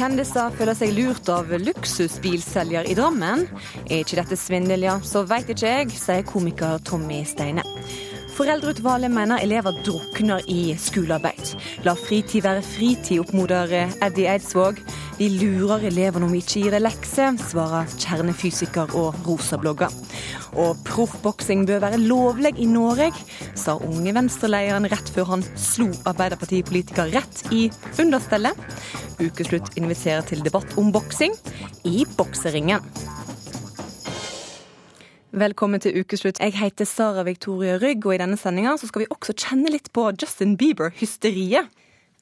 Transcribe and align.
kjendiser 0.00 0.54
føler 0.56 0.76
seg 0.78 0.94
lurt 0.96 1.28
av 1.28 1.50
luksusbilselger 1.60 2.86
i 2.88 2.94
Drammen. 2.96 3.42
Er 3.84 4.00
ikke 4.00 4.16
dette 4.22 4.38
svindel, 4.40 4.86
ja, 4.86 4.94
så 5.04 5.26
veit 5.28 5.50
ikke 5.52 5.74
jeg, 5.74 5.90
sier 5.92 6.24
komiker 6.24 6.80
Tommy 6.88 7.20
Steine. 7.28 7.64
Foreldreutvalget 8.40 9.12
mener 9.12 9.42
elever 9.44 9.76
drukner 9.84 10.46
i 10.48 10.72
skolearbeid. 10.80 11.52
La 11.84 11.92
fritid 11.98 12.46
være 12.46 12.64
fritid, 12.64 13.20
oppmoder 13.20 13.74
Eddie 14.00 14.30
Eidsvåg. 14.32 14.80
Vi 15.18 15.28
lurer 15.34 15.84
elevene 15.90 16.24
om 16.24 16.32
vi 16.32 16.40
ikke 16.40 16.62
gir 16.62 16.72
dem 16.72 16.86
lekser, 16.86 17.36
svarer 17.50 17.90
kjernefysiker 18.00 18.94
og 18.96 19.18
rosablogger. 19.26 19.92
Og 20.56 20.80
proffboksing 20.88 21.66
bør 21.68 21.84
være 21.84 22.00
lovlig 22.00 22.54
i 22.56 22.70
Norge, 22.70 23.10
sa 23.52 23.76
unge 23.76 24.14
venstrelederen 24.16 24.88
rett 24.88 25.12
før 25.12 25.34
han 25.34 25.44
slo 25.60 25.90
Arbeiderpartipolitiker 26.08 27.12
rett 27.12 27.44
i 27.52 27.66
understellet. 28.00 28.56
Ukeslutt 29.20 29.74
inviterer 29.76 30.24
til 30.24 30.40
debatt 30.40 30.72
om 30.80 30.88
boksing 30.94 31.34
i 31.84 32.06
bokseringen. 32.16 32.80
Velkommen 35.30 35.82
til 35.84 36.00
ukeslutt. 36.00 36.40
Jeg 36.40 36.56
heter 36.56 36.88
Sara 36.88 37.22
Victoria 37.28 37.76
Rygg, 37.78 38.06
og 38.06 38.16
i 38.16 38.20
denne 38.22 38.38
sendinga 38.40 38.72
skal 38.80 39.04
vi 39.04 39.10
også 39.12 39.36
kjenne 39.36 39.70
litt 39.74 39.92
på 39.92 40.06
Justin 40.16 40.56
Bieber-hysteriet. 40.58 41.68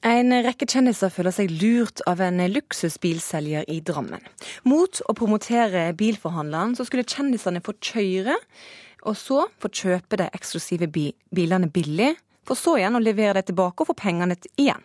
En 0.05 0.35
rekke 0.43 0.67
kjendiser 0.67 1.11
føler 1.11 1.35
seg 1.35 1.55
lurt 1.59 2.03
av 2.07 2.21
en 2.23 2.43
luksusbilselger 2.51 3.65
i 3.71 3.79
Drammen. 3.83 4.21
Mot 4.67 5.01
å 5.07 5.15
promotere 5.15 5.89
bilforhandleren 5.99 6.75
så 6.75 6.85
skulle 6.87 7.07
kjendisene 7.07 7.63
få 7.63 7.77
kjøre, 7.79 8.35
og 9.07 9.15
så 9.15 9.47
få 9.59 9.71
kjøpe 9.71 10.19
de 10.19 10.29
eksklusive 10.35 10.91
bilene 10.91 11.71
billig, 11.71 12.13
for 12.47 12.59
så 12.59 12.75
igjen 12.79 12.99
å 12.99 13.03
levere 13.03 13.39
dem 13.39 13.49
tilbake 13.53 13.83
og 13.83 13.91
få 13.93 13.99
pengene 14.03 14.35
igjen. 14.59 14.83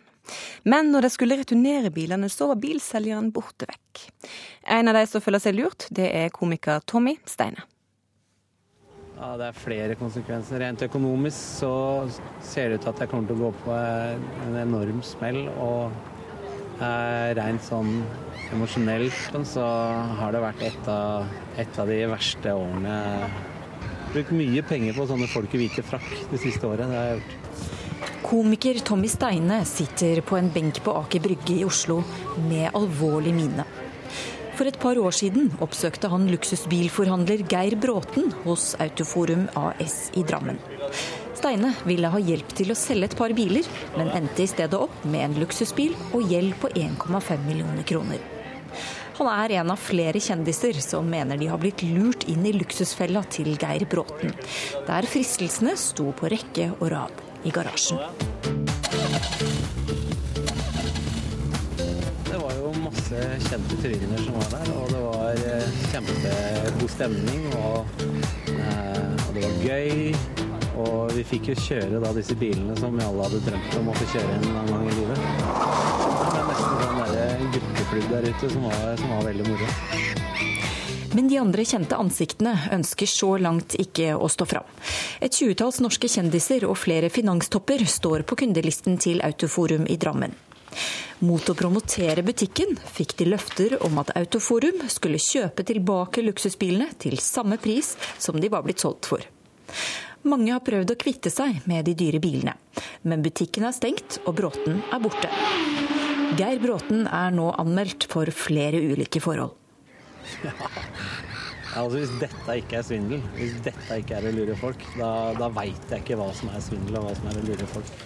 Men 0.65 0.91
når 0.93 1.07
de 1.07 1.13
skulle 1.13 1.39
returnere 1.41 1.93
bilene, 1.95 2.31
så 2.33 2.49
var 2.51 2.61
bilselgeren 2.63 3.31
borte 3.35 3.69
vekk. 3.71 4.09
En 4.77 4.91
av 4.91 4.99
de 4.99 5.05
som 5.11 5.25
føler 5.25 5.43
seg 5.43 5.59
lurt, 5.59 5.89
det 5.95 6.09
er 6.11 6.35
komiker 6.35 6.85
Tommy 6.89 7.19
Steine. 7.29 7.67
Ja, 9.15 9.37
Det 9.39 9.47
er 9.47 9.57
flere 9.57 9.95
konsekvenser. 9.95 10.59
Rent 10.61 10.83
økonomisk 10.83 11.61
så 11.61 11.75
ser 12.43 12.69
det 12.69 12.81
ut 12.81 12.87
til 12.87 12.93
at 12.95 13.05
jeg 13.05 13.13
kommer 13.13 13.31
til 13.31 13.39
å 13.39 13.45
gå 13.45 13.53
på 13.63 13.77
en 13.77 14.59
enorm 14.59 15.05
smell. 15.07 15.45
Og 15.63 15.95
rent 17.39 17.63
sånn 17.63 18.03
emosjonelt 18.53 19.39
så 19.47 19.65
har 20.19 20.35
det 20.35 20.43
vært 20.43 20.65
et 20.67 20.89
av, 20.91 21.29
et 21.57 21.79
av 21.79 21.89
de 21.89 22.01
verste 22.11 22.55
årene. 22.59 22.99
Brukt 24.15 24.35
mye 24.35 24.63
penger 24.67 24.95
på 24.95 25.07
sånne 25.11 25.31
folk 25.31 25.55
i 25.55 25.63
hvite 25.65 25.87
frakk 25.87 26.11
det 26.31 26.43
siste 26.43 26.67
året. 26.67 26.87
Det 26.91 26.99
har 26.99 27.09
jeg 27.13 27.23
gjort. 27.23 27.41
Komiker 28.35 28.75
Tommy 28.75 29.09
Steine 29.09 29.65
sitter 29.65 30.21
på 30.21 30.37
en 30.37 30.49
benk 30.51 30.81
på 30.83 30.91
Aker 30.99 31.21
Brygge 31.23 31.55
i 31.55 31.65
Oslo 31.65 32.01
med 32.49 32.67
alvorlig 32.75 33.31
mine. 33.35 33.63
For 34.59 34.67
et 34.67 34.79
par 34.83 34.99
år 34.99 35.15
siden 35.15 35.53
oppsøkte 35.63 36.09
han 36.11 36.25
luksusbilforhandler 36.33 37.45
Geir 37.47 37.77
Bråten 37.79 38.33
hos 38.43 38.73
Autoforum 38.83 39.45
AS 39.55 40.09
i 40.19 40.25
Drammen. 40.27 40.59
Steine 41.39 41.71
ville 41.87 42.11
ha 42.11 42.19
hjelp 42.19 42.51
til 42.59 42.75
å 42.75 42.77
selge 42.81 43.13
et 43.13 43.15
par 43.21 43.31
biler, 43.39 43.69
men 43.95 44.11
endte 44.19 44.43
i 44.43 44.51
stedet 44.51 44.81
opp 44.83 45.05
med 45.07 45.29
en 45.29 45.37
luksusbil 45.39 45.95
og 46.11 46.27
gjeld 46.33 46.57
på 46.59 46.73
1,5 46.75 47.45
millioner 47.47 47.87
kroner. 47.87 48.25
Han 49.21 49.31
er 49.31 49.61
en 49.61 49.71
av 49.71 49.79
flere 49.79 50.19
kjendiser 50.19 50.81
som 50.83 51.07
mener 51.07 51.39
de 51.39 51.53
har 51.53 51.63
blitt 51.63 51.87
lurt 51.87 52.27
inn 52.27 52.43
i 52.51 52.57
luksusfella 52.59 53.23
til 53.31 53.55
Geir 53.55 53.87
Bråten, 53.87 54.35
der 54.91 55.07
fristelsene 55.07 55.77
sto 55.79 56.09
på 56.19 56.35
rekke 56.35 56.73
og 56.81 56.91
rad 56.97 57.23
i 57.45 57.51
garasjen. 57.51 58.34
Masse 63.05 63.49
kjente 63.49 63.77
tryner 63.83 64.19
som 64.19 64.35
var 64.35 64.51
der, 64.51 64.73
og 64.75 64.89
det 64.91 65.01
var 65.05 65.31
eh, 65.53 65.69
kjempegod 65.93 66.91
stemning. 66.91 67.47
Og, 67.55 67.87
eh, 68.49 69.27
og, 69.29 69.31
det 69.35 69.45
var 69.45 69.61
gøy. 69.65 70.15
Og 70.75 71.15
vi 71.15 71.23
fikk 71.23 71.53
jo 71.53 71.55
kjøre 71.61 72.01
da 72.03 72.11
disse 72.17 72.35
bilene 72.35 72.75
som 72.81 72.97
vi 72.97 73.05
alle 73.05 73.29
hadde 73.29 73.43
drømt 73.47 73.79
om 73.79 73.93
å 73.93 73.97
få 74.01 74.11
kjøre 74.17 74.41
en 74.41 74.71
gang 74.73 74.89
i 74.89 74.99
livet. 74.99 75.23
Det 75.23 76.35
var 76.35 76.51
nesten 76.51 76.83
sånn 76.83 77.49
gutteklubb 77.55 78.13
der 78.17 78.31
ute 78.33 78.55
som 78.57 78.71
var, 78.71 78.87
som 78.99 79.17
var 79.17 79.27
veldig 79.31 79.51
moro. 79.53 80.24
Men 81.15 81.29
de 81.31 81.39
andre 81.39 81.63
kjente 81.63 81.95
ansiktene 81.95 82.57
ønsker 82.75 83.07
så 83.07 83.37
langt 83.39 83.77
ikke 83.79 84.17
å 84.19 84.27
stå 84.31 84.47
fram. 84.51 84.67
Et 85.23 85.31
tjuetalls 85.31 85.79
norske 85.85 86.11
kjendiser 86.11 86.67
og 86.67 86.79
flere 86.81 87.11
finanstopper 87.13 87.87
står 87.87 88.27
på 88.27 88.41
kundelisten 88.43 88.99
til 88.99 89.23
Autoforum 89.23 89.87
i 89.87 89.99
Drammen. 90.01 90.35
Mot 91.23 91.47
å 91.49 91.55
promotere 91.55 92.25
butikken 92.27 92.75
fikk 92.97 93.15
de 93.21 93.29
løfter 93.31 93.77
om 93.87 94.03
at 94.03 94.11
Autoforum 94.19 94.83
skulle 94.91 95.23
kjøpe 95.23 95.63
tilbake 95.71 96.25
luksusbilene 96.27 96.91
til 96.99 97.21
samme 97.23 97.61
pris 97.63 97.95
som 98.19 98.41
de 98.43 98.51
var 98.51 98.67
blitt 98.67 98.83
solgt 98.83 99.07
for. 99.13 99.23
Mange 100.27 100.51
har 100.51 100.65
prøvd 100.67 100.97
å 100.97 100.99
kvitte 100.99 101.31
seg 101.31 101.63
med 101.71 101.85
de 101.87 101.95
dyre 102.01 102.19
bilene, 102.19 102.57
men 103.07 103.23
butikken 103.23 103.69
er 103.69 103.77
stengt 103.77 104.19
og 104.25 104.35
Bråten 104.41 104.81
er 104.91 105.03
borte. 105.05 105.31
Geir 106.35 106.59
Bråten 106.59 107.05
er 107.07 107.35
nå 107.37 107.53
anmeldt 107.61 108.09
for 108.11 108.27
flere 108.35 108.81
ulike 108.83 109.23
forhold. 109.23 109.55
Ja. 110.45 110.55
Altså 111.75 111.99
Hvis 111.99 112.13
dette 112.21 112.55
ikke 112.61 112.77
er 112.79 112.85
svindel, 112.87 113.23
hvis 113.35 113.55
dette 113.65 113.97
ikke 113.99 114.19
er 114.19 114.29
å 114.29 114.35
lure 114.35 114.55
folk, 114.61 114.83
da, 114.95 115.09
da 115.39 115.49
veit 115.51 115.91
jeg 115.91 116.05
ikke 116.05 116.19
hva 116.21 116.29
som 116.37 116.53
er 116.55 116.63
svindel 116.63 117.01
og 117.01 117.09
hva 117.09 117.15
som 117.19 117.31
er 117.33 117.41
å 117.41 117.47
lure 117.49 117.67
folk. 117.73 118.05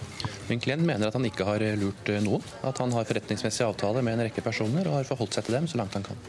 Min 0.49 0.63
klient 0.65 0.87
mener 0.89 1.11
at 1.11 1.17
han 1.19 1.27
ikke 1.29 1.45
har 1.45 1.61
lurt 1.77 2.09
noen. 2.25 2.45
At 2.65 2.81
han 2.81 2.95
har 2.97 3.05
forretningsmessige 3.09 3.69
avtaler 3.69 4.05
med 4.07 4.17
en 4.17 4.25
rekke 4.25 4.45
personer 4.45 4.89
og 4.89 4.97
har 4.97 5.11
forholdt 5.11 5.37
seg 5.37 5.49
til 5.49 5.59
dem 5.59 5.69
så 5.69 5.81
langt 5.83 5.99
han 5.99 6.07
kan. 6.07 6.23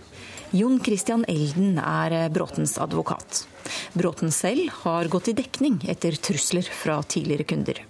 Jon 0.51 0.79
Christian 0.83 1.23
Elden 1.31 1.79
er 1.79 2.17
Bråtens 2.33 2.75
advokat. 2.81 3.45
Bråten 3.93 4.33
selv 4.35 4.73
har 4.81 5.07
gått 5.13 5.31
i 5.31 5.37
dekning 5.37 5.79
etter 5.87 6.17
trusler 6.19 6.67
fra 6.67 6.99
tidligere 7.05 7.47
kunder. 7.47 7.83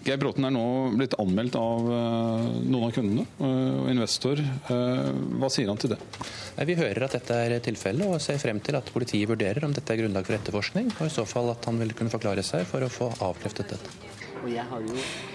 Geir 0.00 0.16
Bråten 0.16 0.46
er 0.48 0.52
nå 0.54 0.64
blitt 0.96 1.14
anmeldt 1.20 1.56
av 1.60 1.88
eh, 1.92 2.44
noen 2.64 2.86
av 2.86 2.94
kundene 2.96 3.26
eh, 3.26 3.80
og 3.82 3.90
investor. 3.92 4.40
Eh, 4.40 5.10
hva 5.40 5.50
sier 5.52 5.68
han 5.68 5.80
til 5.80 5.92
det? 5.92 6.00
Vi 6.68 6.76
hører 6.78 7.04
at 7.04 7.16
dette 7.18 7.36
er 7.36 7.56
tilfellet 7.64 8.08
og 8.08 8.22
ser 8.24 8.40
frem 8.40 8.62
til 8.64 8.78
at 8.78 8.88
politiet 8.94 9.28
vurderer 9.28 9.66
om 9.66 9.74
dette 9.76 9.92
er 9.92 10.00
grunnlag 10.00 10.24
for 10.28 10.38
etterforskning, 10.38 10.88
og 10.96 11.04
i 11.04 11.12
så 11.12 11.26
fall 11.28 11.52
at 11.52 11.68
han 11.68 11.80
vil 11.80 11.92
kunne 11.96 12.12
forklare 12.12 12.44
seg 12.46 12.64
for 12.68 12.84
å 12.84 12.92
få 12.92 13.12
avkreftet 13.28 13.76
dette. 13.76 13.98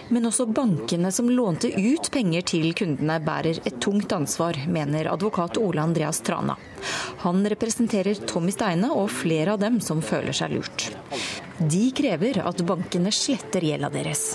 Men 0.10 0.26
også 0.26 0.48
bankene 0.50 1.12
som 1.14 1.30
lånte 1.30 1.70
ut 1.70 2.10
penger 2.14 2.46
til 2.50 2.72
kundene 2.78 3.20
bærer 3.22 3.60
et 3.62 3.78
tungt 3.82 4.14
ansvar, 4.18 4.58
mener 4.66 5.12
advokat 5.12 5.60
Ole 5.62 5.84
Andreas 5.84 6.24
Trana. 6.26 6.58
Han 7.22 7.46
representerer 7.54 8.26
Tommy 8.26 8.54
Steine 8.56 8.90
og 8.94 9.14
flere 9.14 9.54
av 9.54 9.62
dem 9.62 9.78
som 9.82 10.02
føler 10.02 10.34
seg 10.34 10.58
lurt. 10.58 10.90
De 11.62 11.88
krever 11.96 12.42
at 12.42 12.66
bankene 12.66 13.14
sletter 13.14 13.70
gjelda 13.70 13.94
deres. 13.94 14.32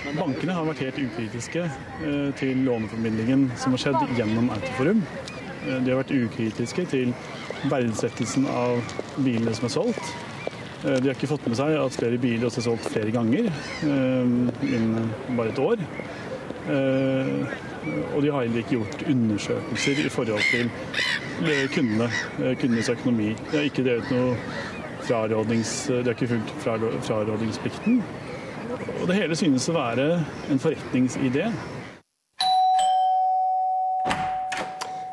Bankene 0.00 0.54
har 0.56 0.64
vært 0.64 0.80
helt 0.80 0.98
ukritiske 1.02 1.62
eh, 1.66 2.28
til 2.38 2.62
låneformidlingen 2.64 3.50
som 3.60 3.74
har 3.76 3.82
skjedd 3.82 4.14
gjennom 4.16 4.48
Autoforum. 4.54 5.02
Eh, 5.04 5.76
de 5.84 5.92
har 5.92 6.00
vært 6.00 6.14
ukritiske 6.16 6.86
til 6.88 7.12
verdsettelsen 7.68 8.46
av 8.48 8.80
bilene 9.20 9.52
som 9.56 9.68
er 9.68 9.74
solgt. 9.74 10.12
Eh, 10.86 10.96
de 10.96 11.10
har 11.10 11.12
ikke 11.18 11.28
fått 11.34 11.44
med 11.50 11.58
seg 11.60 11.76
at 11.76 11.98
flere 11.98 12.20
biler 12.22 12.48
også 12.48 12.62
er 12.62 12.66
solgt 12.70 12.88
flere 12.94 13.12
ganger 13.12 13.50
innen 13.84 15.12
bare 15.36 15.52
et 15.52 15.60
år. 15.60 15.84
Og 16.70 18.18
de 18.22 18.30
har 18.30 18.44
heller 18.44 18.60
ikke 18.60 18.78
gjort 18.78 19.04
undersøkelser 19.08 20.02
i 20.04 20.10
forhold 20.12 20.44
til 20.52 20.68
kundene, 21.74 22.08
kundenes 22.60 22.90
økonomi. 22.92 23.30
De 23.50 23.56
har 23.56 23.68
ikke 23.68 23.84
drevet 23.84 24.12
noe 24.12 24.34
frarådnings... 25.08 25.72
De 25.90 26.02
har 26.04 26.14
ikke 26.14 26.34
fulgt 26.34 26.52
frarådingsplikten. 27.08 28.02
Og 29.00 29.08
det 29.08 29.16
hele 29.16 29.36
synes 29.38 29.64
å 29.72 29.74
være 29.74 30.06
en 30.52 30.58
forretningsidé. 30.60 31.46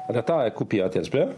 Dette 0.07 0.35
er 0.35 0.55
kopi 0.55 0.81
av 0.81 0.89
et 0.89 0.97
gjeldsbrev. 0.99 1.31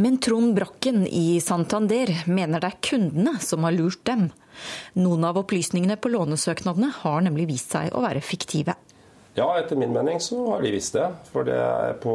Men 0.00 0.16
Trond 0.18 0.56
Brakken 0.56 1.04
i 1.06 1.40
Santander 1.44 2.10
mener 2.26 2.62
det 2.62 2.70
er 2.72 2.80
kundene 2.82 3.36
som 3.44 3.66
har 3.68 3.76
lurt 3.76 4.00
dem. 4.08 4.30
Noen 4.96 5.26
av 5.28 5.38
opplysningene 5.42 5.98
på 6.00 6.10
lånesøknadene 6.14 6.88
har 7.02 7.24
nemlig 7.26 7.50
vist 7.52 7.74
seg 7.76 7.92
å 7.92 8.02
være 8.04 8.22
fiktive. 8.24 8.74
Ja, 9.36 9.48
etter 9.58 9.76
min 9.76 9.92
mening 9.92 10.20
så 10.22 10.38
har 10.52 10.62
de 10.64 10.72
visst 10.72 10.96
det. 10.96 11.08
For 11.34 11.46
det 11.46 11.58
på 12.02 12.14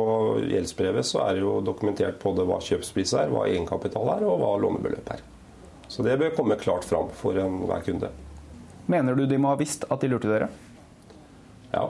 gjeldsbrevet 0.50 1.08
så 1.08 1.22
er 1.28 1.36
det 1.36 1.44
jo 1.44 1.60
dokumentert 1.64 2.18
både 2.24 2.48
hva 2.48 2.58
kjøpspris 2.64 3.14
er, 3.22 3.30
hva 3.30 3.46
egenkapital 3.52 4.16
er 4.16 4.26
og 4.26 4.42
hva 4.42 4.56
lånebeløp 4.66 5.14
er. 5.14 5.22
Så 5.90 6.06
det 6.06 6.18
bør 6.22 6.34
komme 6.38 6.58
klart 6.60 6.88
fram 6.88 7.14
for 7.22 7.38
enhver 7.38 7.86
kunde. 7.86 8.12
Mener 8.90 9.16
du 9.16 9.28
de 9.30 9.38
må 9.38 9.54
ha 9.54 9.60
visst 9.60 9.86
at 9.90 10.02
de 10.02 10.10
lurte 10.12 10.32
dere? 10.32 10.50
Ja, 11.70 11.88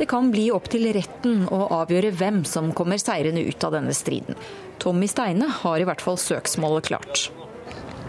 det 0.00 0.06
kan 0.06 0.30
bli 0.32 0.46
opp 0.48 0.70
til 0.72 0.86
retten 0.96 1.42
å 1.52 1.66
avgjøre 1.76 2.14
hvem 2.16 2.38
som 2.48 2.70
kommer 2.72 2.96
seirende 2.96 3.42
ut 3.44 3.64
av 3.66 3.74
denne 3.74 3.92
striden. 3.92 4.38
Tommy 4.80 5.04
Steine 5.12 5.50
har 5.60 5.76
i 5.76 5.84
hvert 5.84 6.00
fall 6.00 6.16
søksmålet 6.16 6.88
klart. 6.88 7.26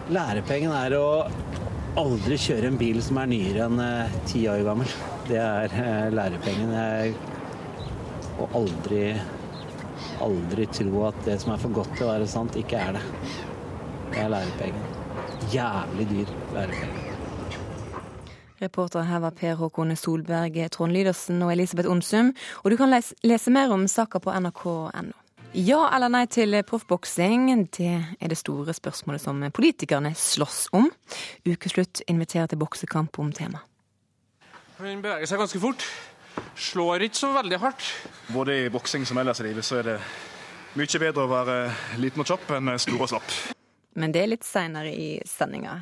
Lærepengen 0.07 0.71
er 0.71 0.95
å 0.95 1.09
aldri 1.99 2.39
kjøre 2.39 2.71
en 2.71 2.79
bil 2.79 3.01
som 3.03 3.19
er 3.19 3.27
nyere 3.33 3.67
enn 3.67 3.83
eh, 3.83 4.15
ti 4.31 4.45
år 4.47 4.63
gammel. 4.69 4.95
Det 5.27 5.43
er 5.43 5.77
eh, 5.83 6.07
lærepengen. 6.15 6.73
Å 8.39 8.49
aldri, 8.55 9.03
aldri 10.23 10.71
tro 10.71 11.05
at 11.11 11.23
det 11.27 11.41
som 11.43 11.51
er 11.51 11.63
for 11.67 11.75
godt 11.81 11.95
til 11.97 12.07
å 12.07 12.13
være 12.13 12.33
sant, 12.39 12.55
ikke 12.55 12.79
er 12.87 13.01
det. 13.01 13.05
Det 14.15 14.23
er 14.23 14.35
lærepengen. 14.37 14.91
Jævlig 15.51 16.11
dyr 16.15 16.37
lærepenge. 16.55 17.10
Reporter 18.61 19.07
her 19.09 19.19
var 19.23 19.33
Per 19.33 19.55
Håkon 19.57 19.95
Solberg, 19.97 20.59
Trond 20.69 20.93
Lydersen 20.93 21.41
og 21.41 21.51
Elisabeth 21.53 21.89
Onsum. 21.89 22.29
Og 22.61 22.71
du 22.71 22.77
kan 22.77 22.91
lese, 22.93 23.15
lese 23.25 23.49
mer 23.53 23.73
om 23.73 23.87
saka 23.89 24.21
på 24.21 24.33
nrk.no. 24.37 25.17
Ja 25.57 25.81
eller 25.91 26.07
nei 26.07 26.23
til 26.31 26.55
proffboksing, 26.63 27.49
det 27.75 27.89
er 27.91 28.31
det 28.31 28.37
store 28.39 28.71
spørsmålet 28.71 29.23
som 29.23 29.41
politikerne 29.51 30.13
slåss 30.15 30.69
om. 30.77 30.87
Ukeslutt 31.43 32.03
inviterer 32.07 32.47
til 32.47 32.61
boksekamp 32.61 33.19
om 33.19 33.33
temaet. 33.35 33.65
Den 34.79 35.01
beveger 35.03 35.27
seg 35.29 35.41
ganske 35.41 35.59
fort. 35.61 35.83
Slår 36.55 37.03
ikke 37.05 37.19
så 37.19 37.33
veldig 37.35 37.59
hardt. 37.61 37.89
Både 38.31 38.61
i 38.61 38.69
boksing 38.71 39.03
som 39.05 39.19
ellers 39.21 39.41
i 39.43 39.49
livet 39.49 39.67
så 39.67 39.81
er 39.81 39.89
det 39.89 39.97
mye 40.79 41.01
bedre 41.03 41.25
å 41.25 41.33
være 41.33 41.57
liten 41.99 42.23
og 42.23 42.31
kjapp 42.31 42.55
enn 42.55 42.71
stor 42.79 43.03
og 43.03 43.11
slapp. 43.11 43.35
Men 43.99 44.15
det 44.15 44.23
er 44.23 44.31
litt 44.31 44.47
seinere 44.47 44.93
i 44.95 45.11
sendinga. 45.27 45.81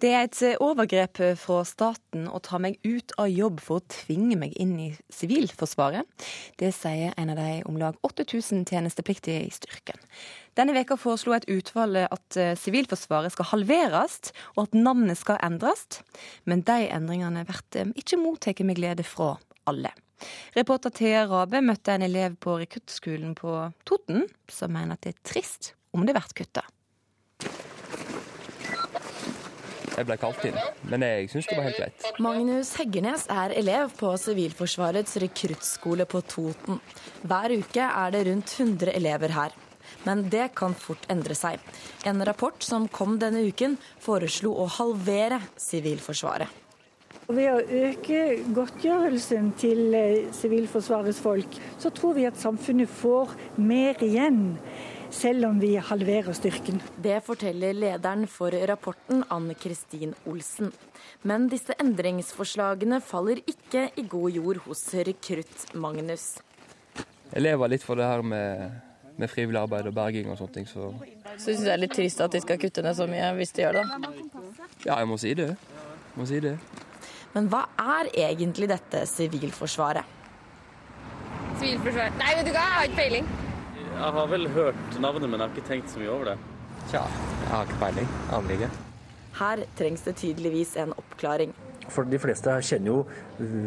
Det 0.00 0.10
er 0.16 0.22
et 0.24 0.38
eh, 0.46 0.60
overgrep 0.64 1.18
eh, 1.20 1.34
fra 1.36 1.58
staten 1.68 2.24
å 2.32 2.38
ta 2.40 2.56
meg 2.62 2.78
ut 2.86 3.12
av 3.20 3.28
jobb 3.28 3.58
for 3.60 3.80
å 3.80 3.88
tvinge 3.92 4.38
meg 4.40 4.54
inn 4.56 4.72
i 4.80 4.86
Sivilforsvaret. 5.12 6.08
Det 6.56 6.70
sier 6.72 7.12
en 7.20 7.32
av 7.34 7.36
de 7.36 7.58
om 7.68 7.76
lag 7.76 7.98
8000 8.06 8.64
tjenestepliktige 8.70 9.42
i 9.44 9.50
styrken. 9.52 10.00
Denne 10.56 10.72
veka 10.76 10.96
foreslo 10.96 11.36
et 11.36 11.44
utvalg 11.52 12.06
at 12.06 12.40
eh, 12.40 12.54
Sivilforsvaret 12.56 13.34
skal 13.34 13.50
halveres, 13.52 14.32
og 14.56 14.70
at 14.70 14.78
navnet 14.78 15.20
skal 15.20 15.40
endres. 15.44 15.84
Men 16.48 16.64
de 16.64 16.88
endringene 16.88 17.44
blir 17.44 17.92
ikke 18.00 18.22
mottatt 18.22 18.64
med 18.64 18.80
glede 18.80 19.04
fra 19.04 19.34
alle. 19.68 19.92
Reporter 20.56 20.96
Thea 20.96 21.26
Rabe 21.28 21.60
møtte 21.64 21.92
en 21.92 22.08
elev 22.08 22.40
på 22.40 22.56
rekruttskolen 22.62 23.36
på 23.36 23.62
Toten, 23.88 24.24
som 24.48 24.72
mener 24.72 24.96
at 24.96 25.04
det 25.04 25.18
er 25.18 25.24
trist 25.34 25.74
om 25.92 26.08
det 26.08 26.16
blir 26.16 26.36
kutta. 26.40 26.64
Jeg 29.96 30.06
ble 30.08 30.16
kalt 30.20 30.44
inn, 30.48 30.58
men 30.90 31.02
jeg 31.04 31.30
syns 31.32 31.48
det 31.50 31.56
var 31.58 31.66
helt 31.66 31.80
greit. 31.80 32.06
Magnus 32.22 32.70
Heggernes 32.78 33.26
er 33.32 33.54
elev 33.58 33.90
på 33.98 34.12
Sivilforsvarets 34.22 35.18
rekruttskole 35.22 36.06
på 36.08 36.22
Toten. 36.30 36.78
Hver 37.26 37.56
uke 37.58 37.88
er 37.88 38.14
det 38.14 38.22
rundt 38.28 38.54
100 38.58 38.94
elever 38.94 39.34
her. 39.34 39.56
Men 40.06 40.24
det 40.32 40.52
kan 40.56 40.72
fort 40.78 41.04
endre 41.12 41.34
seg. 41.36 41.60
En 42.08 42.22
rapport 42.24 42.62
som 42.64 42.86
kom 42.88 43.18
denne 43.20 43.42
uken, 43.50 43.76
foreslo 44.00 44.54
å 44.62 44.68
halvere 44.78 45.42
Sivilforsvaret. 45.60 46.48
Ved 47.30 47.46
å 47.46 47.82
øke 47.90 48.22
godtgjørelsen 48.56 49.52
til 49.60 49.94
eh, 49.94 50.30
Sivilforsvarets 50.34 51.20
folk, 51.22 51.58
så 51.78 51.92
tror 51.94 52.16
vi 52.16 52.24
at 52.26 52.40
samfunnet 52.40 52.90
får 52.90 53.36
mer 53.62 54.00
igjen 54.02 54.40
selv 55.10 55.46
om 55.46 55.58
vi 55.60 55.74
halverer 55.76 56.32
styrken. 56.36 56.80
Det 57.02 57.20
forteller 57.26 57.74
lederen 57.74 58.26
for 58.30 58.54
rapporten, 58.70 59.24
Anne 59.30 59.54
Kristin 59.54 60.14
Olsen. 60.30 60.72
Men 61.22 61.48
disse 61.50 61.74
endringsforslagene 61.80 63.00
faller 63.04 63.42
ikke 63.50 63.88
i 63.98 64.04
god 64.08 64.30
jord 64.36 64.62
hos 64.66 64.84
rekrutt 64.94 65.66
Magnus. 65.74 66.38
Jeg 67.30 67.42
lever 67.44 67.70
litt 67.74 67.84
for 67.86 67.98
det 68.00 68.06
her 68.08 68.22
med, 68.26 68.70
med 69.18 69.30
frivillig 69.30 69.60
arbeid 69.60 69.90
og 69.90 69.94
berging 69.94 70.30
og 70.32 70.38
sånne 70.40 70.56
ting. 70.58 70.68
Så 70.70 70.92
Så 71.36 71.50
syns 71.50 71.60
jeg 71.60 71.66
det 71.66 71.74
er 71.74 71.82
litt 71.84 71.94
trist 71.94 72.20
at 72.20 72.32
de 72.34 72.40
skal 72.42 72.58
kutte 72.58 72.82
ned 72.82 72.96
så 72.98 73.06
mye, 73.10 73.34
hvis 73.38 73.52
de 73.56 73.66
gjør 73.66 73.80
det? 73.80 73.84
ja, 74.86 74.96
jeg 74.98 75.10
må 75.10 75.18
si 75.20 75.34
det. 75.34 75.50
Må 76.16 76.26
si 76.26 76.40
det. 76.42 76.56
Men 77.34 77.46
hva 77.50 77.66
er 77.78 78.10
egentlig 78.18 78.66
dette 78.72 79.04
Sivilforsvaret? 79.06 80.02
Sivilforsvaret 81.60 82.18
Nei, 82.18 82.34
vet 82.40 82.48
du 82.48 82.52
hva, 82.56 82.64
jeg 82.64 82.74
har 82.74 82.88
ikke 82.88 83.00
peiling. 83.04 83.49
Jeg 83.90 84.14
har 84.16 84.30
vel 84.30 84.46
hørt 84.54 85.00
navnet, 85.02 85.28
men 85.28 85.40
jeg 85.40 85.48
har 85.48 85.56
ikke 85.56 85.68
tenkt 85.68 85.90
så 85.92 86.00
mye 86.00 86.12
over 86.12 86.30
det. 86.30 86.36
Tja, 86.90 87.02
jeg 87.42 87.50
har 87.50 87.66
ikke 87.66 87.80
peiling. 87.82 88.14
Aner 88.36 88.54
ikke. 88.56 88.70
Her 89.40 89.64
trengs 89.78 90.06
det 90.06 90.16
tydeligvis 90.20 90.76
en 90.80 90.94
oppklaring. 90.96 91.52
For 91.90 92.06
de 92.06 92.20
fleste 92.22 92.54
kjenner 92.66 92.92
jo 92.92 92.98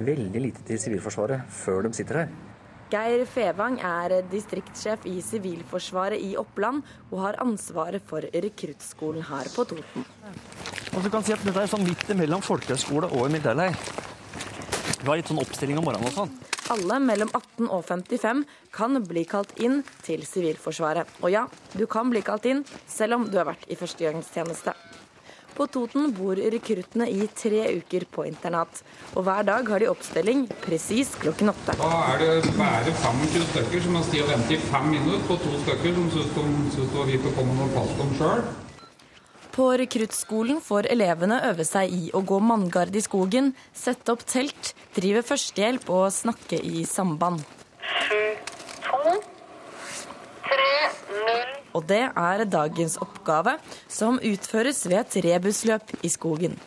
veldig 0.08 0.42
lite 0.42 0.64
til 0.68 0.80
Sivilforsvaret 0.80 1.48
før 1.52 1.88
de 1.88 1.94
sitter 1.98 2.24
her. 2.24 2.34
Geir 2.94 3.24
Fevang 3.26 3.80
er 3.82 4.20
distriktssjef 4.30 5.08
i 5.10 5.16
Sivilforsvaret 5.26 6.22
i 6.22 6.36
Oppland 6.38 6.84
og 7.10 7.24
har 7.24 7.40
ansvaret 7.42 8.04
for 8.06 8.22
rekruttskolen 8.22 9.26
her 9.32 9.50
på 9.56 9.66
Toten. 9.72 10.06
Og 10.94 11.02
du 11.02 11.10
kan 11.10 11.26
si 11.26 11.34
at 11.34 11.42
Dette 11.42 11.64
er 11.64 11.72
sånn 11.72 11.88
midt 11.88 12.06
mellom 12.20 12.44
folkehøyskole 12.46 13.10
og 13.18 13.32
militærleir. 13.34 13.74
Vi 15.02 15.10
har 15.10 15.18
litt 15.18 15.32
sånn 15.32 15.42
oppstilling 15.42 15.82
om 15.82 15.90
morgenen 15.90 16.12
og 16.12 16.20
sånn. 16.22 16.53
Alle 16.72 17.00
mellom 17.04 17.28
18 17.34 17.68
og 17.68 17.84
55 17.86 18.44
kan 18.72 19.02
bli 19.04 19.26
kalt 19.28 19.52
inn 19.60 19.82
til 20.06 20.24
Sivilforsvaret. 20.28 21.10
Og 21.22 21.34
ja, 21.34 21.44
du 21.76 21.84
kan 21.92 22.12
bli 22.14 22.24
kalt 22.24 22.48
inn 22.48 22.64
selv 22.88 23.20
om 23.20 23.28
du 23.28 23.36
har 23.40 23.50
vært 23.52 23.68
i 23.68 23.80
førstegangstjeneste. 23.80 24.76
På 25.54 25.68
Toten 25.70 26.10
bor 26.18 26.40
rekruttene 26.40 27.06
i 27.12 27.28
tre 27.38 27.68
uker 27.78 28.08
på 28.10 28.26
internat. 28.26 28.82
Og 29.14 29.28
hver 29.28 29.46
dag 29.46 29.70
har 29.70 29.84
de 29.84 29.92
oppstilling 29.92 30.48
presis 30.64 31.14
klokken 31.22 31.54
åtte. 31.54 31.76
Da 31.78 31.92
er 32.16 32.24
det 32.24 32.56
bare 32.58 32.96
25 33.04 33.48
stykker 33.52 33.86
som 33.86 34.00
har 34.00 34.08
stått 34.08 34.24
og 34.24 34.34
ventet 34.34 34.58
i 34.58 34.62
fem 34.72 34.92
minutter 34.96 35.26
på 35.30 35.38
to 35.44 35.56
stykker 35.68 35.98
som 36.00 36.12
syns 36.16 36.36
de 36.80 36.86
var 36.96 37.10
vidt 37.12 37.30
å 37.30 37.36
komme 37.38 37.60
noe 37.60 37.74
fast 37.76 38.06
om 38.08 38.16
sjøl. 38.18 38.48
På 39.54 39.68
rekruttskolen 39.78 40.62
får 40.66 40.88
elevene 40.90 41.36
øve 41.46 41.66
seg 41.68 41.92
i 41.94 42.08
å 42.18 42.24
gå 42.26 42.40
manngard 42.42 42.96
i 42.98 43.04
skogen, 43.06 43.52
sette 43.70 44.16
opp 44.16 44.24
telt, 44.26 44.72
drive 44.96 45.22
førstehjelp 45.28 45.92
og 45.94 46.08
snakke 46.16 46.58
i 46.58 46.82
samband. 46.90 47.44
Og 51.74 51.86
det 51.90 52.02
er 52.10 52.46
dagens 52.50 52.98
oppgave, 53.02 53.60
som 53.86 54.18
utføres 54.18 54.84
ved 54.90 55.04
et 55.04 55.20
rebusløp 55.28 55.94
i 56.02 56.10
skogen. 56.10 56.58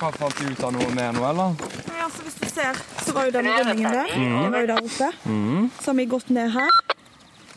Hva 0.00 0.08
Fant 0.16 0.40
du 0.40 0.48
ut 0.48 0.64
av 0.64 0.72
noe 0.72 0.88
mer 0.96 1.12
nå, 1.12 1.24
eller? 1.28 1.56
Ja, 1.92 2.06
altså, 2.06 2.24
hvis 2.24 2.40
du 2.40 2.46
ser, 2.48 2.80
så 3.04 3.12
var 3.12 3.28
jo 3.28 3.36
denne 3.36 3.56
rømningen 3.60 3.92
der. 3.92 4.12
Mm. 4.16 4.36
Den 4.40 4.52
var 4.56 4.64
jo 4.64 4.72
der 4.72 4.84
oppe. 4.88 5.12
Mm. 5.28 5.72
Så 5.80 5.90
har 5.92 5.98
vi 6.00 6.12
gått 6.16 6.32
ned 6.32 6.54
her. 6.56 6.78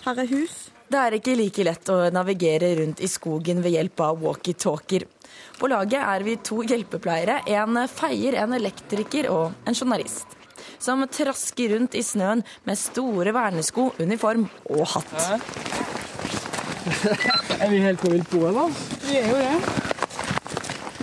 Her 0.04 0.24
er 0.24 0.36
hus. 0.36 0.67
Det 0.88 1.00
er 1.00 1.18
ikke 1.18 1.34
like 1.36 1.64
lett 1.68 1.90
å 1.92 1.98
navigere 2.16 2.70
rundt 2.80 3.02
i 3.04 3.10
skogen 3.12 3.60
ved 3.64 3.74
hjelp 3.76 4.04
av 4.06 4.22
walkietalkier. 4.24 5.04
På 5.60 5.68
laget 5.68 6.00
er 6.00 6.24
vi 6.24 6.38
to 6.40 6.62
hjelpepleiere, 6.64 7.42
en 7.60 7.82
feier, 7.92 8.38
en 8.40 8.56
elektriker 8.56 9.28
og 9.34 9.68
en 9.68 9.76
journalist. 9.76 10.38
Som 10.80 11.04
trasker 11.12 11.76
rundt 11.76 11.98
i 11.98 12.06
snøen 12.06 12.46
med 12.64 12.80
store 12.80 13.36
vernesko, 13.36 13.90
uniform 14.00 14.48
og 14.72 14.86
hatt. 14.94 15.14
er 17.62 17.70
vi 17.74 17.84
helt 17.84 18.00
på 18.00 18.14
vilt 18.14 18.32
da? 18.32 18.68
Vi 19.04 19.20
er 19.20 19.32
jo 19.34 19.44
det. 19.44 19.97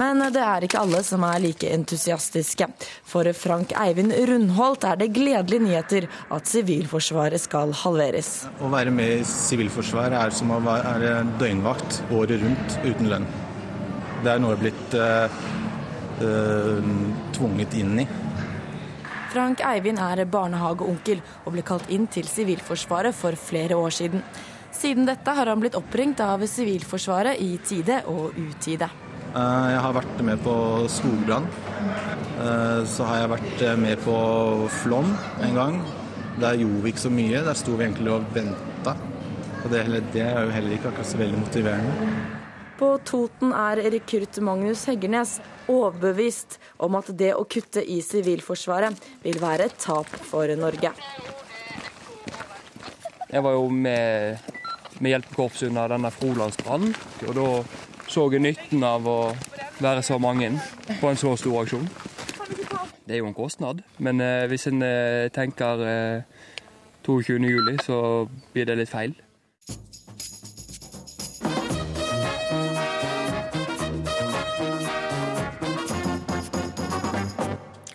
Men 0.01 0.19
det 0.35 0.43
er 0.43 0.65
ikke 0.67 0.81
alle 0.83 1.01
som 1.07 1.23
er 1.27 1.43
like 1.43 1.69
entusiastiske. 1.71 2.67
For 3.07 3.31
Frank 3.39 3.75
Eivind 3.79 4.15
Rundholt 4.27 4.87
er 4.89 4.99
det 4.99 5.13
gledelige 5.15 5.63
nyheter 5.63 6.09
at 6.35 6.51
Sivilforsvaret 6.51 7.43
skal 7.45 7.75
halveres. 7.85 8.33
Å 8.59 8.71
være 8.73 8.95
med 8.95 9.21
i 9.21 9.29
Sivilforsvaret 9.29 10.19
er 10.19 10.35
som 10.35 10.51
å 10.51 10.59
være 10.65 11.21
døgnvakt 11.39 12.03
året 12.11 12.43
rundt 12.43 12.79
uten 12.83 13.11
lønn. 13.13 13.29
Det 14.25 14.33
er 14.33 14.43
noe 14.43 14.59
blitt 14.59 14.99
uh, 14.99 15.31
uh, 16.25 16.91
tvunget 17.37 17.79
inn 17.79 18.03
i. 18.03 18.09
Frank 19.35 19.63
Eivind 19.67 19.99
er 20.03 20.25
barnehageonkel 20.31 21.23
og 21.45 21.55
ble 21.55 21.63
kalt 21.67 21.89
inn 21.95 22.07
til 22.11 22.27
Sivilforsvaret 22.31 23.15
for 23.15 23.39
flere 23.39 23.79
år 23.79 23.95
siden. 23.95 24.27
Siden 24.75 25.07
dette 25.07 25.39
har 25.39 25.51
han 25.51 25.63
blitt 25.63 25.79
oppringt 25.79 26.23
av 26.23 26.43
Sivilforsvaret 26.51 27.39
i 27.43 27.57
tide 27.63 28.03
og 28.11 28.35
utide. 28.35 28.91
Uh, 29.35 29.67
jeg 29.73 29.81
har 29.83 29.97
vært 29.97 30.23
med 30.23 30.43
på 30.45 30.55
skogbrann. 30.93 31.51
Så 32.91 33.07
har 33.07 33.21
jeg 33.21 33.31
vært 33.31 33.61
med 33.79 34.01
på 34.03 34.15
flom 34.83 35.13
en 35.43 35.55
gang. 35.55 35.77
Der 36.43 36.57
gjorde 36.59 36.81
vi 36.83 36.91
ikke 36.91 37.05
så 37.05 37.13
mye. 37.15 37.43
Der 37.47 37.59
sto 37.59 37.77
vi 37.79 37.87
egentlig 37.87 38.11
og 38.11 38.27
venta. 38.35 38.97
Og 39.65 39.71
det, 39.73 39.85
det 40.13 40.25
er 40.27 40.41
jo 40.45 40.55
heller 40.55 40.75
ikke 40.77 40.91
akkurat 40.91 41.09
så 41.09 41.21
veldig 41.21 41.39
motiverende. 41.41 42.09
På 42.75 42.89
Toten 43.07 43.55
er 43.55 43.85
rekrutt 43.95 44.41
Magnus 44.43 44.83
Heggernes 44.91 45.37
overbevist 45.71 46.59
om 46.83 46.99
at 46.99 47.13
det 47.15 47.31
å 47.39 47.47
kutte 47.47 47.85
i 47.87 48.01
Sivilforsvaret 48.03 48.99
vil 49.23 49.39
være 49.41 49.69
et 49.71 49.79
tap 49.79 50.11
for 50.27 50.51
Norge. 50.59 50.91
Jeg 53.31 53.43
var 53.47 53.55
jo 53.55 53.71
med, 53.71 54.43
med 54.99 55.15
hjelpekorpset 55.15 55.71
under 55.71 55.95
denne 55.95 56.11
Frolandsbrannen, 56.15 56.93
og 57.29 57.33
da 57.39 57.47
så 58.09 58.29
nytten 58.29 58.85
av 58.85 59.07
å 59.09 59.19
være 59.81 60.03
så 60.03 60.19
mange 60.19 60.53
på 61.01 61.11
en 61.11 61.19
så 61.19 61.37
stor 61.37 61.63
aksjon. 61.63 61.89
Det 63.05 63.17
er 63.17 63.21
jo 63.21 63.29
en 63.29 63.37
kostnad, 63.37 63.83
men 63.99 64.21
eh, 64.21 64.47
hvis 64.49 64.67
en 64.71 64.83
eh, 64.83 65.29
tenker 65.35 65.83
eh, 65.85 66.23
22.07, 67.05 67.83
så 67.85 67.99
blir 68.53 68.65
det 68.65 68.79
litt 68.81 68.93
feil. 68.93 69.13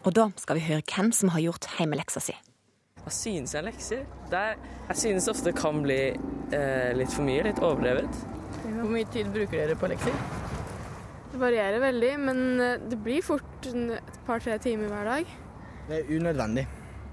Og 0.06 0.16
da 0.16 0.30
skal 0.42 0.58
vi 0.58 0.66
høre 0.66 0.86
hvem 0.90 1.12
som 1.14 1.30
har 1.34 1.44
gjort 1.44 1.68
heimeleksa 1.78 2.22
si. 2.24 2.34
Hva 3.04 3.12
synes 3.14 3.54
jeg 3.54 3.66
lekser? 3.66 4.06
Er, 4.34 4.58
jeg 4.90 4.98
synes 4.98 5.28
ofte 5.30 5.52
det 5.52 5.58
kan 5.60 5.84
bli 5.86 6.02
eh, 6.10 6.92
litt 6.98 7.14
for 7.14 7.26
mye, 7.26 7.46
litt 7.46 7.62
overdrevet. 7.62 8.39
Hvor 8.78 8.92
mye 8.94 9.08
tid 9.14 9.32
bruker 9.34 9.58
dere 9.58 9.78
på 9.80 9.90
lekser? 9.92 10.20
Det 11.30 11.40
varierer 11.42 11.82
veldig, 11.84 12.12
men 12.26 12.44
eh, 12.66 12.78
det 12.90 13.00
blir 13.06 13.26
fort 13.26 13.70
et 13.70 14.20
par-tre 14.28 14.58
timer 14.62 14.92
hver 14.92 15.10
dag. 15.14 15.34
Det 15.90 16.00
er 16.00 16.14
unødvendig. 16.18 16.66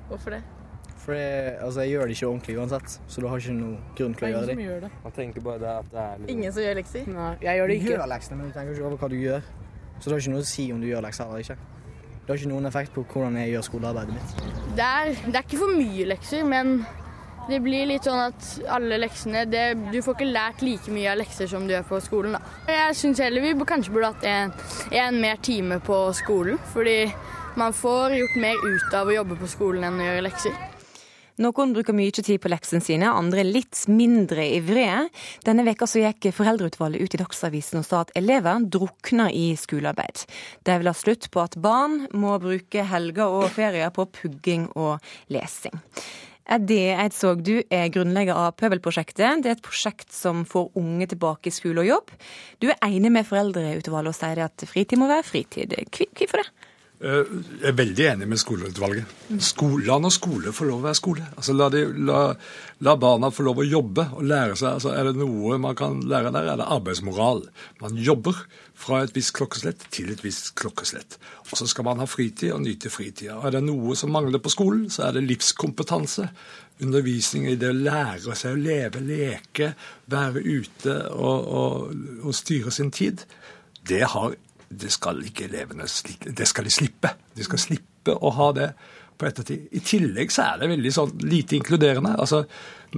Hvorfor 0.09 0.37
det? 0.37 0.43
For 1.07 1.15
altså, 1.15 1.85
jeg 1.85 1.91
gjør 1.91 2.09
det 2.09 2.17
ikke 2.17 2.27
ordentlig 2.27 2.57
uansett, 2.59 2.97
så 3.07 3.21
du 3.23 3.29
har 3.31 3.39
ikke 3.39 3.55
noen 3.55 3.77
grunn 3.99 4.17
til 4.19 4.27
å 4.27 4.31
gjøre 4.33 4.49
det. 4.51 4.57
gjør 4.65 4.81
det. 4.87 4.91
Man 5.05 5.15
tenker 5.15 5.45
bare 5.45 5.63
det 5.63 5.71
at 5.71 5.93
det 5.93 6.03
er 6.03 6.19
litt... 6.23 6.33
Ingen 6.35 6.57
som 6.57 6.65
gjør 6.65 6.77
lekser? 6.81 7.07
Nei, 7.15 7.31
jeg 7.47 7.61
gjør 7.61 7.71
det 7.71 7.77
ikke. 7.79 7.87
Du 7.87 7.95
gjør 7.95 8.11
leksene, 8.11 8.39
men 8.41 8.49
du 8.51 8.57
tenker 8.57 8.75
ikke 8.75 8.89
over 8.89 9.03
hva 9.03 9.11
du 9.13 9.17
gjør. 9.21 9.49
Så 9.97 10.09
det 10.09 10.13
har 10.17 10.25
ikke 10.25 10.35
noe 10.35 10.43
å 10.43 10.49
si 10.51 10.67
om 10.75 10.83
du 10.83 10.89
gjør 10.89 11.07
lekser 11.07 11.31
eller 11.31 11.45
ikke. 11.47 11.59
Det 12.27 12.33
har 12.33 12.41
ikke 12.41 12.51
noen 12.51 12.67
effekt 12.73 12.95
på 12.97 13.05
hvordan 13.13 13.39
jeg 13.39 13.53
gjør 13.53 13.67
skolearbeidet 13.69 14.17
mitt. 14.17 14.33
Det 14.81 14.87
er, 14.87 15.13
det 15.29 15.37
er 15.39 15.45
ikke 15.47 15.61
for 15.61 15.79
mye 15.79 16.09
lekser, 16.11 16.43
men 16.51 16.73
det 17.49 17.61
blir 17.63 17.87
litt 17.87 18.07
sånn 18.07 18.21
at 18.29 18.47
alle 18.75 18.99
leksene 18.99 19.45
det, 19.51 19.67
Du 19.93 20.01
får 20.03 20.17
ikke 20.17 20.31
lært 20.31 20.63
like 20.67 20.93
mye 20.93 21.13
av 21.13 21.21
lekser 21.21 21.51
som 21.51 21.67
du 21.67 21.75
gjør 21.75 21.89
på 21.89 22.01
skolen. 22.05 22.37
Da. 22.37 22.55
Jeg 22.73 23.01
syns 23.01 23.23
heller 23.23 23.45
vi 23.45 23.55
kanskje 23.67 23.95
burde 23.95 24.13
hatt 24.15 24.27
en, 24.31 24.55
en 24.93 25.21
mer 25.23 25.43
time 25.43 25.81
på 25.85 26.01
skolen. 26.19 26.59
Fordi 26.75 27.05
man 27.57 27.77
får 27.77 28.17
gjort 28.19 28.41
mer 28.43 28.65
ut 28.67 28.97
av 28.97 29.09
å 29.09 29.21
jobbe 29.21 29.39
på 29.41 29.51
skolen 29.51 29.87
enn 29.89 30.03
å 30.03 30.09
gjøre 30.11 30.25
lekser. 30.27 30.65
Noen 31.37 31.75
bruker 31.77 31.93
mye 31.93 32.15
tid 32.17 32.41
på 32.41 32.49
leksene 32.49 32.81
sine, 32.81 33.11
andre 33.13 33.43
litt 33.45 33.83
mindre 33.93 34.47
ivrige. 34.57 35.03
Denne 35.45 35.67
veka 35.67 35.85
så 35.85 36.01
gikk 36.01 36.31
Foreldreutvalget 36.33 37.03
ut 37.05 37.17
i 37.17 37.21
Dagsavisen 37.21 37.83
og 37.83 37.85
sa 37.85 38.01
at 38.07 38.13
elever 38.17 38.65
drukner 38.65 39.29
i 39.37 39.51
skolearbeid. 39.61 40.25
De 40.65 40.79
vil 40.81 40.89
ha 40.89 40.97
slutt 40.97 41.29
på 41.33 41.43
at 41.45 41.59
barn 41.61 42.07
må 42.17 42.39
bruke 42.41 42.87
helger 42.89 43.37
og 43.41 43.51
ferier 43.53 43.93
på 43.93 44.09
pugging 44.17 44.71
og 44.81 44.97
lesing. 45.29 45.77
Eddie 46.47 46.95
Eidsvåg, 46.95 47.41
du 47.43 47.57
er 47.75 47.89
grunnlegger 47.91 48.39
av 48.39 48.55
Pøbelprosjektet. 48.61 49.43
Det 49.43 49.51
er 49.51 49.57
et 49.57 49.65
prosjekt 49.67 50.15
som 50.15 50.45
får 50.47 50.71
unge 50.79 51.09
tilbake 51.11 51.51
i 51.51 51.55
skole 51.55 51.83
og 51.83 51.89
jobb. 51.89 52.13
Du 52.63 52.69
er 52.71 52.79
enig 52.87 53.11
med 53.17 53.27
Foreldreutvalget 53.27 54.13
og 54.13 54.19
sier 54.19 54.45
at 54.45 54.67
fritid 54.71 55.01
må 55.01 55.11
være 55.11 55.27
fritid. 55.27 55.75
Hvorfor 55.91 56.45
det? 56.45 56.66
Jeg 56.97 57.69
er 57.69 57.75
veldig 57.77 58.05
enig 58.09 58.27
med 58.31 58.39
skoleutvalget. 58.41 59.11
Skole, 59.45 59.83
la 59.85 59.99
nå 60.01 60.09
skole 60.15 60.53
få 60.57 60.65
lov 60.65 60.79
å 60.81 60.85
være 60.87 60.97
skole. 60.97 61.25
Altså, 61.37 61.53
la, 61.53 61.67
de, 61.73 61.83
la, 62.09 62.21
la, 62.87 62.95
barna 62.97 63.29
få 63.29 63.45
lov 63.45 63.61
å 63.61 63.67
jobbe 63.69 64.07
og 64.17 64.23
lære 64.25 64.57
seg. 64.57 64.79
Altså, 64.79 64.95
er 64.97 65.11
det 65.11 65.21
noe 65.21 65.59
man 65.61 65.77
kan 65.77 65.99
lære 66.09 66.33
der, 66.33 66.49
er 66.55 66.63
det 66.63 66.69
arbeidsmoral. 66.73 67.43
Man 67.83 68.01
jobber 68.01 68.41
fra 68.81 69.03
et 69.05 69.13
visst 69.17 69.35
klokkeslett 69.37 69.85
til 69.93 70.09
et 70.15 70.25
visst 70.25 70.55
klokkeslett. 70.57 71.19
Og 71.45 71.61
så 71.61 71.69
skal 71.69 71.85
man 71.91 72.01
ha 72.01 72.09
fritid 72.09 72.55
og 72.57 72.65
nyte 72.65 72.89
fritida. 72.93 73.43
Er 73.45 73.59
det 73.59 73.67
noe 73.69 73.99
som 73.99 74.17
mangler 74.17 74.41
på 74.41 74.55
skolen, 74.57 74.89
så 74.89 75.11
er 75.11 75.19
det 75.19 75.27
livskompetanse. 75.29 76.31
Undervisning 76.81 77.51
i 77.53 77.59
det 77.61 77.75
å 77.75 77.77
lære 77.77 78.41
seg 78.41 78.57
å 78.57 78.63
leve, 78.63 79.05
leke, 79.05 79.75
være 80.09 80.41
ute 80.49 80.97
og, 81.13 81.53
og, 81.61 82.03
og 82.25 82.41
styre 82.41 82.73
sin 82.73 82.89
tid. 82.89 83.29
Det 83.85 84.01
har 84.17 84.41
det 84.69 84.91
skal 84.95 85.23
ikke 85.27 85.47
elevene 85.47 85.87
det 86.27 86.47
skal 86.49 86.67
de 86.67 86.75
slippe. 86.75 87.13
De 87.37 87.45
skal 87.47 87.61
slippe 87.63 88.15
å 88.17 88.33
ha 88.35 88.53
det 88.57 88.71
på 89.17 89.29
ettertid. 89.29 89.69
I 89.73 89.83
tillegg 89.85 90.33
så 90.33 90.51
er 90.51 90.63
det 90.63 90.73
veldig 90.75 90.93
sånn 90.93 91.13
lite 91.25 91.57
inkluderende. 91.59 92.17
Altså, 92.21 92.45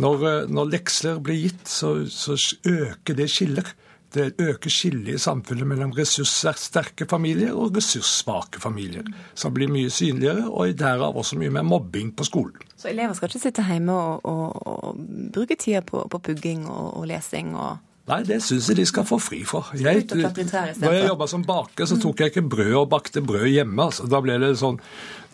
når, 0.01 0.49
når 0.51 0.73
lekser 0.73 1.21
blir 1.25 1.45
gitt, 1.47 1.67
så, 1.71 1.93
så, 2.11 2.39
øker 2.67 3.19
det 3.19 3.29
skiller. 3.33 3.71
Det 4.15 4.31
øker 4.41 4.73
skillet 4.73 5.19
i 5.19 5.21
samfunnet 5.21 5.69
mellom 5.69 5.91
ressurssterke 5.93 7.05
familier 7.11 7.53
og 7.53 7.77
ressurssvake 7.77 8.61
familier. 8.63 9.05
Som 9.37 9.53
blir 9.57 9.69
mye 9.71 9.93
synligere, 9.93 10.47
og 10.49 10.73
derav 10.81 11.19
også 11.21 11.37
mye 11.41 11.53
mer 11.59 11.67
mobbing 11.69 12.15
på 12.17 12.25
skolen. 12.25 12.57
Så 12.79 12.89
elever 12.89 13.13
skal 13.19 13.29
ikke 13.29 13.43
sitte 13.43 13.67
hjemme 13.69 13.93
og, 13.93 14.25
og, 14.25 14.67
og 14.71 15.03
bruke 15.35 15.59
tida 15.61 15.83
på, 15.85 16.07
på 16.09 16.23
pugging 16.31 16.65
og, 16.71 16.97
og 17.03 17.07
lesing 17.11 17.53
og 17.59 17.77
Nei, 18.09 18.23
det 18.25 18.39
syns 18.41 18.71
jeg 18.71 18.79
de 18.79 18.87
skal 18.89 19.05
få 19.05 19.19
fri 19.21 19.43
for. 19.45 19.69
Jeg, 19.77 20.07
når 20.09 20.95
jeg 20.95 21.09
jobba 21.11 21.27
som 21.29 21.45
baker, 21.45 21.89
så 21.89 21.99
tok 22.01 22.23
jeg 22.23 22.33
ikke 22.33 22.47
brød 22.55 22.75
og 22.81 22.87
bakte 22.95 23.21
brød 23.25 23.49
hjemme. 23.53 23.85
Altså. 23.85 24.07
Da 24.09 24.21
ble 24.25 24.39
det 24.41 24.55
sånn 24.61 24.79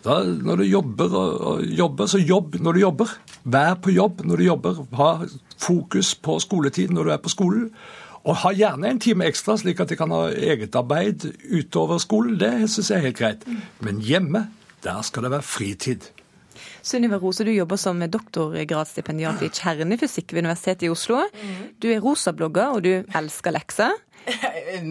da, 0.05 0.19
Når 0.21 0.61
du 0.61 0.65
jobber 0.67 1.15
og, 1.17 1.29
og, 1.49 1.61
jobber, 1.65 2.09
så 2.11 2.19
jobb 2.19 2.59
når 2.59 2.75
du 2.75 2.81
jobber. 2.83 3.13
Vær 3.43 3.77
på 3.81 3.95
jobb 3.95 4.25
når 4.27 4.41
du 4.41 4.47
jobber. 4.49 4.81
Ha 4.99 5.11
fokus 5.61 6.11
på 6.19 6.35
skoletid 6.43 6.91
når 6.93 7.07
du 7.07 7.15
er 7.15 7.23
på 7.23 7.31
skolen. 7.31 7.69
Og 8.25 8.41
ha 8.41 8.51
gjerne 8.57 8.89
en 8.89 8.99
time 8.99 9.27
ekstra, 9.29 9.55
slik 9.61 9.79
at 9.79 9.91
de 9.93 9.97
kan 9.99 10.11
ha 10.11 10.27
eget 10.33 10.75
arbeid 10.75 11.27
utover 11.53 12.01
skolen. 12.01 12.35
Det 12.41 12.67
syns 12.73 12.91
jeg 12.91 12.99
er 12.99 13.07
helt 13.07 13.19
greit. 13.21 13.49
Men 13.85 14.03
hjemme, 14.03 14.47
der 14.83 15.01
skal 15.05 15.25
det 15.25 15.35
være 15.37 15.47
fritid. 15.47 16.09
Sunniva 16.85 17.17
Rose, 17.17 17.41
du 17.41 17.49
jobber 17.49 17.79
som 17.81 18.01
doktorgradsstipendiat 18.13 19.41
i 19.41 19.49
kjernefysikk 19.49 20.35
ved 20.35 20.45
Universitetet 20.45 20.85
i 20.85 20.91
Oslo. 20.93 21.23
Du 21.81 21.89
er 21.89 22.03
rosablogger, 22.03 22.75
og 22.77 22.85
du 22.85 23.17
elsker 23.17 23.55
lekser. 23.55 23.95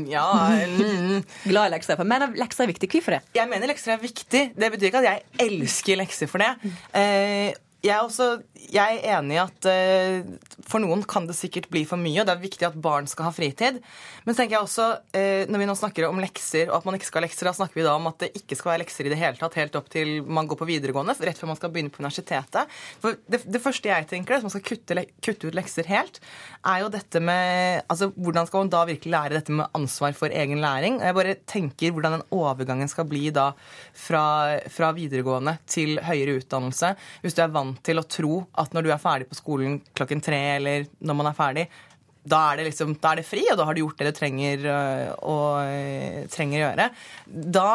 Ja 0.07 0.25
mm. 0.47 1.25
Glad 1.45 1.67
i 1.67 1.73
lekser. 1.73 2.03
Men 2.07 2.35
lekser 2.39 2.65
er 2.65 2.71
viktig. 2.71 2.89
Hvorfor 2.93 3.17
det? 3.17 3.21
Jeg 3.35 3.51
mener 3.51 3.71
lekser 3.71 3.97
er 3.97 4.03
viktig. 4.03 4.43
Det 4.55 4.71
betyr 4.75 4.91
ikke 4.91 5.03
at 5.03 5.09
jeg 5.09 5.49
elsker 5.49 5.99
lekser 5.99 6.31
for 6.31 6.43
det. 6.43 6.53
Eh, 6.95 7.51
jeg 7.85 7.93
er, 7.93 8.03
også, 8.07 8.27
jeg 8.73 9.01
er 9.03 9.19
enig 9.19 9.37
i 9.37 9.41
at 9.43 9.67
uh, 9.69 10.53
for 10.65 10.81
noen 10.81 11.03
kan 11.09 11.27
det 11.29 11.37
sikkert 11.37 11.69
bli 11.73 11.83
for 11.89 12.01
mye, 12.01 12.23
og 12.23 12.29
det 12.29 12.33
er 12.33 12.41
viktig 12.41 12.67
at 12.69 12.79
barn 12.81 13.09
skal 13.11 13.29
ha 13.29 13.33
fritid. 13.35 13.81
Men 14.25 14.37
tenker 14.37 14.57
jeg 14.57 14.65
også, 14.65 14.87
uh, 15.13 15.43
når 15.51 15.61
vi 15.61 15.67
nå 15.69 15.75
snakker 15.77 16.07
om 16.09 16.23
lekser, 16.23 16.71
og 16.71 16.79
at 16.79 16.89
man 16.89 16.97
ikke 16.97 17.11
skal 17.11 17.21
ha 17.21 17.27
lekser, 17.27 17.51
da 17.51 17.55
snakker 17.59 17.81
vi 17.81 17.85
da 17.85 17.97
om 17.99 18.09
at 18.09 18.25
det 18.25 18.31
ikke 18.41 18.57
skal 18.57 18.73
være 18.73 18.83
lekser 18.87 19.05
i 19.05 19.13
det 19.13 19.21
hele 19.21 19.37
tatt 19.41 19.59
helt 19.61 19.77
opp 19.77 19.91
til 19.93 20.17
man 20.25 20.49
går 20.49 20.61
på 20.63 20.69
videregående, 20.71 21.17
rett 21.29 21.41
før 21.41 21.53
man 21.53 21.61
skal 21.61 21.75
begynne 21.75 21.93
på 21.93 22.01
universitetet. 22.01 22.73
For 23.05 23.21
det, 23.29 23.43
det 23.45 23.63
første 23.63 23.93
jeg 23.93 24.09
tenker, 24.15 24.39
hvis 24.39 24.49
man 24.49 24.55
skal 24.55 24.65
kutte, 24.71 25.07
kutte, 25.21 25.53
ut 25.53 25.61
lekser 25.61 25.93
helt, 25.93 26.23
er 26.65 26.87
jo 26.87 26.91
dette 26.93 27.21
med 27.21 27.85
altså 27.93 28.11
Hvordan 28.15 28.47
skal 28.49 28.63
man 28.63 28.71
da 28.73 28.81
virkelig 28.89 29.13
lære 29.13 29.37
dette 29.37 29.53
med 29.53 29.77
ansvar 29.77 30.15
for 30.17 30.33
egen 30.33 30.63
læring? 30.65 30.97
Og 31.01 31.07
jeg 31.09 31.17
bare 31.19 31.37
tenker 31.51 31.93
hvordan 31.93 32.17
den 32.17 32.27
overgangen 32.33 32.89
skal 32.89 33.05
bli 33.09 33.29
da 33.35 33.51
fra, 33.93 34.25
fra 34.73 34.93
videregående 34.97 35.59
til 35.69 35.99
høyere 36.05 36.39
utdannelse. 36.41 36.95
Hvis 37.25 37.37
du 37.37 37.43
er 37.45 37.53
vant 37.53 37.74
til 37.85 38.01
å 38.01 38.07
tro 38.07 38.45
at 38.61 38.77
når 38.77 38.87
du 38.87 38.93
er 38.95 39.03
ferdig 39.03 39.31
på 39.31 39.39
skolen 39.39 39.81
klokken 39.97 40.23
tre, 40.25 40.41
eller 40.59 40.87
når 41.01 41.19
man 41.19 41.31
er 41.31 41.37
ferdig, 41.39 41.67
da 42.25 42.39
er, 42.51 42.59
det 42.59 42.71
liksom, 42.71 42.95
da 43.03 43.13
er 43.13 43.21
det 43.21 43.27
fri, 43.29 43.43
og 43.53 43.59
da 43.61 43.67
har 43.69 43.77
du 43.77 43.83
gjort 43.83 43.99
det 44.01 44.09
du 44.09 44.17
trenger 44.17 44.63
øh, 44.73 45.09
å, 45.29 45.37
trenger 46.33 46.57
å 46.57 46.63
gjøre. 46.63 46.87
Da 47.53 47.67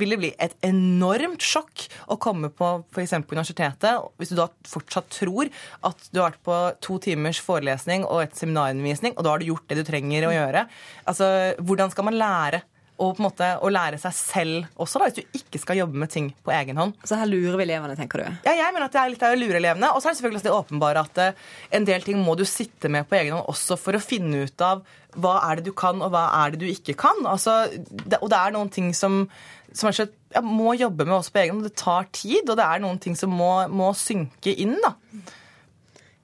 vil 0.00 0.14
det 0.14 0.18
bli 0.18 0.30
et 0.42 0.56
enormt 0.66 1.44
sjokk 1.46 1.86
å 2.10 2.18
komme 2.22 2.50
på 2.50 2.72
f.eks. 2.90 3.14
universitetet, 3.20 4.02
hvis 4.18 4.32
du 4.32 4.40
da 4.40 4.48
fortsatt 4.68 5.06
tror 5.14 5.52
at 5.86 6.10
du 6.10 6.18
har 6.18 6.32
vært 6.32 6.42
på 6.48 6.58
to 6.82 6.98
timers 7.06 7.38
forelesning 7.42 8.06
og 8.08 8.24
et 8.24 8.34
seminarundervisning, 8.38 9.14
og 9.14 9.22
da 9.22 9.36
har 9.36 9.42
du 9.42 9.52
gjort 9.52 9.70
det 9.70 9.78
du 9.78 9.86
trenger 9.86 10.26
å 10.26 10.34
gjøre. 10.34 10.66
Altså, 11.06 11.30
Hvordan 11.62 11.94
skal 11.94 12.10
man 12.10 12.18
lære 12.18 12.64
og 13.02 13.16
på 13.16 13.22
en 13.22 13.26
måte 13.26 13.48
å 13.58 13.70
lære 13.72 13.98
seg 14.00 14.14
selv 14.14 14.80
også, 14.80 15.00
da, 15.00 15.08
hvis 15.08 15.18
du 15.18 15.38
ikke 15.40 15.60
skal 15.62 15.80
jobbe 15.80 15.98
med 15.98 16.10
ting 16.12 16.28
på 16.44 16.52
egen 16.54 16.78
hånd. 16.78 16.94
Så 17.08 17.18
her 17.18 17.28
lurer 17.28 17.58
vi 17.58 17.66
elevene, 17.66 17.96
tenker 17.98 18.22
du? 18.22 18.40
Ja, 18.46 18.54
jeg 18.60 18.74
mener 18.74 18.86
at 18.86 18.94
det 18.94 19.00
er 19.02 19.12
litt 19.12 19.24
av 19.26 19.34
å 19.34 19.40
lure 19.40 19.58
elevene. 19.58 19.90
Og 19.90 20.02
så 20.02 20.08
er 20.08 20.14
det 20.14 20.20
selvfølgelig 20.20 20.44
det 20.46 20.54
åpenbare 20.54 21.02
at 21.02 21.22
uh, 21.22 21.46
en 21.78 21.88
del 21.88 22.06
ting 22.06 22.22
må 22.22 22.36
du 22.38 22.44
sitte 22.48 22.90
med 22.92 23.08
på 23.10 23.18
egen 23.18 23.34
hånd 23.36 23.50
også 23.50 23.78
for 23.80 23.98
å 23.98 24.02
finne 24.02 24.44
ut 24.46 24.66
av 24.66 24.84
hva 25.22 25.34
er 25.48 25.58
det 25.58 25.66
du 25.68 25.74
kan, 25.76 26.00
og 26.00 26.12
hva 26.14 26.24
er 26.44 26.54
det 26.54 26.62
du 26.62 26.68
ikke 26.70 26.96
kan. 27.02 27.18
Altså, 27.28 27.66
det, 27.74 28.20
og 28.20 28.30
det 28.32 28.38
er 28.38 28.54
noen 28.54 28.72
ting 28.72 28.92
som, 28.96 29.24
som 29.74 29.90
er 29.90 29.98
ja, 30.32 30.40
må 30.44 30.72
jobbe 30.78 31.04
med 31.08 31.18
også 31.18 31.34
på 31.34 31.42
egen 31.42 31.58
hånd. 31.58 31.68
Det 31.68 31.76
tar 31.82 32.08
tid, 32.14 32.46
og 32.46 32.56
det 32.60 32.66
er 32.66 32.84
noen 32.84 33.00
ting 33.02 33.18
som 33.18 33.34
må, 33.34 33.52
må 33.72 33.92
synke 33.98 34.54
inn. 34.54 34.78
da. 34.84 34.94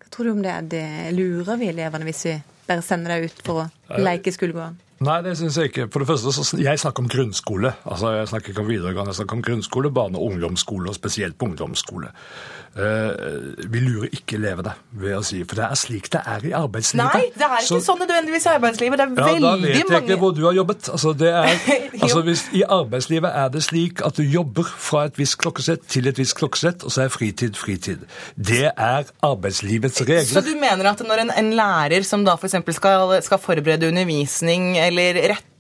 Hva 0.00 0.12
tror 0.14 0.30
du 0.30 0.36
om 0.36 0.44
det? 0.44 0.60
det 0.72 0.86
lurer 1.16 1.60
vi 1.60 1.72
elevene 1.74 2.08
hvis 2.08 2.26
vi 2.30 2.36
bare 2.68 2.84
sender 2.84 3.16
deg 3.16 3.28
ut 3.28 3.42
for 3.44 3.66
å 3.66 4.02
leke 4.04 4.32
skolegården? 4.32 4.84
Nei, 4.98 5.20
det 5.22 5.36
syns 5.38 5.54
jeg 5.60 5.70
ikke. 5.70 5.84
For 5.94 6.02
det 6.02 6.08
første, 6.08 6.32
så, 6.34 6.58
Jeg 6.58 6.80
snakker 6.82 7.04
om 7.04 7.08
grunnskole. 7.08 7.70
Altså, 7.86 8.10
Jeg 8.18 8.28
snakker 8.28 8.48
ikke 8.50 8.64
om 8.64 8.70
videregående, 8.70 9.12
jeg 9.12 9.20
snakker 9.20 9.36
om 9.36 9.42
grunnskole, 9.42 9.90
barne- 9.94 10.18
og 10.18 10.32
ungdomsskole, 10.32 10.88
og 10.88 10.94
spesielt 10.94 11.38
på 11.38 11.46
ungdomsskole. 11.46 12.10
Uh, 12.78 13.56
vi 13.72 13.80
lurer 13.82 14.12
ikke 14.14 14.36
elevene 14.38 14.70
ved 15.02 15.16
å 15.18 15.22
si 15.26 15.40
For 15.42 15.58
det 15.58 15.64
er 15.66 15.78
slik 15.80 16.04
det 16.14 16.20
er 16.30 16.44
i 16.46 16.52
arbeidslivet. 16.54 17.08
Nei, 17.10 17.24
det 17.34 17.46
er 17.48 17.56
ikke 17.56 17.66
så, 17.66 17.78
sånn 17.82 17.98
nødvendigvis 18.04 18.46
i 18.46 18.50
arbeidslivet. 18.52 19.00
Det 19.00 19.06
er 19.06 19.10
ja, 19.10 19.24
veldig 19.26 19.42
mange 19.42 19.64
Da 19.64 19.72
vet 19.72 19.74
jeg 19.74 19.88
mange... 19.88 20.04
ikke 20.04 20.18
hvor 20.20 20.36
du 20.36 20.42
har 20.46 20.54
jobbet. 20.60 20.90
Altså, 20.94 21.14
er, 21.26 21.50
altså, 22.04 22.22
hvis, 22.28 22.44
I 22.54 22.62
arbeidslivet 22.78 23.40
er 23.42 23.50
det 23.56 23.64
slik 23.66 24.04
at 24.06 24.20
du 24.20 24.22
jobber 24.22 24.70
fra 24.70 25.08
et 25.10 25.18
visst 25.18 25.40
klokkesett 25.42 25.88
til 25.90 26.06
et 26.06 26.22
visst 26.22 26.36
klokkesett, 26.38 26.86
og 26.86 26.94
så 26.94 27.08
er 27.08 27.12
fritid 27.12 27.58
fritid. 27.58 28.06
Det 28.38 28.68
er 28.70 29.10
arbeidslivets 29.26 30.04
regler. 30.06 30.30
Så 30.30 30.46
du 30.46 30.54
mener 30.60 30.92
at 30.92 31.02
når 31.02 31.26
en, 31.26 31.34
en 31.42 31.52
lærer 31.58 32.06
som 32.06 32.22
da 32.22 32.38
f.eks. 32.38 32.60
For 32.62 32.78
skal, 32.78 33.18
skal 33.26 33.42
forberede 33.42 33.90
undervisning 33.90 34.76
eller 34.78 35.18
rette 35.34 35.57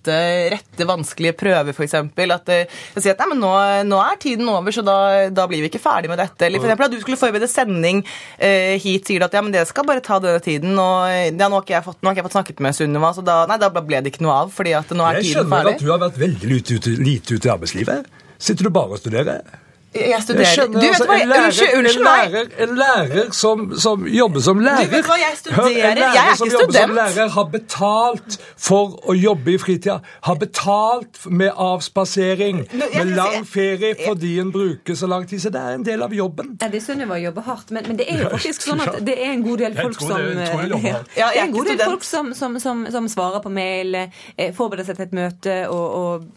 rette, 0.54 0.86
vanskelige 0.88 1.36
prøver, 1.38 1.74
f.eks. 1.74 1.96
At 1.98 2.48
du 2.48 3.00
sier 3.02 3.14
at 3.14 3.22
nei, 3.22 3.28
men 3.32 3.42
nå, 3.42 3.52
nå, 3.88 4.00
er 4.02 4.20
tiden 4.22 4.48
over, 4.52 4.74
så 4.74 4.84
da, 4.86 4.96
da, 5.34 5.46
blir 5.50 5.64
vi 5.64 5.70
ikke 5.72 5.82
ferdig 5.82 6.10
med 6.12 6.20
dette. 6.20 6.48
Eller 6.48 6.62
f.eks. 6.62 6.84
at 6.88 6.94
du 6.94 7.00
skulle 7.02 7.20
forberede 7.20 7.50
sending 7.50 8.02
uh, 8.04 8.74
hit, 8.80 9.08
sier 9.08 9.22
du 9.22 9.28
at 9.28 9.36
ja, 9.36 9.44
men 9.44 9.54
det 9.54 9.66
skal 9.70 9.86
bare 9.88 10.04
ta 10.04 10.20
denne 10.22 10.42
tiden. 10.44 10.74
Og 10.78 11.08
ja, 11.08 11.30
nå 11.36 11.52
har 11.54 11.66
ikke 11.66 11.76
jeg 11.76 11.86
fått, 11.86 12.00
ikke 12.02 12.20
jeg 12.20 12.28
fått 12.28 12.38
snakket 12.38 12.64
med 12.64 12.78
Sunniva, 12.78 13.12
så 13.16 13.24
da, 13.26 13.40
nei, 13.50 13.60
da 13.62 13.72
ble 13.78 14.02
det 14.02 14.14
ikke 14.14 14.26
noe 14.26 14.42
av. 14.44 14.52
fordi 14.54 14.76
at 14.78 14.92
nå 14.94 15.06
er 15.06 15.20
jeg 15.20 15.30
tiden 15.30 15.48
ferdig. 15.48 15.54
Jeg 15.54 15.54
skjønner 15.54 15.72
at 15.74 15.86
du 15.86 15.94
har 15.94 16.04
vært 16.06 16.20
veldig 16.24 16.52
lite 16.54 16.78
ute, 16.78 16.98
lite 16.98 17.38
ute 17.38 17.50
i 17.50 17.54
arbeidslivet. 17.54 18.20
Sitter 18.38 18.68
du 18.68 18.74
bare 18.74 18.94
og 18.94 19.02
studerer? 19.02 19.67
Jeg 19.94 20.22
studerer. 20.22 20.44
skjønner, 20.44 20.80
Du, 20.80 20.86
vet 20.86 20.94
altså, 20.94 21.04
hva, 21.08 21.44
unnskyld, 21.44 21.78
unnskyld 21.78 22.04
meg. 22.04 22.52
en 22.64 22.74
lærer 22.76 23.30
som, 23.32 23.62
som 23.80 24.02
jobber 24.06 24.40
som 24.44 24.58
lærer 24.60 24.84
Du 24.84 24.90
vet 24.96 25.06
hva, 25.08 25.16
jeg 25.22 25.36
studerer. 25.38 25.62
Hør, 25.62 25.68
en 25.68 25.98
lærer 25.98 26.14
Jeg 26.14 26.30
er 26.32 26.36
som 26.36 26.46
ikke 26.46 26.58
jobber 26.60 26.72
som 26.72 26.90
student. 26.90 26.94
lærer 27.16 27.28
har 27.36 27.44
betalt 27.54 28.36
for 28.68 28.98
å 29.08 29.16
jobbe 29.16 29.54
i 29.54 29.58
fritida. 29.58 29.96
Har 30.28 30.34
betalt 30.42 31.22
med 31.30 31.50
avspasering, 31.56 32.60
med 32.72 33.14
lang 33.16 33.46
ferie 33.48 33.94
fordi 34.06 34.34
en 34.42 34.52
bruker 34.52 34.94
så 34.94 35.06
lang 35.10 35.26
tid. 35.28 35.40
Så 35.40 35.50
det 35.54 35.60
er 35.60 35.78
en 35.78 35.86
del 35.86 36.02
av 36.02 36.12
jobben. 36.14 36.56
Ja, 36.60 36.68
det 36.68 36.82
er 36.82 36.84
Sunniva 36.88 37.16
jobber 37.22 37.42
hardt, 37.48 37.70
men, 37.70 37.84
men 37.88 37.96
det 37.98 38.06
er 38.12 38.22
jo 38.24 38.28
faktisk 38.36 38.68
sånn 38.68 38.80
at 38.84 39.00
det 39.06 39.16
er 39.18 39.32
en 39.32 39.42
god 39.46 39.58
del 39.64 39.76
folk 39.78 40.00
som 40.00 40.16
det- 40.18 40.36
jeg 40.36 40.68
jeg 40.68 40.92
hardt. 40.92 41.16
Ja, 41.16 41.30
det 41.32 41.40
er 41.40 41.44
en 41.48 41.52
god 41.56 41.64
del 41.72 41.78
folk 41.84 42.04
som, 42.04 42.34
som, 42.34 42.58
som, 42.60 42.86
som 42.90 43.08
svarer 43.08 43.40
på 43.44 43.48
mail, 43.50 43.94
eh, 44.36 44.52
forbereder 44.52 44.84
seg 44.92 44.96
til 45.00 45.08
et 45.08 45.12
møte 45.16 45.56
og, 45.68 45.88
og 46.02 46.28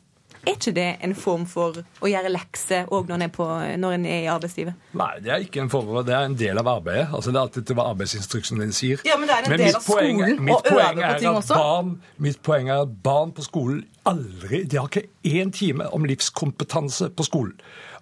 Er 0.42 0.56
ikke 0.56 0.74
det 0.74 0.88
en 1.06 1.14
form 1.18 1.44
for 1.50 1.82
å 2.02 2.10
gjøre 2.10 2.32
lekser 2.34 2.90
òg 2.90 3.12
når, 3.12 3.26
er 3.28 3.76
når 3.82 3.98
en 3.98 4.06
er 4.10 4.24
i 4.24 4.30
arbeidslivet? 4.32 4.88
Nei, 4.98 5.12
det 5.22 5.34
er 5.36 5.46
ikke 5.46 5.62
en 5.62 5.70
form, 5.70 5.92
for, 5.92 6.08
det 6.08 6.16
er 6.18 6.26
en 6.30 6.38
del 6.40 6.58
av 6.62 6.70
arbeidet. 6.72 7.08
Altså, 7.14 7.30
det 7.30 7.38
er 7.38 7.46
alltid 7.46 7.68
til 7.70 7.78
hva 7.78 7.86
arbeidsinstruksen 7.92 8.64
din 8.64 8.74
sier. 8.76 9.04
Ja, 9.06 9.20
men 9.22 9.30
det 9.30 9.38
er 9.38 9.50
en 9.52 9.62
del 9.62 9.78
av 9.78 9.86
poeng- 9.86 10.24
skolen 10.24 10.44
mitt 10.48 10.58
å 10.58 10.62
øve 10.64 10.74
poeng 10.74 10.98
på 10.98 11.06
er 11.06 11.22
ting 11.22 11.30
at 11.30 11.44
også. 11.44 11.60
Barn, 11.62 11.94
mitt 12.18 12.42
poeng 12.48 12.74
er 12.74 12.84
at 12.88 12.98
barn 13.06 13.36
på 13.38 13.46
skolen 13.46 13.86
aldri 14.10 14.64
De 14.66 14.80
har 14.80 14.90
ikke 14.90 15.06
én 15.30 15.52
time 15.54 15.86
om 15.94 16.06
livskompetanse 16.10 17.12
på 17.14 17.28
skolen. 17.28 17.54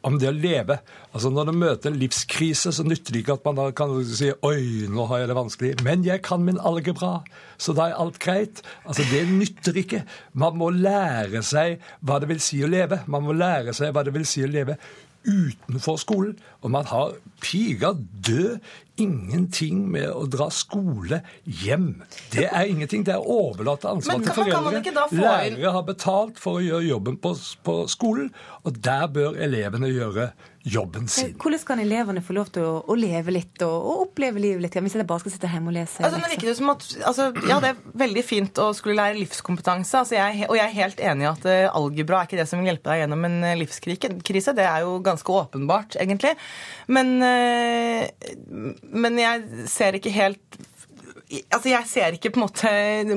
Om 0.08 0.16
det 0.22 0.30
å 0.30 0.36
leve. 0.36 0.80
Altså 1.12 1.32
Når 1.34 1.50
du 1.50 1.58
møter 1.60 1.92
en 1.92 2.00
livskrise, 2.00 2.72
så 2.72 2.86
nytter 2.88 3.16
det 3.16 3.24
ikke 3.24 3.36
at 3.36 3.48
man 3.48 3.60
da 3.60 3.66
kan 3.76 3.92
si 4.08 4.30
Oi, 4.48 4.88
nå 4.88 5.08
har 5.10 5.24
jeg 5.24 5.32
det 5.32 5.38
vanskelig. 5.40 5.74
Men 5.84 6.06
jeg 6.08 6.24
kan 6.24 6.46
min 6.46 6.62
algebra, 6.62 7.20
så 7.60 7.76
da 7.76 7.90
er 7.90 8.00
alt 8.00 8.22
greit. 8.24 8.64
Altså 8.86 9.04
Det 9.12 9.26
nytter 9.28 9.82
ikke. 9.84 10.06
Man 10.40 10.56
må 10.62 10.72
lære 10.72 11.44
seg 11.44 11.84
hva 12.00 12.22
det 12.24 12.32
vil 12.32 12.42
si 12.44 12.64
å 12.64 12.72
leve. 12.72 13.04
Man 13.12 13.28
må 13.28 13.36
lære 13.36 13.76
seg 13.76 13.92
hva 13.96 14.06
det 14.08 14.16
vil 14.16 14.28
si 14.30 14.46
å 14.46 14.52
leve 14.52 14.80
utenfor 15.28 15.98
skolen. 16.02 16.38
Og 16.62 16.72
man 16.72 16.86
har 16.86 17.16
piger 17.42 17.98
død 18.28 18.60
ingenting 19.00 19.86
med 19.92 20.10
å 20.12 20.26
dra 20.32 20.50
skole 20.52 21.22
hjem. 21.46 22.02
Det 22.34 22.48
er 22.50 22.68
ingenting. 22.68 23.06
Det 23.08 23.16
er 23.16 23.24
overlatt 23.24 23.88
ansvar 23.88 24.24
til 24.24 24.36
foreldre. 24.36 24.84
Lærere 25.16 25.74
har 25.76 25.86
betalt 25.88 26.40
for 26.42 26.60
å 26.60 26.64
gjøre 26.64 26.90
jobben 26.90 27.20
på, 27.24 27.36
på 27.64 27.82
skolen, 27.92 28.32
og 28.64 28.80
der 28.84 29.08
bør 29.12 29.40
elevene 29.40 29.92
gjøre 29.92 30.32
jobben 30.64 31.08
sin. 31.08 31.34
Hvordan 31.40 31.62
kan 31.66 31.80
elevene 31.80 32.22
få 32.26 32.36
lov 32.36 32.50
til 32.54 32.66
å, 32.66 32.72
å 32.84 32.96
leve 33.00 33.34
litt 33.34 33.62
og, 33.66 33.74
og 33.74 34.02
oppleve 34.08 34.42
livet 34.44 34.64
litt, 34.64 34.76
hvis 34.76 34.98
de 35.00 35.06
bare 35.08 35.24
skal 35.24 35.34
sitte 35.34 35.52
hjemme 35.52 35.72
og 35.72 35.78
lese? 35.78 36.04
Altså, 36.04 36.20
det 36.20 36.32
virker 36.34 36.52
jo 36.52 36.56
som 36.58 36.72
at, 36.74 36.88
altså, 37.12 37.28
ja, 37.48 37.60
det 37.64 37.72
er 37.72 38.00
veldig 38.04 38.24
fint 38.26 38.62
å 38.62 38.70
skulle 38.78 38.98
lære 39.00 39.20
livskompetanse. 39.22 40.04
Altså, 40.04 40.18
jeg, 40.18 40.48
og 40.50 40.58
jeg 40.60 40.66
er 40.66 40.76
helt 40.76 41.04
enig 41.12 41.26
i 41.28 41.30
at 41.32 41.48
eh, 41.50 41.68
algebra 41.82 42.22
er 42.22 42.30
ikke 42.30 42.42
det 42.42 42.48
som 42.52 42.62
vil 42.62 42.72
hjelpe 42.74 42.92
deg 42.92 43.04
gjennom 43.06 43.30
en 43.30 43.38
eh, 43.48 43.60
livskrise. 43.60 44.56
Det 44.58 44.68
er 44.68 44.84
jo 44.88 44.98
ganske 45.06 45.38
åpenbart, 45.44 46.00
egentlig. 46.04 46.36
Men, 46.92 47.16
eh, 47.24 48.10
men 48.50 49.24
jeg 49.24 49.70
ser 49.72 50.00
ikke 50.00 50.16
helt 50.16 50.60
Altså, 51.30 51.70
Jeg 51.70 51.86
ser 51.86 52.16
ikke 52.16 52.32
på 52.34 52.40
en 52.40 52.46
måte 52.48 52.70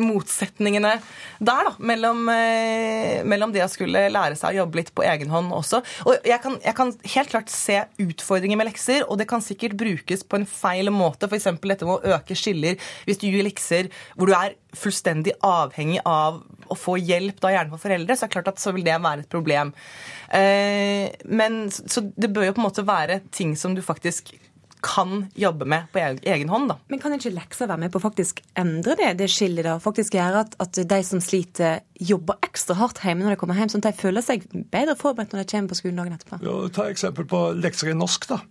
motsetningene 0.03 0.93
der, 1.41 1.69
da. 1.69 1.73
Mellom, 1.81 2.27
eh, 2.29 3.23
mellom 3.25 3.55
det 3.55 3.65
å 3.65 3.71
skulle 3.73 4.05
lære 4.13 4.37
seg 4.37 4.53
å 4.53 4.63
jobbe 4.63 4.81
litt 4.81 4.93
på 4.95 5.05
egen 5.09 5.33
hånd 5.33 5.53
også. 5.57 5.81
Og 6.05 6.29
jeg 6.29 6.41
kan, 6.45 6.59
jeg 6.61 6.77
kan 6.77 6.93
helt 7.15 7.33
klart 7.33 7.53
se 7.53 7.79
utfordringer 8.03 8.61
med 8.61 8.69
lekser, 8.69 9.07
og 9.09 9.17
det 9.21 9.29
kan 9.31 9.45
sikkert 9.45 9.79
brukes 9.81 10.27
på 10.29 10.41
en 10.41 10.49
feil 10.49 10.93
måte. 10.93 11.31
F.eks. 11.31 11.49
dette 11.63 11.89
med 11.89 11.95
å 11.97 12.17
øke 12.19 12.37
skiller. 12.37 12.77
Hvis 13.09 13.23
du 13.23 13.31
gir 13.31 13.47
lekser 13.47 13.89
hvor 14.17 14.29
du 14.29 14.37
er 14.37 14.59
fullstendig 14.77 15.35
avhengig 15.45 16.01
av 16.09 16.43
å 16.73 16.77
få 16.79 16.99
hjelp, 17.01 17.41
da 17.41 17.53
gjerne 17.53 17.73
fra 17.73 17.83
foreldre, 17.83 18.17
så 18.17 18.25
er 18.25 18.31
det 18.31 18.37
klart 18.37 18.53
at 18.53 18.63
så 18.63 18.73
vil 18.77 18.87
det 18.87 19.01
være 19.01 19.25
et 19.25 19.33
problem. 19.33 19.73
Eh, 20.33 21.09
men 21.29 21.65
så 21.73 22.05
det 22.13 22.33
bør 22.33 22.51
jo 22.51 22.57
på 22.57 22.63
en 22.65 22.69
måte 22.69 22.89
være 22.89 23.23
ting 23.33 23.57
som 23.59 23.77
du 23.77 23.83
faktisk 23.85 24.35
kan 24.83 25.27
jobbe 25.39 25.67
med 25.69 25.89
på 25.93 26.01
egen- 26.03 26.51
hånd, 26.51 26.69
da. 26.73 26.77
Men 26.91 27.01
kan 27.03 27.15
ikke 27.15 27.33
lekser 27.35 27.71
være 27.71 27.85
med 27.85 27.93
på 27.95 28.01
å 28.01 28.05
faktisk 28.05 28.43
endre 28.59 28.97
det, 28.99 29.13
det 29.21 29.29
skillet 29.31 29.67
da? 29.67 29.79
Faktisk 29.83 30.17
gjøre 30.19 30.45
at, 30.47 30.57
at 30.63 30.81
de 30.91 31.01
som 31.07 31.23
sliter, 31.23 31.81
jobber 32.03 32.41
ekstra 32.43 32.77
hardt 32.81 33.03
hjemme 33.05 33.25
når 33.25 33.37
de 33.37 33.41
kommer 33.43 33.59
hjem, 33.59 33.71
sånn 33.73 33.85
at 33.85 33.93
de 33.93 34.03
føler 34.03 34.25
seg 34.27 34.47
bedre 34.75 34.97
forberedt 34.99 35.33
når 35.35 35.45
de 35.45 35.53
kommer 35.55 35.73
på 35.73 35.79
skolen 35.79 36.03
dagen 36.03 36.17
etterpå? 36.19 36.41
Ja, 36.43 36.57
ta 36.75 36.89
eksempel 36.91 37.29
på 37.31 37.45
lekser 37.59 37.93
i 37.93 37.99
norsk, 37.99 38.27
da. 38.33 38.43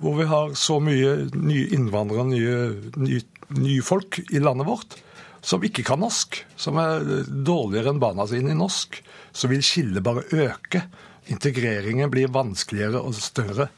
Hvor 0.00 0.16
vi 0.18 0.28
har 0.28 0.52
så 0.60 0.76
mye 0.84 1.16
nye 1.32 1.68
innvandrere, 1.72 2.26
nye, 2.28 2.56
nye, 3.00 3.20
nye 3.56 3.84
folk 3.84 4.20
i 4.26 4.42
landet 4.42 4.68
vårt 4.68 4.98
som 5.46 5.62
ikke 5.62 5.84
kan 5.86 6.00
norsk, 6.02 6.40
som 6.58 6.78
er 6.82 7.04
dårligere 7.28 7.92
enn 7.92 8.00
barna 8.02 8.26
sine 8.26 8.50
i 8.50 8.58
norsk, 8.58 8.98
så 9.30 9.50
vil 9.50 9.62
skillet 9.64 10.02
bare 10.04 10.24
øke. 10.34 10.82
Integreringen 11.30 12.10
blir 12.10 12.32
vanskeligere 12.34 13.02
og 13.02 13.14
større. 13.14 13.68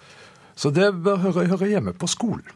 Så 0.59 0.73
det 0.75 0.91
bør 1.05 1.21
høre, 1.29 1.47
høre 1.53 1.71
hjemme 1.71 1.95
på 1.95 2.11
skolen. 2.11 2.47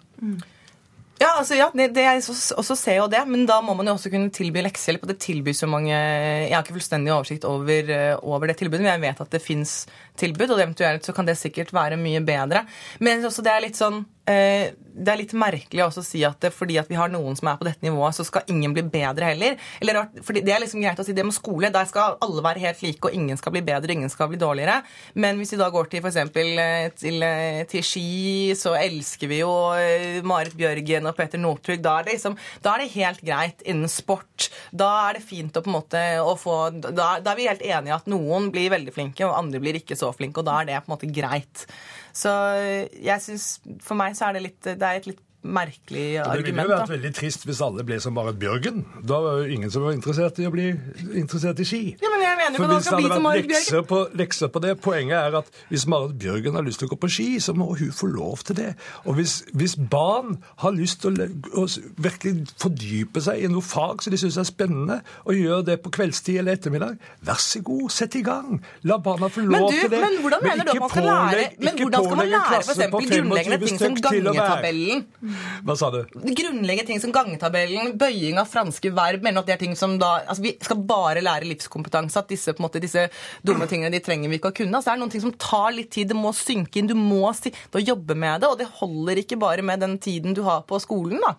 Ja, 1.23 1.37
altså, 1.38 1.55
ja, 1.55 1.69
det, 1.77 1.93
det 1.95 2.03
jeg 2.03 2.23
også, 2.59 2.75
ser 2.79 2.97
jo 2.99 3.07
det, 3.11 3.21
men 3.31 3.45
da 3.47 3.61
må 3.62 3.77
man 3.79 3.87
jo 3.87 3.95
også 3.95 4.11
kunne 4.11 4.33
tilby 4.35 4.62
leksehjelp. 4.65 5.05
Og 5.05 5.12
det 5.12 5.21
tilbys 5.23 5.61
så 5.62 5.69
mange 5.71 5.93
Jeg 5.93 6.51
har 6.51 6.65
ikke 6.65 6.75
fullstendig 6.81 7.12
oversikt 7.15 7.47
over, 7.47 7.93
eh, 7.95 8.15
over 8.27 8.51
det 8.51 8.57
tilbudet, 8.59 8.83
men 8.83 8.91
jeg 8.97 9.05
vet 9.05 9.23
at 9.23 9.37
det 9.37 9.43
fins 9.45 9.75
tilbud, 10.19 10.51
og 10.51 10.65
eventuelt 10.65 11.07
så 11.07 11.15
kan 11.15 11.29
det 11.29 11.38
sikkert 11.38 11.71
være 11.75 12.01
mye 12.01 12.25
bedre. 12.27 12.65
Men 12.99 13.23
også 13.29 13.45
det 13.47 13.55
er 13.55 13.65
litt 13.69 13.79
sånn 13.79 14.03
Det 14.25 15.09
er 15.09 15.19
litt 15.19 15.33
merkelig 15.35 15.83
også 15.83 16.03
å 16.03 16.07
si 16.07 16.21
at 16.27 16.45
fordi 16.55 16.77
at 16.79 16.91
vi 16.91 16.99
har 16.99 17.11
noen 17.11 17.35
som 17.39 17.49
er 17.51 17.59
på 17.59 17.67
dette 17.67 17.83
nivået, 17.83 18.15
så 18.15 18.27
skal 18.27 18.47
ingen 18.53 18.75
bli 18.77 18.85
bedre 18.87 19.33
heller. 19.33 19.57
Eller, 19.81 19.99
fordi 20.23 20.43
Det 20.45 20.53
er 20.55 20.63
liksom 20.63 20.83
greit 20.85 21.01
å 21.01 21.07
si 21.07 21.15
det 21.17 21.25
med 21.27 21.35
skole. 21.35 21.73
Der 21.73 21.89
skal 21.89 22.19
alle 22.23 22.45
være 22.45 22.63
helt 22.63 22.83
like, 22.85 23.09
og 23.09 23.17
ingen 23.17 23.41
skal 23.41 23.55
bli 23.57 23.65
bedre, 23.67 23.97
ingen 23.97 24.13
skal 24.13 24.29
bli 24.31 24.39
dårligere. 24.41 24.83
Men 25.15 25.41
hvis 25.41 25.55
vi 25.55 25.61
da 25.61 25.71
går 25.73 25.91
til 25.91 26.05
f.eks. 26.05 26.21
Til, 27.03 27.23
eh, 27.25 27.65
til 27.71 27.87
ski, 27.87 28.53
så 28.59 28.75
elsker 28.79 29.31
vi 29.31 29.41
jo 29.41 29.53
eh, 29.79 30.21
Marit 30.27 30.55
Bjørgen 30.59 31.09
og 31.09 31.17
Peter 31.17 31.41
Northug. 31.41 31.81
Da, 31.83 31.99
liksom, 32.07 32.37
da 32.63 32.77
er 32.77 32.85
det 32.85 32.95
helt 32.95 33.25
greit 33.25 33.65
innen 33.67 33.91
sport. 33.91 34.51
Da 34.71 34.91
er 35.09 35.19
det 35.19 35.27
fint 35.27 35.57
å 35.57 35.65
på 35.65 35.73
en 35.73 35.79
måte 35.81 36.05
å 36.23 36.37
få 36.39 36.61
Da, 36.73 37.17
da 37.23 37.33
er 37.33 37.39
vi 37.39 37.49
helt 37.49 37.65
enige 37.65 37.97
at 37.97 38.09
noen 38.11 38.51
blir 38.55 38.71
veldig 38.73 38.95
flinke, 38.95 39.27
og 39.27 39.39
andre 39.39 39.63
blir 39.63 39.81
ikke 39.81 39.99
så 39.99 40.13
flinke. 40.15 40.43
Og 40.43 40.49
da 40.49 40.61
er 40.61 40.71
det 40.71 40.81
på 40.85 40.91
en 40.91 40.97
måte 40.97 41.11
greit. 41.11 41.67
Så 42.12 42.33
eh, 42.61 42.88
jeg 43.05 43.25
syns 43.25 43.46
For 43.85 43.98
meg 43.98 44.16
så 44.18 44.29
er 44.29 44.37
det 44.37 44.42
litt 44.46 44.66
Det 44.66 44.88
er 44.88 45.01
et 45.01 45.09
litt 45.09 45.22
merkelig 45.43 46.21
argument. 46.23 46.47
det 46.47 46.55
ville 46.55 46.63
jo 46.63 46.71
vært 46.71 46.93
veldig 46.93 47.13
trist 47.17 47.47
hvis 47.49 47.61
alle 47.65 47.85
ble 47.87 47.99
som 48.03 48.15
Marit 48.15 48.39
Bjørgen. 48.39 48.85
Da 49.03 49.19
var 49.25 49.41
jo 49.43 49.57
ingen 49.57 49.73
som 49.75 49.83
var 49.87 49.97
interessert 49.97 50.39
i 50.39 50.47
å 50.47 50.53
bli 50.55 50.69
interessert 51.19 51.61
i 51.63 51.67
ski. 51.67 51.81
Ja, 52.03 52.11
men 52.13 52.23
jeg 52.23 52.39
mener 52.39 52.61
For 52.61 52.71
hvis 52.73 52.87
det 52.87 52.95
hadde 52.95 53.23
vært 53.27 53.51
lekser 53.51 53.87
på, 53.91 54.01
lekser 54.19 54.53
på 54.55 54.63
det, 54.63 54.75
poenget 54.85 55.19
er 55.19 55.39
at 55.43 55.51
hvis 55.71 55.87
Marit 55.91 56.15
Bjørgen 56.23 56.59
har 56.59 56.67
lyst 56.67 56.83
til 56.83 56.91
å 56.91 56.93
gå 56.95 57.01
på 57.03 57.11
ski, 57.11 57.29
så 57.43 57.55
må 57.59 57.73
hun 57.79 57.93
få 57.97 58.11
lov 58.13 58.45
til 58.47 58.59
det. 58.61 58.69
Og 59.07 59.19
hvis, 59.19 59.41
hvis 59.59 59.75
barn 59.77 60.37
har 60.63 60.77
lyst 60.77 61.03
til 61.03 61.19
å, 61.19 61.29
å 61.65 61.67
virkelig 62.07 62.47
fordype 62.63 63.23
seg 63.25 63.43
i 63.43 63.51
noe 63.51 63.65
fag 63.67 64.05
som 64.05 64.15
de 64.15 64.21
syns 64.23 64.39
er 64.39 64.49
spennende, 64.49 65.01
og 65.27 65.39
gjør 65.39 65.67
det 65.67 65.79
på 65.83 65.93
kveldstid 65.99 66.39
eller 66.43 66.59
ettermiddag, 66.59 66.99
vær 67.27 67.43
så 67.43 67.65
god, 67.67 67.89
sett 67.91 68.15
i 68.19 68.25
gang. 68.27 68.61
La 68.87 69.01
barna 69.03 69.31
få 69.33 69.43
lov 69.47 69.71
du, 69.73 69.81
til 69.81 69.91
det. 69.91 70.03
men 70.07 70.21
hvordan 70.23 70.47
mener 70.47 70.71
du 70.71 70.73
at 70.73 70.81
man 70.83 70.93
skal 70.93 71.09
lære 71.09 71.49
Men 71.59 71.83
hvordan 71.83 72.07
skal 72.07 72.21
man 72.23 72.33
lære 72.33 72.63
f.eks. 72.63 72.83
grunnleggende 73.11 73.61
ting 73.67 73.79
som 73.81 73.99
gangetabellen? 74.07 75.07
Hva 75.66 75.77
sa 75.79 75.90
du? 75.95 76.01
Grunnleggende 76.12 76.88
ting 76.88 77.03
som 77.03 77.14
gangetabellen, 77.14 77.95
bøying 78.01 78.40
av 78.40 78.51
franske 78.51 78.92
verb, 78.95 79.25
mener 79.25 79.42
at 79.42 79.51
det 79.51 79.57
er 79.57 79.62
ting 79.64 79.77
som 79.79 79.99
da 80.01 80.12
Altså, 80.23 80.42
vi 80.45 80.55
skal 80.62 80.81
bare 80.87 81.23
lære 81.25 81.49
livskompetanse, 81.51 82.21
at 82.21 82.31
disse, 82.31 82.55
på 82.55 82.62
en 82.62 82.66
måte, 82.68 82.83
disse 82.83 83.09
dumme 83.47 83.66
tingene 83.71 83.92
de 83.92 84.03
trenger 84.05 84.31
vi 84.31 84.38
ikke 84.38 84.53
å 84.53 84.57
kunne. 84.62 84.77
Altså, 84.77 84.90
det 84.90 84.95
er 84.95 85.03
noen 85.03 85.14
ting 85.14 85.25
som 85.25 85.35
tar 85.35 85.73
litt 85.75 85.90
tid, 85.95 86.12
det 86.12 86.18
må 86.18 86.35
synke 86.37 86.81
inn, 86.81 86.90
du 86.90 86.97
må 86.99 87.33
si, 87.37 87.53
jobbe 87.83 88.16
med 88.18 88.42
det, 88.42 88.51
og 88.53 88.61
det 88.61 88.71
holder 88.79 89.23
ikke 89.23 89.40
bare 89.42 89.64
med 89.66 89.83
den 89.83 89.99
tiden 90.03 90.37
du 90.37 90.45
har 90.47 90.62
på 90.68 90.79
skolen, 90.83 91.21
da. 91.23 91.37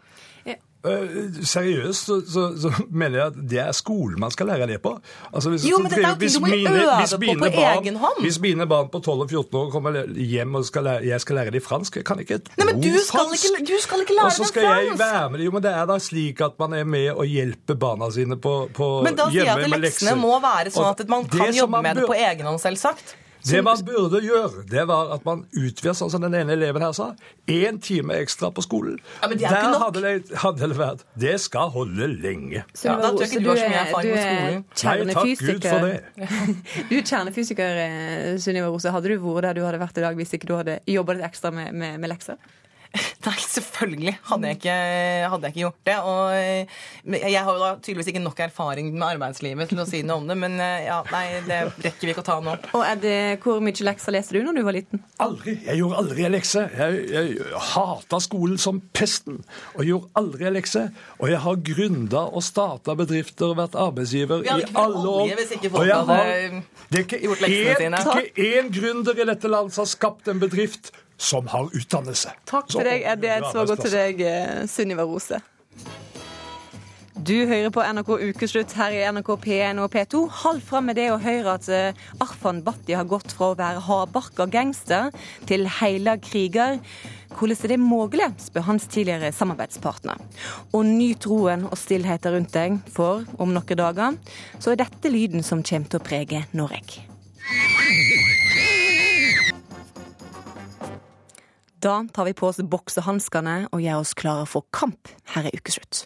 Eh, 0.83 1.37
seriøst 1.47 2.05
så, 2.09 2.15
så, 2.27 2.41
så 2.59 2.69
mener 3.01 3.17
jeg 3.19 3.27
at 3.31 3.35
det 3.51 3.59
er 3.63 3.69
skolen 3.71 4.19
man 4.19 4.33
skal 4.35 4.49
lære 4.51 4.67
det 4.67 4.81
på. 4.83 4.91
Altså, 5.31 5.53
hvis, 5.53 5.63
Jo, 5.69 5.77
men 5.79 5.93
dette 5.93 6.09
er 6.09 6.17
ting 6.19 6.33
du 6.33 6.43
må 6.43 6.49
øve 6.51 6.97
hvis 6.99 7.13
på 7.13 7.19
mine 7.21 7.39
på 7.39 7.49
barn, 7.55 7.77
egen 7.85 7.99
hånd. 8.01 8.19
Hvis 8.25 8.39
mine 8.43 8.67
barn 8.67 8.89
på 8.91 8.99
12 8.99 9.21
og 9.23 9.29
14 9.29 9.59
år 9.61 9.69
kommer 9.71 10.01
hjem 10.11 10.59
og 10.59 10.65
skal 10.67 10.83
lære, 10.89 11.07
jeg 11.07 11.23
skal 11.23 11.39
lære 11.39 11.55
dem 11.55 11.63
fransk 11.63 12.01
Jeg 12.01 12.05
kan 12.09 12.19
ikke 12.19 12.35
et 12.41 12.51
Nei, 12.57 12.67
men 12.67 12.83
du 12.83 12.89
skal, 12.99 13.19
fransk. 13.21 13.47
ikke, 13.47 13.65
du 13.71 13.79
skal 13.85 14.03
ikke 14.03 14.17
lære 14.19 14.25
Og 14.25 14.37
så 14.41 14.49
skal 14.51 14.67
jeg 14.67 14.99
være 14.99 15.29
med 15.29 15.39
dem. 15.39 15.45
Jo, 15.47 15.55
men 15.55 15.63
det 15.63 15.71
er 15.71 15.87
da 15.93 15.99
slik 16.03 16.43
at 16.43 16.59
man 16.59 16.75
er 16.81 16.83
med 16.83 17.09
og 17.13 17.25
hjelper 17.31 17.79
barna 17.79 18.11
sine 18.11 18.35
på, 18.35 18.55
på 18.75 18.93
Men 19.07 19.15
da 19.15 19.31
sier 19.31 19.53
jeg 19.53 19.67
at 19.71 19.79
leksene 19.87 20.19
må 20.19 20.35
være 20.43 20.75
sånn 20.75 20.91
at 20.91 21.07
man 21.07 21.31
kan 21.31 21.55
jobbe 21.55 21.77
man 21.77 21.87
med 21.87 22.01
det 22.03 22.09
på 22.11 22.19
egen 22.19 22.49
hånd, 22.51 22.59
selvsagt. 22.59 23.15
Det 23.49 23.59
man 23.65 23.81
burde 23.85 24.21
gjøre, 24.23 24.63
det 24.71 24.83
var 24.87 25.11
at 25.15 25.25
man 25.27 25.41
utvidet, 25.51 25.95
sånn 25.99 26.11
som 26.13 26.23
den 26.23 26.35
ene 26.37 26.55
eleven 26.55 26.81
her 26.85 26.93
sa, 26.95 27.09
én 27.49 27.79
time 27.83 28.15
ekstra 28.23 28.49
på 28.55 28.63
skolen. 28.63 28.97
Ja, 29.21 29.27
men 29.27 29.37
det 29.37 29.45
er 29.47 29.49
Der 29.49 29.59
ikke 29.59 29.71
nok. 29.73 29.83
hadde 29.83 30.03
det, 30.05 30.37
hadde 30.43 30.69
det 30.71 30.77
vært 30.79 31.03
Det 31.19 31.35
skal 31.43 31.69
holde 31.75 32.07
lenge. 32.13 32.63
Ja, 32.83 32.95
da 33.01 33.11
tror 33.11 33.25
jeg 33.25 33.31
ikke 33.33 33.43
du 33.43 33.49
har 33.51 33.61
så 33.61 33.69
mye 33.69 33.83
erfaring 33.83 34.13
med 34.13 34.23
skolen. 34.23 34.65
Nei, 34.83 35.13
takk 35.13 35.43
Gud 35.43 35.69
for 35.69 35.87
det. 35.87 35.95
Du 36.89 36.95
er 36.97 37.05
kjernefysiker, 37.11 37.79
eh, 37.83 38.33
Sunniva 38.43 38.67
Rose. 38.71 38.91
Hadde 38.95 39.11
du 39.11 39.17
vært 39.19 39.49
der 39.49 39.59
du 39.59 39.63
hadde 39.67 39.81
vært 39.83 39.97
i 39.99 40.05
dag 40.07 40.15
hvis 40.19 40.33
ikke 40.37 40.49
du 40.49 40.55
hadde 40.57 40.79
jobba 40.87 41.17
litt 41.17 41.27
ekstra 41.27 41.51
med, 41.55 41.73
med, 41.73 41.99
med 41.99 42.11
lekser? 42.13 42.39
Nei, 43.25 43.33
selvfølgelig 43.39 44.11
hadde 44.29 44.49
jeg 44.49 44.57
ikke, 44.59 44.73
hadde 45.31 45.47
jeg 45.47 45.53
ikke 45.53 45.61
gjort 45.63 45.87
det. 45.87 45.95
Og 46.05 46.33
eh, 46.37 47.23
jeg 47.23 47.41
har 47.41 47.49
jo 47.55 47.61
da 47.63 47.69
tydeligvis 47.81 48.09
ikke 48.11 48.21
nok 48.21 48.41
erfaring 48.45 48.91
med 48.93 49.05
arbeidslivet 49.07 49.71
til 49.71 49.81
å 49.81 49.85
si 49.89 50.01
noe 50.05 50.19
om 50.21 50.27
det, 50.29 50.35
men 50.37 50.59
eh, 50.61 50.83
ja, 50.85 50.99
nei, 51.09 51.23
det 51.47 51.59
rekker 51.87 52.05
vi 52.05 52.13
ikke 52.13 52.21
å 52.21 52.27
ta 52.27 52.35
nå. 52.43 52.53
Og 52.77 52.83
er 52.85 52.99
det, 53.01 53.15
Hvor 53.43 53.63
mye 53.65 53.87
lekser 53.87 54.13
leste 54.13 54.35
du 54.37 54.43
når 54.45 54.59
du 54.59 54.61
var 54.67 54.77
liten? 54.77 55.01
Aldri. 55.23 55.55
Jeg 55.65 55.79
gjorde 55.81 56.01
aldri 56.03 56.27
en 56.27 56.35
lekse. 56.35 56.65
Jeg, 56.77 56.99
jeg 57.15 57.53
hata 57.73 58.19
skolen 58.27 58.59
som 58.61 58.81
pesten. 58.93 59.39
Og 59.73 59.81
jeg 59.81 59.93
gjorde 59.93 60.11
aldri 60.21 60.49
en 60.51 60.57
lekse. 60.59 60.85
Og 61.19 61.31
jeg 61.33 61.41
har 61.47 61.61
gründa 61.71 62.25
og 62.29 62.45
starta 62.45 62.97
bedrifter 62.99 63.49
og 63.53 63.57
vært 63.63 63.79
arbeidsgiver 63.79 64.45
i 64.45 64.51
alle 64.83 65.07
år. 65.15 65.33
hvis 65.41 65.55
ikke 65.57 65.71
Og 65.73 65.79
folk 65.79 65.89
jeg 65.89 65.97
hadde 66.03 66.19
har- 66.19 66.61
det 66.93 66.99
er 66.99 67.05
ikke 67.07 68.43
én 68.43 68.69
gründer 68.73 69.17
i 69.17 69.25
dette 69.25 69.49
landet 69.49 69.73
som 69.73 69.81
har 69.87 69.89
skapt 69.89 70.27
en 70.29 70.41
bedrift 70.41 70.91
som 71.23 71.47
har 71.53 71.71
utdannelse. 71.71 72.35
Takk 72.49 72.69
til 72.73 72.87
deg, 72.87 73.07
Eddie 73.15 73.37
Eidsvåg, 73.37 73.73
og 73.73 73.83
til 73.83 73.95
deg, 73.95 74.23
eh, 74.27 74.63
Sunniva 74.69 75.07
Rose. 75.07 75.39
Du 77.23 77.45
hører 77.47 77.69
på 77.71 77.83
NRK 77.85 78.09
Ukeslutt 78.33 78.73
her 78.75 78.91
i 78.91 79.03
NRK 79.13 79.29
P1 79.45 79.77
og 79.79 79.93
P2. 79.93 80.23
Halv 80.41 80.63
fram 80.65 80.89
med 80.89 80.97
det 80.97 81.05
å 81.13 81.19
høre 81.21 81.53
at 81.55 81.69
eh, 81.71 81.99
Arfan 82.23 82.59
Bhatti 82.65 82.97
har 82.97 83.07
gått 83.07 83.31
fra 83.37 83.51
å 83.51 83.57
være 83.59 83.83
hardbarka 83.85 84.47
gangster 84.51 85.13
til 85.47 85.69
heilag 85.77 86.25
kriger. 86.25 86.81
Hvordan 87.37 87.63
er 87.63 87.73
det 87.75 87.79
mulig, 87.79 88.27
spør 88.43 88.67
hans 88.67 88.89
tidligere 88.91 89.31
samarbeidspartner. 89.31 90.19
Og 90.73 90.83
nyt 90.89 91.29
roen 91.29 91.63
og 91.69 91.77
stillheten 91.79 92.35
rundt 92.35 92.57
deg, 92.57 92.81
for 92.91 93.23
om 93.37 93.55
noen 93.55 93.79
dager 93.79 94.19
så 94.57 94.73
er 94.73 94.83
dette 94.83 95.13
lyden 95.13 95.45
som 95.45 95.63
kommer 95.63 95.93
til 95.93 96.01
å 96.01 96.07
prege 96.09 96.43
Norge. 96.51 97.07
Da 101.83 102.07
tar 102.13 102.25
vi 102.25 102.33
på 102.33 102.47
oss 102.47 102.61
boksehanskene 102.63 103.65
og 103.75 103.81
gjør 103.83 104.05
oss 104.05 104.13
klare 104.15 104.45
for 104.47 104.63
kamp 104.71 105.09
her 105.33 105.49
i 105.49 105.51
Ukeslutt. 105.51 106.05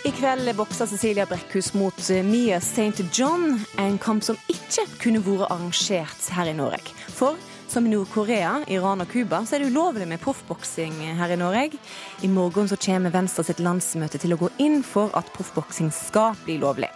I 0.00 0.12
kveld 0.16 0.48
bokser 0.56 0.88
Cecilia 0.88 1.26
Brekkhus 1.28 1.74
mot 1.76 1.98
eh, 2.08 2.24
Mia 2.24 2.56
St. 2.56 3.04
John, 3.12 3.58
en 3.76 4.00
kamp 4.00 4.24
som 4.24 4.40
ikke 4.48 4.86
kunne 5.02 5.20
vært 5.28 5.50
arrangert 5.50 6.32
her 6.32 6.48
i 6.48 6.56
Norge. 6.56 6.96
For 7.12 7.36
som 7.70 7.86
i 7.86 7.90
Nord-Korea, 7.90 8.60
Iran 8.72 9.02
og 9.02 9.10
Cuba, 9.10 9.42
så 9.46 9.56
er 9.56 9.62
det 9.62 9.70
ulovlig 9.72 10.06
med 10.08 10.20
proffboksing 10.22 10.94
her 11.18 11.32
i 11.34 11.38
Norge. 11.40 11.80
I 12.22 12.30
morgen 12.30 12.68
så 12.70 12.78
kommer 12.80 13.14
Venstre 13.14 13.44
sitt 13.46 13.62
landsmøte 13.62 14.20
til 14.22 14.34
å 14.34 14.38
gå 14.40 14.50
inn 14.62 14.82
for 14.86 15.14
at 15.18 15.28
proffboksing 15.34 15.90
skal 15.94 16.36
bli 16.44 16.58
lovlig. 16.62 16.90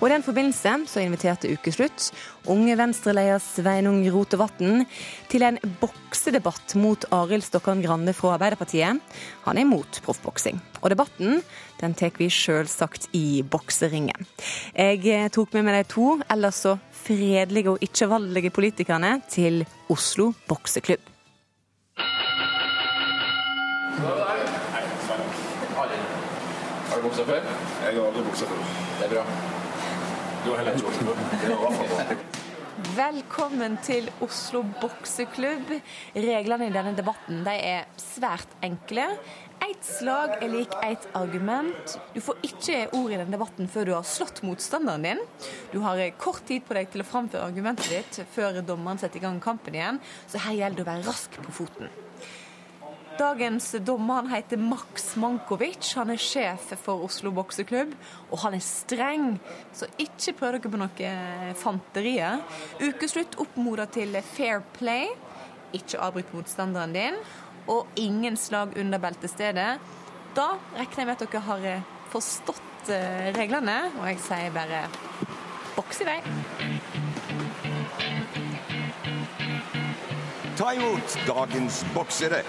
Og 0.00 0.08
I 0.08 0.14
den 0.14 0.26
forbindelse 0.26 0.74
så 0.90 1.04
inviterte 1.04 1.50
Ukeslutt 1.52 2.10
unge 2.52 2.76
Venstre-leder 2.78 3.42
Sveinung 3.42 4.02
Rotevatn 4.14 4.84
til 5.30 5.46
en 5.46 5.58
boksedebatt 5.80 6.76
mot 6.78 7.06
Arild 7.14 7.46
Stokkan 7.46 7.82
Grande 7.84 8.14
fra 8.16 8.36
Arbeiderpartiet. 8.36 9.02
Han 9.46 9.58
er 9.58 9.66
imot 9.66 10.00
proffboksing. 10.06 10.60
Og 10.82 10.92
debatten 10.92 11.40
den 11.80 11.94
tar 11.96 12.14
vi 12.16 12.28
selvsagt 12.32 13.10
i 13.16 13.42
bokseringen. 13.42 14.28
Jeg 14.76 15.32
tok 15.34 15.56
med 15.56 15.66
meg 15.66 15.80
de 15.80 15.88
to 15.92 16.14
ellers 16.32 16.62
så 16.64 16.76
fredelige 17.06 17.70
og 17.70 17.78
ikke-valdelige 17.80 18.50
politikerne 18.50 19.20
til 19.30 19.66
Oslo 19.90 20.32
bokseklubb. 20.48 21.00
Har 26.86 26.96
du 26.96 27.02
buksa 27.08 27.22
før? 27.28 27.42
Jeg 27.84 27.94
har 27.94 28.06
aldri 28.06 28.22
buksa 28.24 28.46
før. 28.50 28.58
Det 28.98 29.06
er 29.06 29.12
bra. 29.14 29.24
Du 30.44 30.50
har 30.50 30.56
heller 30.56 30.72
ikke 30.72 30.86
buksa 30.86 31.00
før. 31.04 31.14
Det 31.42 31.48
var 31.50 31.56
i 31.56 31.62
hvert 31.62 31.78
fall 31.78 31.88
bra. 31.94 32.26
Velkommen 32.96 33.78
til 33.84 34.10
Oslo 34.20 34.62
bokseklubb. 34.80 35.70
Reglene 36.16 36.66
i 36.68 36.74
denne 36.74 36.92
debatten 36.96 37.44
de 37.46 37.54
er 37.54 37.86
svært 38.00 38.48
enkle. 38.64 39.06
Ett 39.66 39.84
slag 39.84 40.42
er 40.44 40.48
lik 40.48 40.74
ett 40.82 41.08
argument. 41.18 41.98
Du 42.14 42.20
får 42.22 42.36
ikke 42.46 42.76
ord 42.94 43.10
i 43.10 43.16
den 43.18 43.32
debatten 43.34 43.66
før 43.66 43.88
du 43.88 43.92
har 43.96 44.04
slått 44.06 44.44
motstanderen 44.46 45.02
din. 45.02 45.22
Du 45.72 45.80
har 45.82 45.98
kort 46.22 46.44
tid 46.46 46.62
på 46.68 46.76
deg 46.76 46.92
til 46.92 47.02
å 47.02 47.06
framføre 47.08 47.48
argumentet 47.48 47.88
ditt 47.90 48.20
før 48.30 48.60
dommeren 48.62 49.00
setter 49.02 49.18
i 49.18 49.24
gang 49.24 49.40
kampen 49.42 49.74
igjen, 49.74 49.98
så 50.30 50.38
her 50.44 50.54
gjelder 50.60 50.78
det 50.78 50.84
å 50.84 50.90
være 50.92 51.06
rask 51.08 51.38
på 51.42 51.54
foten. 51.56 51.90
Dagens 53.18 53.72
dommer 53.80 54.20
han 54.20 54.30
heter 54.36 54.60
Max 54.60 55.08
Mankovic. 55.18 55.88
Han 55.98 56.12
er 56.14 56.20
sjef 56.20 56.68
for 56.84 57.02
Oslo 57.08 57.32
bokseklubb, 57.34 57.96
og 58.30 58.42
han 58.44 58.54
er 58.58 58.62
streng. 58.62 59.30
Så 59.74 59.88
ikke 59.96 60.36
prøv 60.36 60.60
dere 60.60 60.74
på 60.76 60.82
noe 60.84 61.54
fanterier. 61.58 62.44
Ukeslutt 62.84 63.40
oppmoder 63.42 63.90
til 63.98 64.14
fair 64.30 64.62
play. 64.76 65.10
Ikke 65.74 65.98
avbryt 66.04 66.30
motstanderen 66.36 66.94
din. 66.94 67.18
Og 67.72 67.86
ingen 67.96 68.36
slag 68.36 68.76
under 68.78 69.02
beltestedet. 69.02 69.78
Da 70.36 70.46
regner 70.76 71.02
jeg 71.02 71.06
med 71.08 71.14
at 71.16 71.22
dere 71.24 71.42
har 71.48 71.66
eh, 71.66 71.92
forstått 72.12 72.90
eh, 72.94 73.32
reglene, 73.36 73.76
og 73.98 74.06
jeg 74.10 74.20
sier 74.22 74.54
bare 74.54 74.84
boks 75.76 76.02
i 76.04 76.08
vei. 76.08 76.18
Ta 80.56 80.72
imot 80.72 81.18
dagens 81.28 81.82
boksere. 81.92 82.40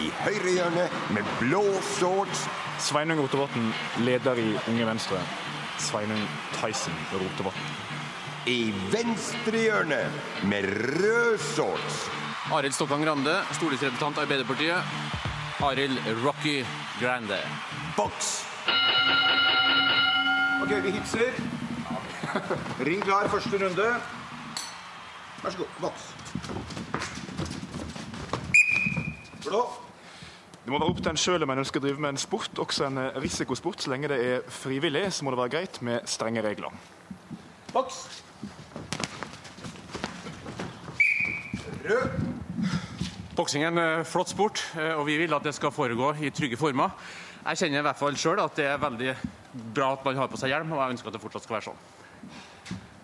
I 0.00 0.08
høyre 0.22 0.54
hjørne 0.56 0.86
med 1.12 1.34
blå 1.40 1.64
shorts. 1.98 2.46
Sveinung 2.82 3.20
Rotevatn, 3.20 3.68
leder 4.06 4.40
i 4.40 4.48
Unge 4.70 4.86
Venstre. 4.88 5.20
Sveinung 5.82 6.22
Tyson 6.56 6.96
Rotevatn. 7.12 7.68
I 8.48 8.72
venstre 8.90 9.66
hjørne 9.68 10.00
med 10.48 10.66
rød 10.96 11.38
shorts. 11.52 12.21
Arild 12.52 12.74
Stokkan 12.74 13.00
Grande, 13.00 13.32
stortingsrepresentant 13.56 14.18
Arbeiderpartiet. 14.18 14.76
Arild 15.64 15.98
Rocky 16.24 16.64
Grande. 17.00 17.38
Boks! 17.96 18.44
OK, 20.62 20.72
vi 20.84 20.90
hilser. 20.90 21.32
Ring 22.84 23.00
klar 23.04 23.28
første 23.32 23.56
runde. 23.56 23.86
Vær 25.42 25.50
så 25.50 25.62
god, 25.62 25.66
boks. 25.80 26.04
Blå. 29.46 29.62
Det 30.64 30.70
må 30.70 30.78
være 30.78 30.90
opp 30.90 31.00
til 31.00 31.10
en 31.14 31.22
sjøl 31.24 31.48
om 31.48 31.54
en 31.54 31.64
ønsker 31.64 31.80
å 31.80 31.86
drive 31.86 32.04
med 32.04 32.14
en 32.14 32.20
sport, 32.20 32.52
også 32.60 32.84
en 32.90 33.00
eh, 33.00 33.16
risikosport. 33.24 33.80
Så 33.80 33.94
lenge 33.94 34.12
det 34.12 34.20
er 34.26 34.44
frivillig, 34.52 35.06
så 35.08 35.24
må 35.24 35.32
det 35.32 35.40
være 35.40 35.54
greit 35.56 35.80
med 35.80 36.04
strenge 36.04 36.44
regler. 36.44 36.76
Boks. 37.72 38.04
Rød. 41.88 42.41
Boksing 43.32 43.62
er 43.64 43.70
en 43.72 43.80
eh, 43.80 44.04
flott 44.04 44.28
sport, 44.28 44.60
eh, 44.76 44.92
og 44.92 45.06
vi 45.08 45.14
vil 45.16 45.32
at 45.32 45.44
det 45.46 45.54
skal 45.56 45.72
foregå 45.72 46.10
i 46.20 46.28
trygge 46.34 46.58
former. 46.60 46.92
Jeg 47.46 47.62
kjenner 47.62 47.80
i 47.80 47.86
hvert 47.86 47.96
fall 47.98 48.18
sjøl 48.20 48.42
at 48.42 48.58
det 48.58 48.66
er 48.68 48.82
veldig 48.82 49.14
bra 49.72 49.94
at 49.96 50.04
man 50.04 50.20
har 50.20 50.28
på 50.28 50.36
seg 50.40 50.52
hjelm, 50.52 50.74
og 50.76 50.82
jeg 50.82 50.96
ønsker 50.96 51.08
at 51.08 51.16
det 51.16 51.22
fortsatt 51.22 51.46
skal 51.46 51.56
være 51.56 51.66
sånn. 51.70 51.80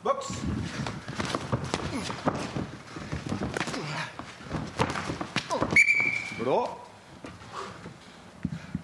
Boks. 0.05 0.29
Blå. 6.38 6.59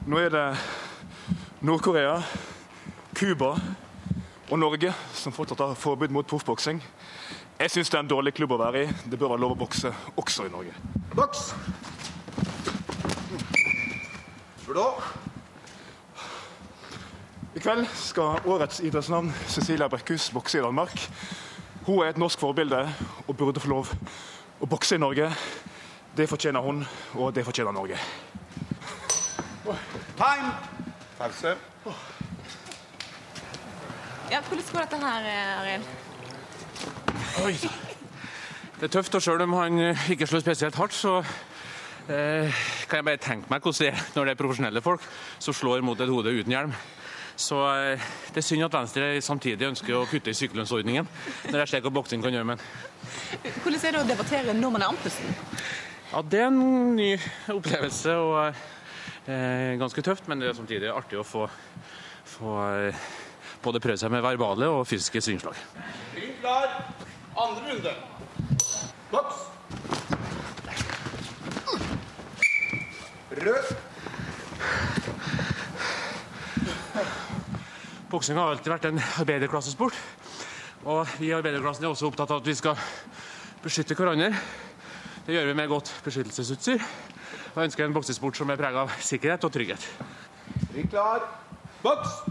Nå 0.08 0.24
er 0.24 0.32
det 0.32 0.46
Nord-Korea, 1.60 2.16
Cuba 3.14 3.52
og 4.48 4.58
Norge 4.58 4.96
som 5.12 5.32
fortsatt 5.36 5.60
har 5.60 5.76
forbud 5.76 6.08
mot 6.08 6.26
proffboksing. 6.26 6.80
Jeg 7.60 7.76
syns 7.76 7.92
det 7.92 8.00
er 8.00 8.08
en 8.08 8.12
dårlig 8.16 8.32
klubb 8.34 8.56
å 8.56 8.62
være 8.64 8.88
i. 8.88 8.92
Det 9.04 9.20
bør 9.20 9.36
være 9.36 9.44
lov 9.44 9.58
å 9.58 9.62
bokse 9.66 9.92
også 10.16 10.48
i 10.48 10.56
Norge. 10.56 10.93
Boks. 11.16 11.54
Blå. 14.66 15.02
I 17.54 17.60
kveld 17.62 17.86
skal 17.94 18.40
årets 18.50 18.80
idrettsnavn 18.80 19.30
Cecilia 19.46 19.86
Brekkhus 19.88 20.30
bokse 20.34 20.58
i 20.58 20.62
Danmark. 20.62 21.10
Hun 21.86 22.02
er 22.02 22.10
et 22.10 22.18
norsk 22.18 22.40
forbilde 22.40 22.80
og 23.28 23.36
burde 23.36 23.62
få 23.62 23.70
lov 23.70 23.92
å 24.58 24.66
bokse 24.66 24.98
i 24.98 25.02
Norge. 25.02 25.30
Det 26.16 26.26
fortjener 26.28 26.60
hun, 26.60 26.82
og 27.14 27.34
det 27.34 27.44
fortjener 27.46 27.72
Norge. 27.72 27.98
Time. 30.18 30.50
Pause. 31.18 31.54
Ja, 34.30 34.40
hvordan 34.40 34.64
går 34.72 34.80
dette 34.80 34.96
her, 35.06 35.30
Arild? 35.60 35.84
Oi. 37.44 37.73
Det 38.74 38.88
er 38.88 38.92
tøft, 38.96 39.14
og 39.14 39.22
sjøl 39.22 39.44
om 39.44 39.54
han 39.58 39.80
ikke 40.10 40.26
slår 40.26 40.42
spesielt 40.42 40.76
hardt, 40.76 40.94
så 40.96 41.18
eh, 42.08 42.64
kan 42.88 43.00
jeg 43.00 43.06
bare 43.06 43.22
tenke 43.22 43.50
meg 43.52 43.62
hvordan 43.62 43.80
det 43.80 43.92
er 43.92 44.02
når 44.16 44.26
det 44.26 44.34
er 44.34 44.40
profesjonelle 44.40 44.82
folk 44.84 45.06
som 45.38 45.54
slår 45.54 45.84
mot 45.86 46.00
et 46.00 46.10
hode 46.10 46.34
uten 46.34 46.54
hjelm. 46.54 46.74
Så 47.36 47.58
eh, 47.70 48.10
det 48.30 48.42
er 48.42 48.46
synd 48.46 48.66
at 48.66 48.74
Venstre 48.74 49.08
samtidig 49.22 49.70
ønsker 49.70 49.96
å 49.98 50.04
kutte 50.10 50.30
i 50.30 50.38
sykelønnsordningen, 50.38 51.08
når 51.50 51.64
jeg 51.64 51.72
ser 51.72 51.86
hva 51.86 51.94
boksing 51.94 52.22
kan 52.22 52.34
gjøre 52.34 52.50
med 52.50 52.62
den. 52.62 53.54
Hvordan 53.62 53.80
er 53.80 53.96
det 53.96 54.02
å 54.02 54.08
debattere 54.10 54.54
når 54.58 54.74
man 54.76 54.84
er 54.84 54.92
andpusten? 54.94 55.34
Ja, 56.12 56.22
det 56.22 56.40
er 56.44 56.46
en 56.46 56.94
ny 56.94 57.10
opplevelse. 57.56 58.16
og 58.22 58.38
eh, 58.46 58.64
eh, 59.26 59.74
ganske 59.80 60.02
tøft, 60.02 60.28
men 60.28 60.42
det 60.42 60.50
er 60.50 60.58
samtidig 60.58 60.92
artig 60.92 61.18
å 61.18 61.26
få, 61.26 61.48
få 62.36 62.58
eh, 62.68 63.06
både 63.64 63.82
prøve 63.82 63.98
seg 63.98 64.12
med 64.14 64.22
verbale 64.22 64.70
og 64.70 64.86
fysiske 64.86 65.22
svingslag. 65.24 65.58
Ring 66.14 66.36
klar. 66.42 66.70
Andre 67.34 67.72
runde. 67.72 67.94
Boks. 69.14 69.34
Rød. 73.30 73.76
Boksing 78.10 78.38
har 78.38 78.50
alltid 78.50 78.72
vært 78.72 78.88
en 78.90 78.98
arbeiderklassesport. 79.22 79.94
Og 80.90 81.06
vi 81.20 81.30
i 81.30 81.36
arbeiderklassen 81.36 81.86
er 81.86 81.92
også 81.94 82.10
opptatt 82.10 82.34
av 82.34 82.42
at 82.42 82.50
vi 82.50 82.56
skal 82.58 82.74
beskytte 83.62 83.94
hverandre. 83.94 84.32
Det 85.24 85.38
gjør 85.38 85.50
vi 85.52 85.56
med 85.62 85.70
godt 85.70 85.94
beskyttelsesutstyr. 86.04 86.82
Og 87.54 87.64
ønsker 87.68 87.86
en 87.86 87.94
boksesport 87.94 88.34
som 88.42 88.50
er 88.50 88.58
prega 88.58 88.82
av 88.82 88.98
sikkerhet 88.98 89.46
og 89.46 89.54
trygghet. 89.54 89.90
Ring 90.74 90.90
klar. 90.90 91.28
Boks. 91.86 92.23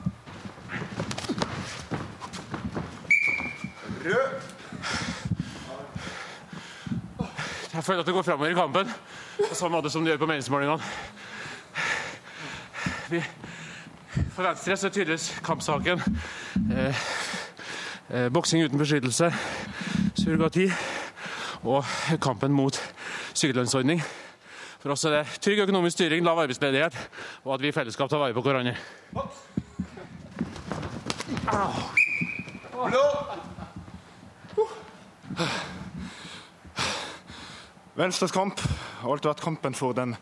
Jeg 7.83 7.87
føler 7.87 7.99
at 7.99 8.05
det 8.05 8.13
går 8.13 8.21
framover 8.21 8.49
i 8.49 8.53
kampen, 8.53 8.91
på 9.49 9.55
samme 9.55 9.75
måte 9.75 9.89
som 9.91 10.05
det 10.05 10.13
gjør 10.13 10.19
på 10.21 10.27
meningsmålingene. 10.29 10.83
Vi, 13.09 13.19
for 14.31 14.45
Venstre 14.45 14.77
så 14.77 14.87
er 14.87 14.93
tydeligvis 14.95 15.25
kampsaken 15.43 15.99
eh, 16.71 17.01
eh, 18.07 18.29
boksing 18.31 18.63
uten 18.63 18.79
beskyttelse, 18.79 19.33
surrogati 20.15 20.69
og 21.63 21.83
kampen 22.23 22.55
mot 22.55 22.79
sykelønnsordning. 23.33 23.99
For 24.79 24.95
oss 24.95 25.03
er 25.03 25.17
det 25.17 25.25
trygg 25.43 25.67
økonomisk 25.67 25.99
styring, 25.99 26.23
lav 26.23 26.39
arbeidsledighet 26.39 26.95
og 27.43 27.57
at 27.57 27.67
vi 27.67 27.73
i 27.73 27.75
fellesskap 27.75 28.09
tar 28.09 28.23
vare 28.23 28.33
på 28.33 28.47
hverandre. 28.47 28.79
Blå. 29.11 29.27
Venstres 37.95 38.31
kamp 38.33 38.57
har 39.01 39.11
alltid 39.13 39.27
vært 39.29 39.41
kampen 39.45 39.75
for 39.77 39.93
den 39.93 40.15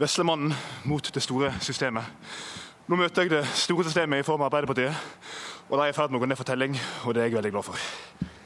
vesle 0.00 0.24
mannen 0.24 0.54
mot 0.88 1.04
det 1.12 1.20
store 1.20 1.50
systemet. 1.60 2.08
Nå 2.88 2.96
møter 2.96 3.26
jeg 3.26 3.32
det 3.34 3.42
store 3.52 3.84
systemet 3.84 4.22
i 4.22 4.24
form 4.24 4.40
av 4.40 4.48
Arbeiderpartiet, 4.48 4.96
og 5.68 5.76
de 5.76 5.82
er 5.84 5.92
i 5.92 5.96
ferd 5.96 6.08
med 6.08 6.16
å 6.16 6.22
gå 6.22 6.28
ned 6.30 6.40
for 6.40 6.48
telling, 6.48 6.72
og 7.04 7.12
det 7.12 7.20
er 7.20 7.28
jeg 7.28 7.36
veldig 7.36 7.52
glad 7.52 7.66
for. 7.66 7.76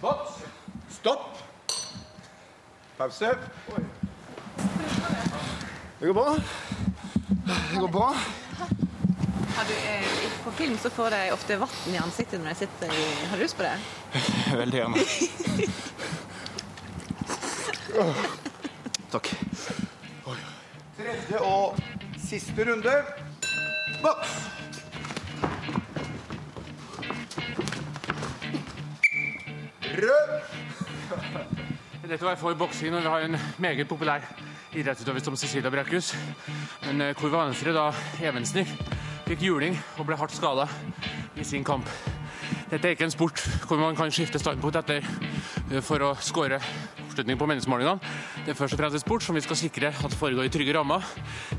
Boks. 0.00 0.42
Stopp. 0.96 1.38
Pause. 2.98 3.30
Det 6.00 6.08
går 6.08 6.16
bra. 6.18 6.34
Det 7.46 7.78
går 7.78 7.92
bra. 7.94 8.08
Har 9.56 9.64
du, 9.70 9.74
eh, 9.78 10.26
på 10.42 10.50
film 10.58 10.74
så 10.82 10.90
får 10.90 11.10
de 11.14 11.20
ofte 11.32 11.60
vann 11.62 11.94
i 11.94 12.02
ansiktet 12.02 12.42
når 12.42 12.48
de 12.50 12.54
sitter 12.64 12.90
i 12.90 13.06
Har 13.30 13.36
du 13.36 13.42
lyst 13.46 13.56
på 13.56 13.62
det? 13.62 13.78
Veldig 14.62 14.78
gjerne. 14.82 14.98
Takk. 19.16 19.30
Tredje 20.96 21.38
og 21.40 21.76
siste 22.20 22.64
runde. 22.68 22.92
Boks. 24.02 24.32
Rød. 29.96 30.34
Dette 32.02 32.24
var 32.24 32.34
for 32.36 32.54
boksing 32.54 32.92
når 32.92 33.00
vi 33.00 33.06
har 33.06 33.24
en 33.24 33.36
meget 33.58 33.88
populær 33.88 34.20
idrettsutøver 34.74 35.24
som 35.24 35.36
Cecilia 35.36 35.70
Brækhus. 35.70 36.16
Men 36.84 37.00
eh, 37.00 37.16
hvor 37.16 37.32
Venstre 37.32 37.72
da 37.72 37.86
Evensen 38.20 38.68
fikk 39.26 39.42
juling 39.42 39.78
og 39.96 40.06
ble 40.06 40.20
hardt 40.20 40.36
skada 40.36 40.68
i 41.36 41.44
sin 41.44 41.64
kamp. 41.64 41.88
Dette 42.70 42.84
er 42.84 42.98
ikke 42.98 43.08
en 43.08 43.16
sport 43.16 43.40
hvor 43.64 43.80
man 43.80 43.96
kan 43.96 44.12
skifte 44.12 44.38
standpunkt 44.38 44.76
etter 44.76 45.00
eh, 45.00 45.80
for 45.80 46.04
å 46.04 46.12
skåre 46.20 46.60
oppslutning 47.16 47.38
på 47.40 47.46
meningsmålingene. 47.48 47.96
Det 48.44 48.52
er 48.52 48.56
først 48.58 48.76
og 48.76 48.80
fremst 48.82 49.00
sport 49.00 49.24
som 49.24 49.36
vi 49.36 49.40
skal 49.40 49.56
sikre 49.56 49.88
at 49.88 50.16
foregår 50.20 50.44
i 50.44 50.50
trygge 50.52 50.74
rammer. 50.76 51.00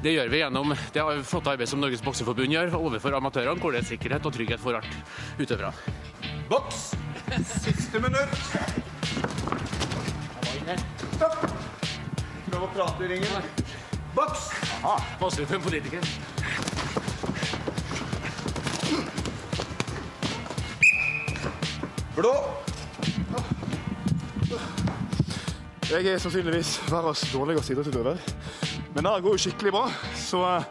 Det 0.04 0.14
gjør 0.14 0.30
vi 0.30 0.42
gjennom 0.44 0.74
det 0.94 1.06
flotte 1.26 1.50
arbeidet 1.50 1.72
som 1.72 1.82
Norges 1.82 2.04
Bokseforbund 2.06 2.54
gjør 2.54 2.76
overfor 2.78 3.18
amatørene, 3.18 3.58
hvor 3.58 3.74
det 3.74 3.82
er 3.82 3.88
sikkerhet 3.90 4.26
og 4.26 4.36
trygghet 4.38 4.62
for 4.62 4.78
alt 4.78 4.94
utøverne. 5.42 5.74
Boks. 6.52 6.94
Siste 7.66 7.98
minutt. 8.04 8.38
Stopp. 11.18 11.42
Prøv 12.52 12.62
å 12.62 12.72
prate 12.78 13.08
i 13.08 13.12
ringen. 13.16 13.50
Boks. 14.14 14.52
Vanskelig 15.18 15.50
for 15.50 15.58
en 15.58 15.66
politiker. 15.66 16.06
Blå. 22.18 22.34
Jeg 25.88 26.06
er 26.06 26.18
sannsynligvis 26.20 26.82
verdens 26.92 27.22
dårligste 27.34 27.74
idrettsutøver, 27.74 28.18
men 28.96 29.06
det 29.06 29.12
går 29.24 29.32
jo 29.32 29.38
skikkelig 29.38 29.72
bra. 29.72 29.86
Så 30.16 30.42
eh, 30.44 30.66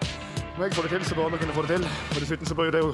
når 0.59 0.65
jeg 0.65 0.75
får 0.75 0.83
det 0.83 0.91
til, 0.91 1.05
så 1.05 1.15
bør 1.15 1.25
alle 1.25 1.39
kunne 1.39 1.55
få 1.57 1.63
det 1.63 1.69
til. 1.69 1.87
Og 2.11 2.21
dessuten 2.21 2.47
så 2.47 2.55
bør 2.55 2.65
jo 2.69 2.75
det 2.75 2.83
å 2.85 2.91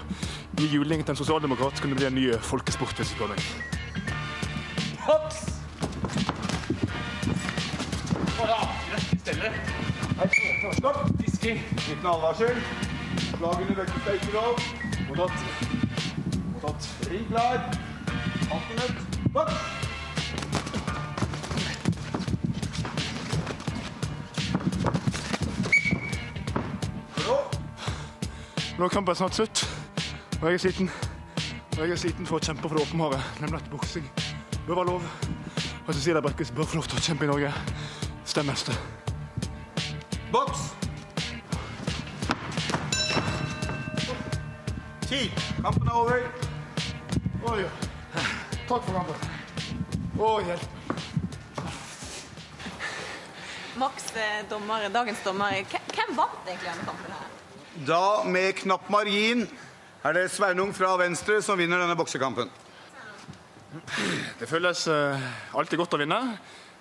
gi 0.61 0.69
juling 0.77 1.03
til 1.03 1.17
en 1.17 1.19
sosialdemokrat 1.19 1.83
kunne 1.83 1.99
bli 1.99 2.07
en 2.07 2.15
ny 2.15 2.29
folkesport. 2.39 2.95
hvis 2.97 3.11
du 3.11 3.15
spør 3.17 3.35
meg. 3.35 3.43
Boks. 5.03 5.43
Stopp. 10.79 11.05
Disking. 11.19 11.59
Liten 11.89 12.07
advarsel. 12.07 12.57
Slag 13.19 13.63
under 13.67 13.75
vekten 13.83 14.01
skal 14.01 14.15
ikke 14.15 14.33
lov. 14.39 14.67
Mottatt. 15.11 15.39
Mottatt. 16.55 16.91
Ring 17.11 17.27
klar. 17.35 17.65
Halvt 18.47 18.69
minutt. 18.71 19.33
Boks. 19.35 19.82
Nå 28.83 28.87
er 28.87 28.91
kampen 28.91 29.15
snart 29.15 29.37
slutt, 29.37 29.61
og 30.41 30.49
jeg 30.49 30.55
er 30.55 30.59
sliten. 30.59 30.89
Og 31.77 31.83
jeg 31.85 31.93
er 31.95 31.99
sliten 32.03 32.27
for 32.27 32.41
å 32.41 32.43
kjempe 32.43 32.67
for 32.67 32.75
det 32.75 32.83
åpenbare, 32.83 33.19
nemlig 33.39 33.61
at 33.61 33.69
boksing 33.71 34.09
bør 34.67 34.81
være 34.81 34.87
lov. 34.89 35.05
Og 35.87 35.91
Cecilia 35.95 36.23
Brækhus 36.25 36.51
bør 36.51 36.67
få 36.67 36.81
lov 36.81 36.89
til 36.91 36.99
å 36.99 37.03
kjempe 37.05 37.23
i 37.23 37.29
Norge. 37.31 37.53
Stem 38.27 38.51
neste. 38.51 38.75
Boks. 40.33 40.65
Tid. 45.07 45.31
Kampen 45.61 45.87
er 45.87 46.01
over. 46.01 46.27
Oi. 47.53 47.61
Takk 48.17 48.89
for 48.89 48.97
kampen. 48.97 49.29
Å, 50.19 50.33
hjelp. 50.49 50.67
Max, 53.79 54.11
eh, 54.17 54.43
dommer, 54.51 54.89
dagens 54.99 55.23
dommer, 55.23 55.63
hvem 55.71 56.19
vant 56.19 56.51
egentlig 56.51 56.67
denne 56.73 56.91
kampen? 56.91 57.15
her? 57.21 57.32
Da, 57.87 58.23
med 58.25 58.53
knapp 58.61 58.85
margin, 58.93 59.47
er 60.07 60.15
det 60.15 60.29
Sveinung 60.31 60.71
fra 60.77 60.93
Venstre 61.01 61.41
som 61.43 61.59
vinner 61.59 61.81
denne 61.83 61.97
boksekampen. 61.99 62.51
Det 64.39 64.47
føles 64.47 64.85
uh, 64.87 65.25
alltid 65.59 65.81
godt 65.81 65.97
å 65.97 66.01
vinne. 66.03 66.19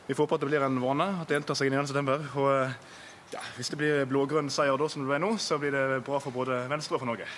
Vi 0.05 0.13
får 0.13 0.27
håpe 0.27 0.37
at 0.37 0.43
det 0.43 0.49
blir 0.51 0.65
en 0.67 0.77
vane 0.83 1.07
at 1.23 1.29
det 1.29 1.39
gjentar 1.39 1.57
seg 1.57 1.71
inn 1.71 1.77
i 1.77 1.79
1. 1.79 1.89
september. 1.89 2.27
Og 2.35 2.49
uh, 2.51 2.75
ja, 3.33 3.41
hvis 3.55 3.73
det 3.73 3.79
blir 3.81 4.05
blå-grønn 4.11 4.51
seier 4.53 4.77
da, 4.77 4.91
som 4.91 5.01
det 5.01 5.09
ble 5.09 5.21
nå, 5.23 5.31
så 5.41 5.57
blir 5.61 5.73
det 5.73 6.03
bra 6.05 6.21
for 6.21 6.35
både 6.35 6.59
Venstre 6.69 6.99
og 6.99 7.01
for 7.01 7.09
Norge. 7.09 7.29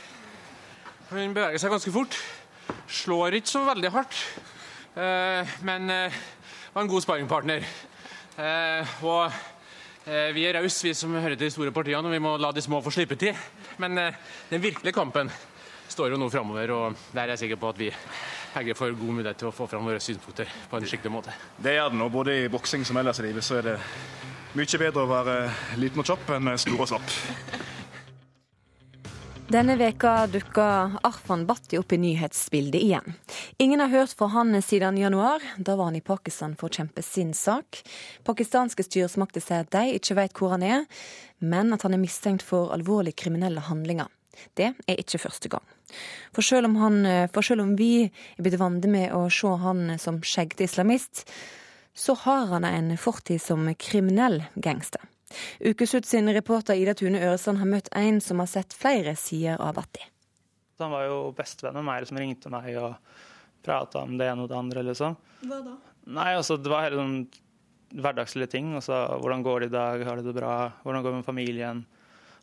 Hun 1.13 1.37
beveger 1.37 1.63
seg 1.63 1.71
ganske 1.71 1.95
fort. 1.95 2.19
Slår 3.03 3.39
ikke 3.39 3.53
så 3.53 3.63
veldig 3.69 3.95
hardt, 3.95 4.25
Uh, 4.93 5.49
men 5.65 5.89
var 5.89 6.83
en 6.83 6.89
god 6.91 7.01
sparringpartner. 7.01 7.63
Eh, 8.33 8.93
og 9.05 9.29
vi 10.05 10.43
er 10.43 10.57
rause, 10.59 10.83
vi 10.83 10.93
som 10.97 11.13
hører 11.15 11.37
til 11.37 11.47
de 11.47 11.53
store 11.53 11.71
partiene, 11.71 12.03
og 12.03 12.11
vi 12.11 12.21
må 12.23 12.35
la 12.37 12.51
de 12.51 12.61
små 12.61 12.81
få 12.83 12.91
slippetid. 12.91 13.37
Men 13.79 13.97
eh, 13.97 14.17
den 14.49 14.61
virkelige 14.63 14.95
kampen 14.95 15.31
står 15.87 16.13
jo 16.13 16.19
nå 16.19 16.29
framover, 16.33 16.71
og 16.75 16.97
der 17.13 17.23
er 17.23 17.33
jeg 17.33 17.45
sikker 17.45 17.61
på 17.61 17.71
at 17.71 17.79
vi 17.79 17.89
begge 18.53 18.75
får 18.75 18.97
god 18.99 19.17
mulighet 19.17 19.39
til 19.41 19.49
å 19.49 19.55
få 19.55 19.67
fram 19.69 19.87
våre 19.87 20.01
synspunkter 20.03 20.49
på 20.69 20.77
en 20.77 20.87
skikkelig 20.89 21.13
måte. 21.13 21.35
Det 21.57 21.77
gjør 21.77 21.93
det 21.93 22.01
nå. 22.01 22.09
Både 22.13 22.37
i 22.43 22.49
boksing 22.51 22.85
som 22.85 22.99
ellers 23.01 23.21
i 23.21 23.27
livet 23.29 23.45
så 23.45 23.61
er 23.61 23.69
det 23.71 23.77
mye 24.53 24.81
bedre 24.85 25.05
å 25.05 25.09
være 25.09 25.37
liten 25.81 26.03
og 26.03 26.09
kjapp 26.11 26.35
enn 26.35 26.57
stor 26.61 26.83
og 26.83 26.91
slapp. 26.93 27.62
Denne 29.51 29.75
veka 29.75 30.27
dukka 30.27 30.65
Arfan 31.03 31.45
Bhatti 31.45 31.77
opp 31.77 31.93
i 31.93 31.97
nyhetsbildet 31.97 32.81
igjen. 32.81 33.13
Ingen 33.57 33.79
har 33.79 33.87
hørt 33.87 34.13
fra 34.17 34.27
han 34.31 34.61
siden 34.61 34.97
januar. 34.97 35.43
Da 35.57 35.75
var 35.75 35.91
han 35.91 35.95
i 35.99 36.01
Pakistan 36.01 36.55
for 36.55 36.71
å 36.71 36.73
kjempe 36.73 37.03
sin 37.03 37.33
sak. 37.37 37.81
Pakistanske 38.23 38.85
styresmakter 38.87 39.43
sier 39.43 39.65
at 39.65 39.71
de 39.75 39.97
ikke 39.99 40.17
vet 40.17 40.33
hvor 40.39 40.55
han 40.55 40.63
er, 40.63 40.87
men 41.43 41.75
at 41.75 41.83
han 41.83 41.93
er 41.93 42.01
mistenkt 42.01 42.45
for 42.47 42.71
alvorlige 42.73 43.19
kriminelle 43.25 43.61
handlinger. 43.67 44.07
Det 44.57 44.71
er 44.87 44.99
ikke 45.03 45.21
første 45.25 45.51
gang. 45.51 45.65
For 46.33 46.41
selv 46.41 46.71
om, 46.71 46.79
han, 46.81 47.03
for 47.35 47.45
selv 47.45 47.67
om 47.67 47.75
vi 47.77 48.07
er 48.07 48.41
blitt 48.41 48.61
vant 48.61 48.87
med 48.89 49.11
å 49.13 49.27
se 49.29 49.51
han 49.61 49.97
som 50.01 50.23
skjeggete 50.23 50.65
islamist, 50.65 51.27
så 51.93 52.15
har 52.23 52.47
han 52.55 52.65
en 52.65 52.95
fortid 52.97 53.43
som 53.43 53.67
kriminell 53.77 54.41
gangster. 54.55 55.03
Ukeslutt 55.63 56.05
sin 56.09 56.29
reporter 56.33 56.75
Ida 56.79 56.93
Tune 56.97 57.19
Øresand 57.21 57.57
har 57.61 57.69
møtt 57.69 57.89
en 57.97 58.19
som 58.21 58.39
har 58.43 58.49
sett 58.51 58.73
flere 58.73 59.15
sider 59.19 59.59
av 59.61 59.75
Batti. 59.75 60.03
Han 60.81 60.91
var 60.91 61.05
jo 61.07 61.19
bestevenn 61.37 61.77
med 61.79 61.85
meg, 61.87 62.07
som 62.09 62.17
ringte 62.19 62.49
meg 62.51 62.73
og 62.81 62.95
prata 63.63 64.01
om 64.03 64.17
det 64.19 64.27
ene 64.27 64.43
og 64.43 64.49
det 64.51 64.57
andre. 64.57 64.83
liksom. 64.83 65.15
Hva 65.47 65.61
da? 65.63 65.77
Nei, 66.11 66.33
altså, 66.35 66.57
Det 66.59 66.69
var 66.71 66.83
hele 66.83 66.99
sånn 66.99 67.15
hverdagslige 67.93 68.49
ting. 68.51 68.73
Altså, 68.75 68.97
hvordan 69.21 69.43
går 69.45 69.59
det 69.61 69.69
i 69.69 69.75
dag? 69.77 70.03
Har 70.07 70.17
du 70.19 70.23
det 70.27 70.35
bra? 70.35 70.71
Hvordan 70.83 71.03
går 71.05 71.11
det 71.13 71.19
med 71.21 71.25
familien? 71.29 71.85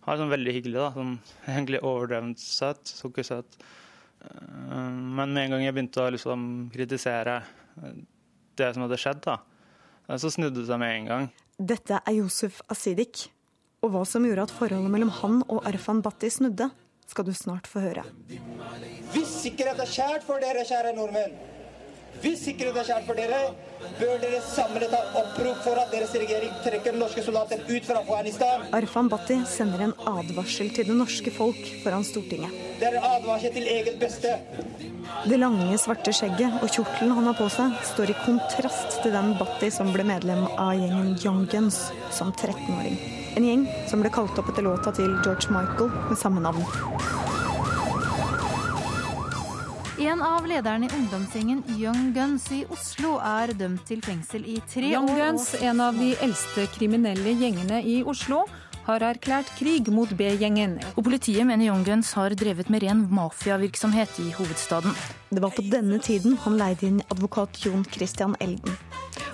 Han 0.00 0.07
var 0.14 0.20
sånn 0.22 0.33
veldig 0.33 0.55
hyggelig. 0.57 0.79
da, 0.79 0.92
sånn, 0.94 1.18
Egentlig 1.50 1.83
overdrevent 1.85 2.40
søt. 2.40 2.81
Sukkersøt. 2.88 3.59
Eh, 4.24 4.48
Men 5.18 5.35
med 5.35 5.44
en 5.44 5.50
gang 5.57 5.66
jeg 5.66 5.74
begynte 5.76 6.07
å 6.07 6.14
liksom 6.14 6.70
kritisere 6.72 7.42
det 8.57 8.72
som 8.74 8.83
hadde 8.87 8.98
skjedd, 9.00 9.20
da, 9.24 9.37
så 10.20 10.29
snudde 10.33 10.61
det 10.62 10.66
seg 10.68 10.81
med 10.83 10.94
en 10.96 11.07
gang. 11.11 11.29
Dette 11.61 11.99
er 12.01 12.14
Josef 12.16 12.62
Asidik. 12.73 13.27
Og 13.85 13.92
hva 13.92 14.05
som 14.09 14.25
gjorde 14.25 14.46
at 14.49 14.53
forholdet 14.53 14.92
mellom 14.92 15.11
han 15.20 15.40
og 15.49 15.66
Arfan 15.68 16.01
Bhatti 16.05 16.31
snudde, 16.33 16.70
skal 17.09 17.27
du 17.27 17.33
snart 17.37 17.68
få 17.68 17.83
høre. 17.85 18.05
Hvis 19.12 19.33
sikkerhet 19.42 19.81
er 19.83 19.88
kjært 19.88 20.25
for 20.25 20.40
dere, 20.40 20.64
kjære 20.68 20.94
nordmenn, 20.96 21.37
hvis 22.23 22.44
sikkerhet 22.46 22.81
er 22.81 22.88
kjært 22.90 23.09
for 23.09 23.18
dere, 23.18 23.40
bør 24.01 24.19
dere 24.23 24.40
samle 24.45 24.88
ta 24.93 25.01
opprop 25.21 25.61
for 25.64 25.81
at 25.81 25.93
deres 25.95 26.12
regjering 26.16 26.53
trekker 26.64 26.97
norske 26.99 27.25
soldater 27.25 27.62
ut 27.69 27.87
fra 27.88 28.01
Afghanistan. 28.01 28.64
Arfan 28.77 29.11
Bhatti 29.12 29.38
sender 29.49 29.85
en 29.87 29.95
advarsel 30.11 30.73
til 30.77 30.88
det 30.90 30.97
norske 30.97 31.33
folk 31.35 31.61
foran 31.85 32.07
Stortinget. 32.07 32.55
Det 32.81 32.88
er 32.88 32.99
en 32.99 33.09
advarsel 33.14 33.55
til 33.57 33.69
eget 33.77 33.99
beste. 34.01 34.35
Det 35.29 35.38
lange, 35.40 35.79
svarte 35.81 36.12
skjegget 36.16 36.61
og 36.61 36.69
kjortelen 36.73 37.16
han 37.16 37.31
har 37.31 37.38
på 37.38 37.49
seg, 37.53 37.77
står 37.93 38.12
i 38.12 38.19
kontrast 38.25 39.01
til 39.03 39.16
den 39.16 39.35
Bhatti 39.40 39.73
som 39.75 39.93
ble 39.95 40.07
medlem 40.09 40.47
av 40.55 40.75
gjengen 40.79 41.16
Young 41.25 41.45
Guns 41.51 41.87
som 42.14 42.33
13-åring. 42.37 42.97
En 43.37 43.47
gjeng 43.47 43.69
som 43.90 44.03
ble 44.03 44.11
kalt 44.12 44.38
opp 44.40 44.51
etter 44.53 44.66
låta 44.66 44.95
til 44.97 45.12
George 45.25 45.53
Michael 45.55 45.93
med 46.09 46.19
samme 46.19 46.43
navn. 46.43 47.39
En 50.01 50.23
av 50.23 50.47
lederne 50.49 50.87
i 50.87 50.95
ungdomsgjengen 50.97 51.59
Young 51.77 52.15
Guns 52.15 52.47
i 52.57 52.63
Oslo 52.73 53.19
er 53.21 53.51
dømt 53.53 53.83
til 53.85 54.01
fengsel 54.01 54.47
i 54.49 54.55
tre 54.65 54.89
Young 54.95 55.11
år. 55.13 55.19
Guns, 55.19 55.51
en 55.61 55.83
av 55.85 55.99
de 56.01 56.15
eldste 56.25 56.65
kriminelle 56.73 57.35
gjengene 57.37 57.83
i 57.85 57.99
Oslo, 58.09 58.47
har 58.87 59.05
erklært 59.05 59.51
krig 59.59 59.91
mot 59.93 60.09
B-gjengen. 60.17 60.79
Og 60.95 61.05
Politiet 61.05 61.45
mener 61.45 61.69
Young 61.69 61.85
Guns 61.85 62.15
har 62.17 62.33
drevet 62.33 62.73
med 62.73 62.87
ren 62.87 63.03
mafiavirksomhet 63.13 64.23
i 64.25 64.31
hovedstaden. 64.39 64.97
Det 65.29 65.45
var 65.45 65.53
på 65.53 65.67
denne 65.69 66.01
tiden 66.01 66.41
han 66.47 66.57
leide 66.57 66.89
inn 66.89 67.03
advokat 67.11 67.61
Jon 67.67 67.85
Christian 67.85 68.39
Elden. 68.41 68.81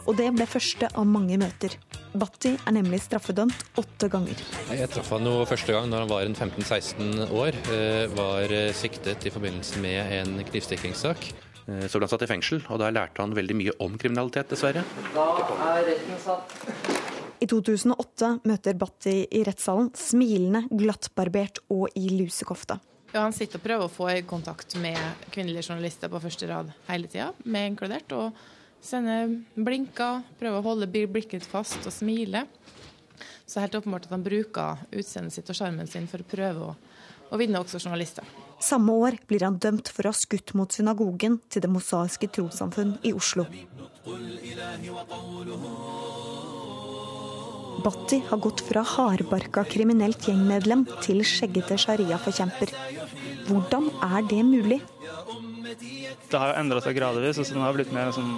Og 0.03 0.19
det 0.19 0.33
ble 0.35 0.51
første 0.51 0.91
av 0.91 1.07
mange 1.07 1.39
møter. 1.39 1.79
Bhatti 2.19 2.53
er 2.57 2.75
nemlig 2.77 3.01
straffedømt 3.05 3.65
åtte 3.81 4.09
ganger. 4.13 4.41
Jeg 4.75 4.89
traff 4.93 5.11
han 5.15 5.27
jo 5.29 5.45
første 5.49 5.73
gang 5.77 5.89
når 5.93 6.05
han 6.05 6.13
var 6.13 6.31
15-16 6.33 7.31
år. 7.31 7.59
eh, 7.73 8.07
Var 8.17 8.53
eh, 8.57 8.73
siktet 8.77 9.27
i 9.27 9.33
forbindelse 9.35 9.81
med 9.85 10.13
en 10.21 10.41
knivstikkingssak. 10.49 11.29
Eh, 11.69 11.87
Så 11.89 11.99
ble 11.99 12.07
han 12.07 12.13
satt 12.15 12.23
i 12.27 12.31
fengsel, 12.31 12.63
og 12.71 12.79
der 12.83 12.95
lærte 12.95 13.23
han 13.23 13.35
veldig 13.37 13.57
mye 13.59 13.77
om 13.83 13.97
kriminalitet, 13.99 14.49
dessverre. 14.53 14.85
Da 15.15 15.27
er 15.75 15.85
retten 15.93 16.19
satt. 16.23 16.57
I 17.41 17.47
2008 17.47 18.41
møter 18.49 18.75
Bhatti 18.81 19.17
i 19.31 19.43
rettssalen 19.45 19.91
smilende, 19.95 20.65
glattbarbert 20.73 21.59
og 21.69 21.91
i 21.95 22.09
lusekofte. 22.15 22.79
Ja, 23.13 23.23
han 23.23 23.33
sitter 23.37 23.61
og 23.61 23.65
prøver 23.65 23.87
å 23.87 23.93
få 23.93 24.09
kontakt 24.29 24.75
med 24.81 24.97
kvinnelige 25.33 25.69
journalister 25.71 26.11
på 26.13 26.21
første 26.21 26.49
rad 26.51 26.73
hele 26.89 27.09
tida, 27.13 27.31
med 27.45 27.71
inkludert. 27.73 28.13
Og 28.13 28.33
sender 28.85 29.33
blinker, 29.55 30.23
prøver 30.41 30.61
å 30.61 30.67
holde 30.67 30.89
blikket 30.91 31.47
fast 31.47 31.87
og 31.87 31.95
smile. 31.95 32.47
Så 33.47 33.57
det 33.57 33.61
er 33.61 33.67
helt 33.69 33.79
åpenbart 33.81 34.09
at 34.09 34.17
han 34.17 34.27
bruker 34.27 34.83
utseendet 34.91 35.37
sitt 35.37 35.51
og 35.53 35.59
sjarmen 35.59 35.89
sin 35.91 36.09
for 36.11 36.23
å 36.23 36.29
prøve 36.29 36.71
å, 36.71 36.75
å 37.31 37.39
vinne 37.41 37.61
også 37.63 37.79
journalister. 37.79 38.27
Samme 38.63 38.95
år 39.05 39.19
blir 39.29 39.45
han 39.45 39.59
dømt 39.63 39.91
for 39.93 40.09
å 40.09 40.13
ha 40.15 40.17
skutt 40.17 40.55
mot 40.59 40.73
synagogen 40.73 41.39
til 41.53 41.63
Det 41.63 41.71
mosaiske 41.71 42.31
trossamfunn 42.33 42.97
i 43.07 43.13
Oslo. 43.15 43.47
Bhatti 47.87 48.19
har 48.29 48.41
gått 48.43 48.65
fra 48.67 48.83
hardbarka 48.83 49.63
kriminelt 49.69 50.27
gjengmedlem 50.27 50.87
til 51.05 51.23
skjeggete 51.27 51.77
sharia-forkjemper. 51.79 52.73
Hvordan 53.47 53.91
er 54.03 54.27
det 54.27 54.43
mulig? 54.49 54.81
Det 56.31 56.39
har 56.39 56.53
jo 56.53 56.59
endra 56.61 56.83
seg 56.85 56.97
gradvis, 56.99 57.41
og 57.41 57.47
så 57.47 57.57
den 57.57 57.65
har 57.65 57.77
blitt 57.77 57.93
mer 57.95 58.11
en 58.11 58.17
sånn 58.17 58.35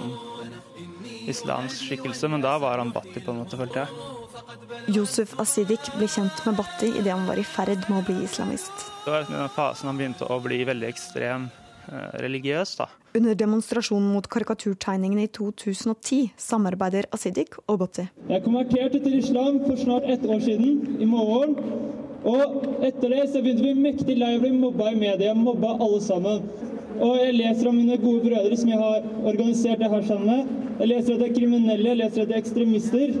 islamsk 1.29 1.89
skikkelse. 1.89 2.29
Men 2.31 2.43
da 2.45 2.57
var 2.61 2.81
han 2.81 2.93
Bhatti, 2.95 3.21
på 3.21 3.33
en 3.33 3.43
måte, 3.43 3.59
følte 3.59 3.85
jeg. 3.85 4.17
Yusuf 4.95 5.35
Asidik 5.41 5.91
ble 5.97 6.07
kjent 6.09 6.43
med 6.47 6.57
Bhatti 6.59 6.91
idet 6.95 7.13
han 7.13 7.27
var 7.29 7.39
i 7.39 7.45
ferd 7.45 7.83
med 7.89 8.01
å 8.01 8.05
bli 8.07 8.23
islamist. 8.25 8.87
Det 9.05 9.13
var 9.13 9.25
i 9.25 9.31
den 9.33 9.51
fasen 9.53 9.91
han 9.91 9.99
begynte 9.99 10.29
å 10.29 10.39
bli 10.43 10.61
veldig 10.67 10.89
ekstrem 10.89 11.49
eh, 11.89 12.15
religiøs, 12.23 12.75
da. 12.79 12.89
Under 13.17 13.33
demonstrasjonen 13.37 14.11
mot 14.13 14.27
karikaturtegningene 14.29 15.25
i 15.25 15.31
2010 15.33 16.35
samarbeider 16.39 17.09
Asidik 17.15 17.57
og 17.65 17.81
Bhatti. 17.83 18.09
Jeg 18.29 18.45
konverterte 18.45 19.01
til 19.01 19.17
islam 19.19 19.63
for 19.65 19.81
snart 19.81 20.09
ett 20.09 20.25
år 20.25 20.41
siden, 20.45 20.99
i 21.01 21.09
morgen. 21.09 21.57
Og 22.27 22.83
etter 22.83 23.13
det 23.13 23.29
så 23.31 23.41
begynte 23.41 23.63
vi 23.63 23.75
mektig 23.79 24.17
lei 24.19 24.33
av 24.35 24.41
å 24.41 24.43
bli 24.43 24.51
mobba 24.59 24.91
i 24.91 24.99
media, 24.99 25.33
mobba 25.37 25.77
alle 25.79 26.01
sammen. 26.03 26.49
Og 26.97 27.19
jeg 27.19 27.35
leser 27.37 27.69
om 27.69 27.77
mine 27.77 27.99
gode 28.01 28.23
brødre 28.25 28.57
som 28.57 28.71
jeg 28.71 28.79
har 28.81 29.05
organisert 29.29 29.79
det 29.83 29.91
her 29.91 30.07
sammen 30.07 30.31
med. 30.31 30.73
Jeg 30.79 30.91
leser 30.93 31.13
at 31.13 31.21
de 31.21 31.27
er 31.29 31.35
kriminelle, 31.35 31.91
jeg 31.91 31.99
leser 32.01 32.23
at 32.23 32.31
de 32.31 32.35
er 32.35 32.41
ekstremister. 32.41 33.13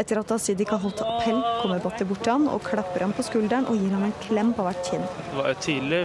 Etter 0.00 0.18
at 0.22 0.32
Asidik 0.34 0.72
har 0.72 0.80
holdt 0.82 1.02
appell, 1.04 1.38
kommer 1.60 1.82
Bhatti 1.84 2.06
bort 2.08 2.22
til 2.24 2.32
han 2.32 2.48
og 2.50 2.64
klapper 2.64 3.04
ham 3.04 3.12
på 3.16 3.24
skulderen 3.26 3.68
og 3.68 3.76
gir 3.78 3.92
ham 3.92 4.06
en 4.08 4.14
klem 4.24 4.54
på 4.56 4.64
hvert 4.66 4.88
kinn. 4.88 5.04
Det 5.28 5.36
var 5.38 5.52
jo 5.52 5.58
tydelig 5.68 6.00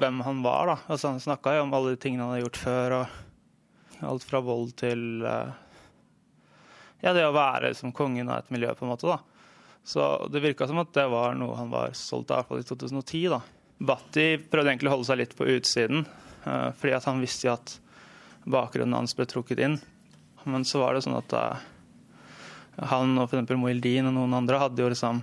hvem 0.00 0.20
han 0.26 0.42
var, 0.44 0.70
da. 0.70 0.76
Altså, 0.92 1.14
han 1.14 1.24
snakka 1.24 1.56
jo 1.56 1.64
om 1.64 1.74
alle 1.76 1.94
de 1.94 2.00
tingene 2.00 2.26
han 2.26 2.34
hadde 2.34 2.44
gjort 2.44 2.60
før, 2.60 2.96
og 3.00 4.06
alt 4.12 4.28
fra 4.28 4.40
vold 4.44 4.74
til 4.80 5.26
eh, 5.28 5.58
Ja, 7.00 7.14
det 7.16 7.24
å 7.24 7.32
være 7.32 7.72
som 7.76 7.94
kongen 7.96 8.28
av 8.28 8.42
et 8.42 8.52
miljø, 8.52 8.74
på 8.76 8.84
en 8.84 8.92
måte, 8.92 9.08
da. 9.08 9.20
Så 9.84 10.04
det 10.28 10.44
virka 10.44 10.68
som 10.68 10.80
at 10.82 10.92
det 10.92 11.06
var 11.08 11.32
noe 11.36 11.56
han 11.56 11.72
var 11.72 11.96
stolt 11.96 12.30
av, 12.30 12.44
i 12.44 12.44
hvert 12.44 12.52
fall 12.52 12.60
i 12.60 12.68
2010, 12.68 13.22
da. 13.32 13.40
Bhatti 13.80 14.34
prøvde 14.50 14.74
egentlig 14.74 14.90
å 14.90 14.98
holde 14.98 15.08
seg 15.08 15.20
litt 15.22 15.36
på 15.38 15.48
utsiden, 15.48 16.04
eh, 16.44 16.68
fordi 16.76 16.94
at 16.96 17.06
han 17.08 17.22
visste 17.22 17.52
at 17.52 17.78
bakgrunnen 18.44 18.98
hans 18.98 19.16
ble 19.16 19.24
trukket 19.28 19.60
inn. 19.64 19.78
Men 20.44 20.64
så 20.68 20.82
var 20.82 20.94
det 20.94 21.04
sånn 21.06 21.16
at 21.16 21.32
eh, 21.36 21.62
han 22.92 23.16
og 23.18 23.28
f.eks. 23.28 23.54
Mohildin 23.56 24.10
og 24.10 24.16
noen 24.18 24.36
andre 24.36 24.60
hadde 24.60 24.84
jo 24.84 24.90
liksom 24.92 25.22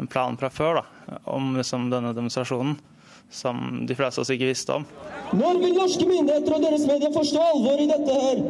en 0.00 0.08
plan 0.10 0.38
fra 0.40 0.50
før 0.50 0.80
da, 0.80 0.84
om 1.30 1.52
liksom 1.56 1.90
denne 1.92 2.14
demonstrasjonen, 2.16 2.78
som 3.32 3.82
de 3.86 3.96
fleste 3.96 4.20
av 4.20 4.26
oss 4.26 4.32
ikke 4.34 4.50
visste 4.50 4.74
om. 4.76 4.86
Når 5.36 5.60
vil 5.62 5.76
norske 5.76 6.06
myndigheter 6.08 6.56
og 6.56 6.64
deres 6.66 6.86
medier 6.88 7.12
forstå 7.14 7.44
alvoret 7.52 7.84
i 7.84 7.90
dette 7.92 8.16
her? 8.24 8.42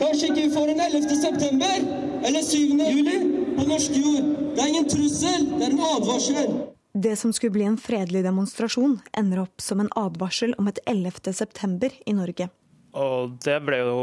Kanskje 0.00 0.30
ikke 0.30 0.42
vi 0.42 0.52
får 0.54 0.74
en 0.74 0.84
11. 0.86 1.16
september 1.22 1.88
eller 2.28 2.44
7. 2.46 2.58
juli 2.90 3.16
på 3.56 3.66
norsk 3.68 3.96
jord. 3.96 4.28
Det 4.54 4.62
er 4.62 4.70
ingen 4.74 4.92
trussel, 4.92 5.48
det 5.56 5.66
er 5.66 5.74
en 5.74 5.82
advarsel. 5.88 6.52
Det 6.92 7.16
som 7.16 7.32
skulle 7.32 7.54
bli 7.54 7.64
en 7.68 7.76
fredelig 7.78 8.24
demonstrasjon, 8.26 8.96
ender 9.16 9.44
opp 9.44 9.60
som 9.62 9.80
en 9.80 9.90
advarsel 9.96 10.54
om 10.58 10.66
et 10.68 10.80
11. 10.90 11.32
september 11.32 11.92
i 12.06 12.14
Norge. 12.16 12.48
Og 12.98 13.36
det 13.44 13.60
ble 13.62 13.78
jo 13.84 14.00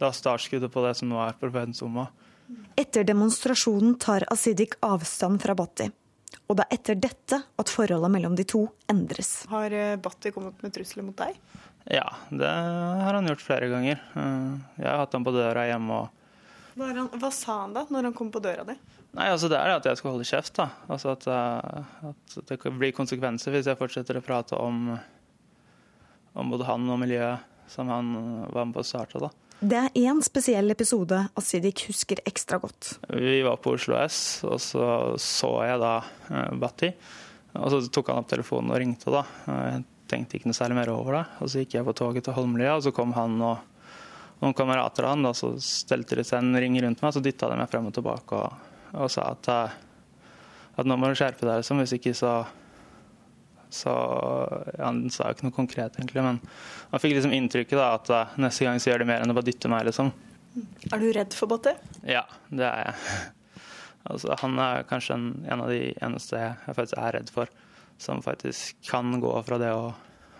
da 0.00 0.10
startskuddet 0.14 0.72
på 0.74 0.82
det 0.82 0.96
som 0.98 1.10
nå 1.12 1.20
er 1.22 1.36
Profetens 1.38 1.82
Umma. 1.86 2.08
Etter 2.80 3.04
demonstrasjonen 3.06 3.94
tar 4.02 4.26
Asidik 4.32 4.74
avstand 4.82 5.42
fra 5.42 5.54
Bhatti. 5.58 5.86
Og 6.48 6.56
det 6.58 6.64
er 6.66 6.74
etter 6.78 6.98
dette 6.98 7.38
at 7.60 7.70
forholdet 7.70 8.10
mellom 8.10 8.34
de 8.36 8.44
to 8.48 8.64
endres. 8.90 9.44
Har 9.52 9.70
Bhatti 10.02 10.32
kommet 10.34 10.58
med 10.64 10.74
trusler 10.74 11.06
mot 11.06 11.16
deg? 11.18 11.36
Ja, 11.88 12.08
det 12.34 12.48
har 12.50 13.14
han 13.14 13.28
gjort 13.30 13.44
flere 13.46 13.68
ganger. 13.70 14.00
Eh, 14.18 14.54
Jeg 14.82 14.88
har 14.90 15.04
hatt 15.04 15.14
ham 15.14 15.24
på 15.24 15.32
døra 15.32 15.68
hjemme 15.70 16.02
og 16.02 16.14
Hva, 16.78 16.90
hva 17.18 17.30
sa 17.34 17.62
han 17.64 17.72
da, 17.74 17.86
når 17.90 18.10
han 18.10 18.14
kom 18.14 18.28
på 18.30 18.42
døra 18.42 18.62
di? 18.66 18.74
Nei, 19.18 19.28
altså 19.34 19.48
Det 19.50 19.58
er 19.58 19.66
det 19.72 19.76
at 19.80 19.88
jeg 19.90 19.98
skal 19.98 20.12
holde 20.14 20.26
kjeft. 20.28 20.54
da. 20.60 20.68
Altså 20.88 21.10
at, 21.16 21.26
eh, 21.26 22.08
at 22.12 22.36
det 22.46 22.58
blir 22.78 22.94
konsekvenser 22.94 23.50
hvis 23.54 23.66
jeg 23.66 23.78
fortsetter 23.80 24.20
å 24.20 24.22
prate 24.24 24.54
om, 24.62 24.92
om 26.38 26.52
både 26.54 26.68
han 26.68 26.86
og 26.88 27.00
miljøet 27.02 27.42
som 27.68 27.90
han 27.90 28.12
var 28.52 28.64
med 28.68 28.76
på 28.78 28.84
å 28.84 28.86
starte. 28.86 29.18
da. 29.20 29.30
Det 29.58 29.74
er 29.74 29.96
én 30.06 30.20
spesiell 30.22 30.70
episode 30.70 31.16
Asidik 31.36 31.82
husker 31.88 32.20
ekstra 32.30 32.60
godt. 32.62 32.92
Vi 33.10 33.40
var 33.42 33.56
på 33.58 33.72
Oslo 33.74 33.96
S, 34.04 34.44
og 34.46 34.60
så 34.62 34.84
så 35.18 35.50
jeg 35.66 35.80
da 35.82 35.96
Batti. 36.62 36.92
Og 37.58 37.72
så 37.74 37.80
tok 37.90 38.12
han 38.12 38.20
opp 38.22 38.28
telefonen 38.30 38.70
og 38.70 38.78
ringte. 38.78 39.10
da. 39.10 39.24
Jeg 39.50 39.82
tenkte 40.08 40.38
ikke 40.38 40.46
noe 40.52 40.56
særlig 40.60 40.78
mer 40.78 40.92
over 40.94 41.18
det. 41.18 41.24
Og 41.42 41.50
Så 41.50 41.64
gikk 41.64 41.74
jeg 41.74 41.84
på 41.90 41.96
toget 41.98 42.24
til 42.28 42.34
Holmlia, 42.38 42.76
og 42.76 42.86
så 42.86 42.94
kom 42.94 43.12
han 43.18 43.34
og 43.42 43.58
noen 44.40 44.54
kamerater 44.54 45.04
av 45.08 45.16
han. 45.16 45.26
da, 45.26 45.32
Så 45.34 45.56
stelte 45.58 46.14
de 46.14 46.22
seg 46.22 46.38
en 46.38 46.54
ring 46.54 46.78
rundt 46.80 47.02
meg, 47.02 47.12
så 47.12 47.20
dytta 47.20 47.50
de 47.50 47.58
meg 47.58 47.68
frem 47.68 47.90
og 47.90 47.94
tilbake 47.98 48.38
og, 48.38 48.52
og 48.94 49.10
sa 49.12 49.30
at, 49.34 49.50
eh, 49.52 49.76
at 50.78 50.88
nå 50.88 50.96
må 50.96 51.10
du 51.10 51.18
skjerpe 51.18 51.44
deg, 51.44 51.60
liksom. 51.60 51.82
Hvis 51.82 51.96
ikke 51.98 52.14
så 52.16 52.40
så 53.68 53.92
ja, 54.78 54.86
Han 54.86 55.10
sa 55.12 55.28
jo 55.28 55.36
ikke 55.36 55.44
noe 55.48 55.56
konkret, 55.56 55.98
egentlig, 55.98 56.22
men 56.24 56.38
han 56.88 57.02
fikk 57.02 57.18
liksom 57.18 57.34
inntrykket 57.36 57.76
da, 57.76 57.90
at 57.98 58.12
eh, 58.14 58.38
neste 58.40 58.64
gang 58.64 58.80
så 58.80 58.92
gjør 58.92 59.02
de 59.02 59.08
mer 59.10 59.24
enn 59.24 59.32
å 59.32 59.36
bare 59.36 59.50
dytte 59.50 59.68
meg, 59.68 59.84
liksom. 59.90 60.12
Er 60.88 61.02
du 61.02 61.10
redd 61.12 61.36
for 61.36 61.50
Botte? 61.50 61.74
Ja, 62.08 62.24
det 62.48 62.68
er 62.68 62.88
jeg. 62.88 62.94
Altså, 64.08 64.30
han 64.40 64.54
er 64.62 64.86
kanskje 64.88 65.16
en, 65.18 65.24
en, 65.50 65.60
av 65.60 65.68
de 65.68 65.90
eneste 66.00 66.38
jeg 66.38 66.74
faktisk 66.78 66.96
er 66.96 67.12
redd 67.18 67.28
for, 67.34 67.50
som 68.00 68.22
faktisk 68.24 68.78
kan 68.86 69.10
gå 69.20 69.32
fra 69.44 69.58
det 69.60 69.68
å, 69.74 69.90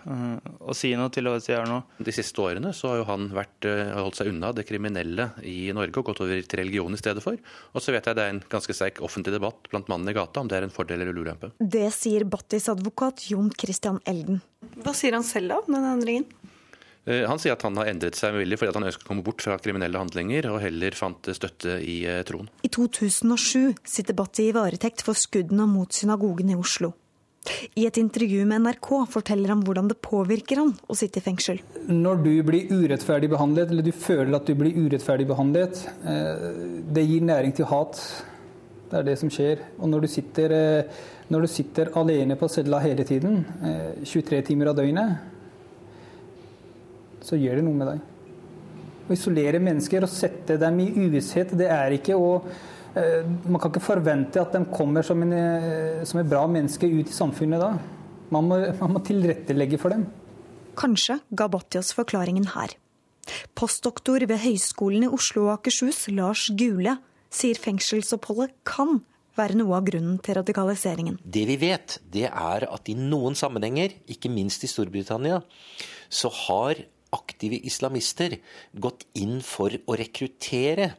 å 0.07 0.75
si 0.77 0.91
noe 0.97 1.11
til 1.13 1.29
å 1.29 1.35
gjøre 1.37 1.67
noe. 1.69 1.99
De 2.03 2.13
siste 2.15 2.41
årene 2.43 2.71
så 2.75 2.91
har 2.91 3.01
jo 3.01 3.07
han 3.09 3.29
vært, 3.35 3.67
uh, 3.67 3.95
holdt 3.99 4.19
seg 4.19 4.31
unna 4.31 4.51
det 4.55 4.65
kriminelle 4.69 5.29
i 5.47 5.71
Norge 5.75 6.01
og 6.01 6.11
gått 6.11 6.23
over 6.25 6.41
til 6.43 6.61
religion 6.61 6.95
i 6.95 7.01
stedet 7.01 7.23
for. 7.25 7.39
Og 7.73 7.83
så 7.83 7.95
vet 7.95 8.07
jeg 8.07 8.17
det 8.17 8.25
er 8.25 8.35
en 8.35 8.43
ganske 8.51 8.75
sterk 8.75 9.01
offentlig 9.05 9.35
debatt 9.35 9.69
blant 9.71 9.91
mannene 9.91 10.13
i 10.13 10.19
gata 10.19 10.43
om 10.43 10.51
det 10.51 10.59
er 10.59 10.67
en 10.67 10.73
fordel 10.73 11.03
eller 11.03 11.17
ulempe. 11.17 11.51
Det 11.59 11.87
sier 11.95 12.27
Battis 12.29 12.69
advokat 12.71 13.27
Jon 13.31 13.51
Christian 13.55 14.01
Elden. 14.09 14.43
Hva 14.83 14.95
sier 14.95 15.17
han 15.17 15.27
selv 15.27 15.53
da 15.53 15.61
om 15.63 15.73
denne 15.75 15.95
endringen? 15.97 16.29
Eh, 17.09 17.25
han 17.27 17.39
sier 17.41 17.55
at 17.55 17.63
han 17.65 17.77
har 17.79 17.89
endret 17.89 18.17
seg 18.19 18.35
villig 18.37 18.59
fordi 18.59 18.75
han 18.75 18.87
ønsker 18.89 19.05
å 19.05 19.09
komme 19.09 19.25
bort 19.25 19.43
fra 19.43 19.57
kriminelle 19.61 20.01
handlinger, 20.01 20.49
og 20.51 20.61
heller 20.63 20.97
fant 20.97 21.31
støtte 21.35 21.79
i 21.81 22.01
eh, 22.09 22.21
troen. 22.27 22.49
I 22.65 22.71
2007 22.75 23.79
sitter 23.87 24.17
Batti 24.17 24.49
i 24.49 24.55
varetekt 24.55 25.05
for 25.05 25.17
skuddene 25.17 25.67
mot 25.69 25.95
synagogen 25.95 26.51
i 26.53 26.59
Oslo. 26.59 26.93
I 27.79 27.85
et 27.87 27.97
intervju 27.97 28.43
med 28.45 28.61
NRK 28.65 28.89
forteller 29.09 29.53
han 29.53 29.61
hvordan 29.65 29.87
det 29.91 29.99
påvirker 30.03 30.59
han 30.61 30.73
å 30.87 30.97
sitte 30.97 31.21
i 31.21 31.25
fengsel. 31.25 31.61
Når 31.87 32.23
du 32.25 32.33
blir 32.45 32.71
urettferdig 32.71 33.29
behandlet, 33.31 33.71
eller 33.71 33.85
du 33.85 33.93
føler 33.95 34.35
at 34.35 34.49
du 34.49 34.57
blir 34.59 34.75
urettferdig 34.75 35.27
behandlet, 35.29 35.79
eh, 36.03 36.43
det 36.91 37.05
gir 37.07 37.25
næring 37.25 37.55
til 37.55 37.69
hat. 37.71 38.01
Det 38.89 38.99
er 38.99 39.07
det 39.07 39.17
som 39.21 39.31
skjer. 39.31 39.63
Og 39.79 39.89
når 39.89 40.05
du 40.05 40.11
sitter, 40.11 40.55
når 41.29 41.45
du 41.45 41.51
sitter 41.53 41.91
alene 41.99 42.35
på 42.35 42.49
cella 42.49 42.79
hele 42.81 43.05
tiden, 43.05 43.43
23 44.03 44.41
timer 44.47 44.71
av 44.71 44.79
døgnet, 44.79 45.19
så 47.21 47.37
gjør 47.37 47.59
det 47.59 47.65
noe 47.67 47.77
med 47.77 47.91
deg. 47.93 48.01
Å 49.09 49.15
isolere 49.15 49.61
mennesker 49.61 50.05
og 50.05 50.11
sette 50.11 50.57
dem 50.61 50.81
i 50.81 50.89
uvisshet, 51.05 51.53
det 51.57 51.69
er 51.73 51.95
ikke 51.95 52.17
å 52.17 52.31
eh, 52.41 52.67
Man 52.95 53.59
kan 53.61 53.69
ikke 53.69 53.83
forvente 53.83 54.41
at 54.41 54.55
de 54.55 54.63
kommer 54.73 55.05
som, 55.05 55.21
en, 55.21 55.33
eh, 55.35 56.05
som 56.09 56.19
et 56.21 56.29
bra 56.29 56.45
menneske 56.49 56.89
ut 56.89 57.09
i 57.09 57.15
samfunnet 57.15 57.61
da. 57.61 57.73
Man 58.33 58.47
må, 58.49 58.57
man 58.79 58.95
må 58.95 59.03
tilrettelegge 59.05 59.79
for 59.81 59.93
dem. 59.93 60.07
Kanskje 60.79 61.19
ga 61.35 61.49
Battias 61.51 61.91
forklaringen 61.97 62.49
her. 62.55 62.73
Postdoktor 63.57 64.23
ved 64.25 64.41
Høgskolen 64.41 65.05
i 65.05 65.11
Oslo 65.13 65.47
og 65.47 65.59
Akershus, 65.59 66.07
Lars 66.13 66.47
Gule, 66.57 66.97
sier 67.29 67.59
fengselsoppholdet 67.61 68.55
kan 68.65 69.01
være 69.37 69.57
noe 69.59 69.77
av 69.77 69.85
grunnen 69.87 70.17
til 70.23 70.39
radikaliseringen. 70.39 71.19
Det 71.23 71.45
vi 71.47 71.57
vet, 71.61 71.99
det 72.11 72.25
er 72.29 72.65
at 72.67 72.89
i 72.91 72.95
noen 72.97 73.37
sammenhenger, 73.37 73.93
ikke 74.09 74.31
minst 74.33 74.65
i 74.65 74.71
Storbritannia, 74.71 75.41
så 76.09 76.31
har 76.47 76.81
aktive 77.15 77.59
islamister 77.65 78.37
gått 78.77 79.05
inn 79.17 79.39
for 79.45 79.73
å 79.73 79.97
rekruttere 79.97 80.91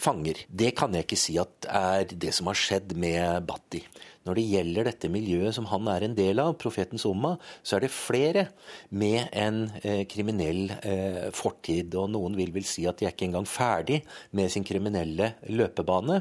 fanger. 0.00 0.44
Det 0.48 0.72
kan 0.78 0.94
jeg 0.96 1.06
ikke 1.06 1.18
si 1.18 1.36
at 1.40 1.68
er 1.68 2.08
det 2.10 2.32
som 2.36 2.48
har 2.50 2.58
skjedd 2.58 2.94
med 2.98 3.44
Batti. 3.48 3.82
Når 4.28 4.36
det 4.36 4.48
gjelder 4.50 4.88
dette 4.90 5.10
miljøet 5.12 5.56
som 5.56 5.68
han 5.70 5.88
er 5.92 6.04
en 6.04 6.16
del 6.16 6.42
av, 6.42 6.56
profetens 6.60 7.06
umma, 7.08 7.36
så 7.62 7.78
er 7.78 7.86
det 7.86 7.92
flere 7.94 8.46
med 8.92 9.30
en 9.32 9.62
eh, 9.80 10.04
kriminell 10.10 10.74
eh, 10.80 11.30
fortid. 11.36 11.96
Og 11.96 12.10
noen 12.12 12.36
vil 12.38 12.52
vel 12.54 12.66
si 12.68 12.84
at 12.88 13.00
de 13.00 13.08
er 13.08 13.14
ikke 13.14 13.30
engang 13.30 13.48
ferdig 13.48 14.02
med 14.36 14.52
sin 14.52 14.66
kriminelle 14.66 15.34
løpebane. 15.48 16.20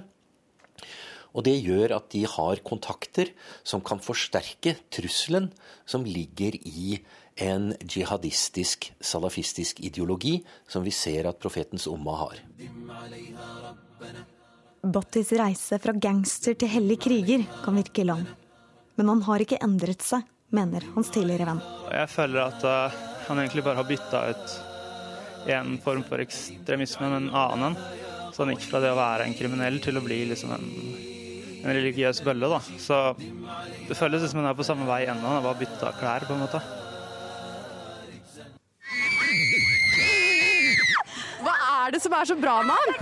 Og 1.37 1.45
det 1.45 1.59
gjør 1.59 1.93
at 1.99 2.07
de 2.13 2.23
har 2.25 2.63
kontakter 2.65 3.33
som 3.67 3.83
kan 3.85 4.01
forsterke 4.01 4.75
trusselen 4.89 5.51
som 5.85 6.07
ligger 6.07 6.57
i 6.65 6.97
en 7.39 7.73
jihadistisk, 7.81 8.91
salafistisk 8.99 9.79
ideologi, 9.79 10.39
som 10.67 10.83
vi 10.83 10.91
ser 10.91 11.29
at 11.29 11.39
profetens 11.39 11.87
umma 11.87 12.15
har. 12.19 12.41
Bottis 14.83 15.31
reise 15.35 15.79
fra 15.79 15.93
gangster 15.95 16.55
til 16.59 16.71
hellig 16.71 16.99
kriger 17.03 17.45
kan 17.63 17.79
virke 17.79 18.05
lang. 18.07 18.25
Men 18.99 19.11
han 19.13 19.23
har 19.27 19.43
ikke 19.43 19.59
endret 19.63 20.03
seg, 20.03 20.25
mener 20.55 20.83
hans 20.95 21.11
tidligere 21.15 21.47
venn. 21.47 21.61
Jeg 21.91 22.11
føler 22.11 22.41
at 22.43 22.65
uh, 22.67 22.97
han 23.29 23.39
egentlig 23.39 23.63
bare 23.67 23.79
har 23.79 23.87
bytta 23.87 24.23
ut 24.33 24.57
en 25.49 25.77
form 25.83 26.03
for 26.07 26.19
ekstremisme 26.19 27.07
med 27.07 27.21
en 27.21 27.29
annen. 27.45 27.77
Så 28.33 28.43
han 28.43 28.51
gikk 28.53 28.67
fra 28.67 28.83
det 28.83 28.91
å 28.91 28.99
være 28.99 29.27
en 29.27 29.37
kriminell 29.37 29.79
til 29.83 29.99
å 29.99 30.03
bli 30.03 30.21
liksom 30.29 30.51
en, 30.55 30.67
en 31.63 31.71
religiøs 31.71 32.21
bølle. 32.27 32.51
da. 32.51 32.59
Så 32.79 32.99
det 33.87 33.97
føles 33.99 34.27
som 34.27 34.41
han 34.41 34.51
er 34.51 34.59
på 34.59 34.67
samme 34.67 34.87
vei 34.89 35.05
ennå, 35.07 35.25
han 35.25 35.39
har 35.39 35.47
bare 35.47 35.61
bytta 35.63 35.95
klær, 35.99 36.27
på 36.27 36.35
en 36.35 36.43
måte. 36.43 36.63
Er 41.89 41.91
det 41.93 42.01
som 42.01 42.13
er 42.13 42.25
så 42.25 42.35
bra 42.35 42.61
med 42.61 42.73
ham? 42.79 42.93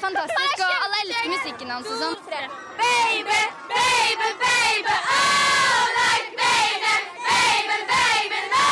fantastisk, 0.00 0.58
og 0.64 0.74
alle 0.84 0.96
elsker 1.04 1.30
musikken 1.34 1.70
hans 1.70 1.86
og 1.92 1.96
sånn. 2.02 2.16
Baby, 2.80 3.40
baby, 3.72 4.28
baby, 4.44 4.94
oh, 5.16 5.82
like 6.00 6.30
baby, 6.40 6.94
baby, 7.28 7.76
baby, 7.92 8.40
no, 8.54 8.68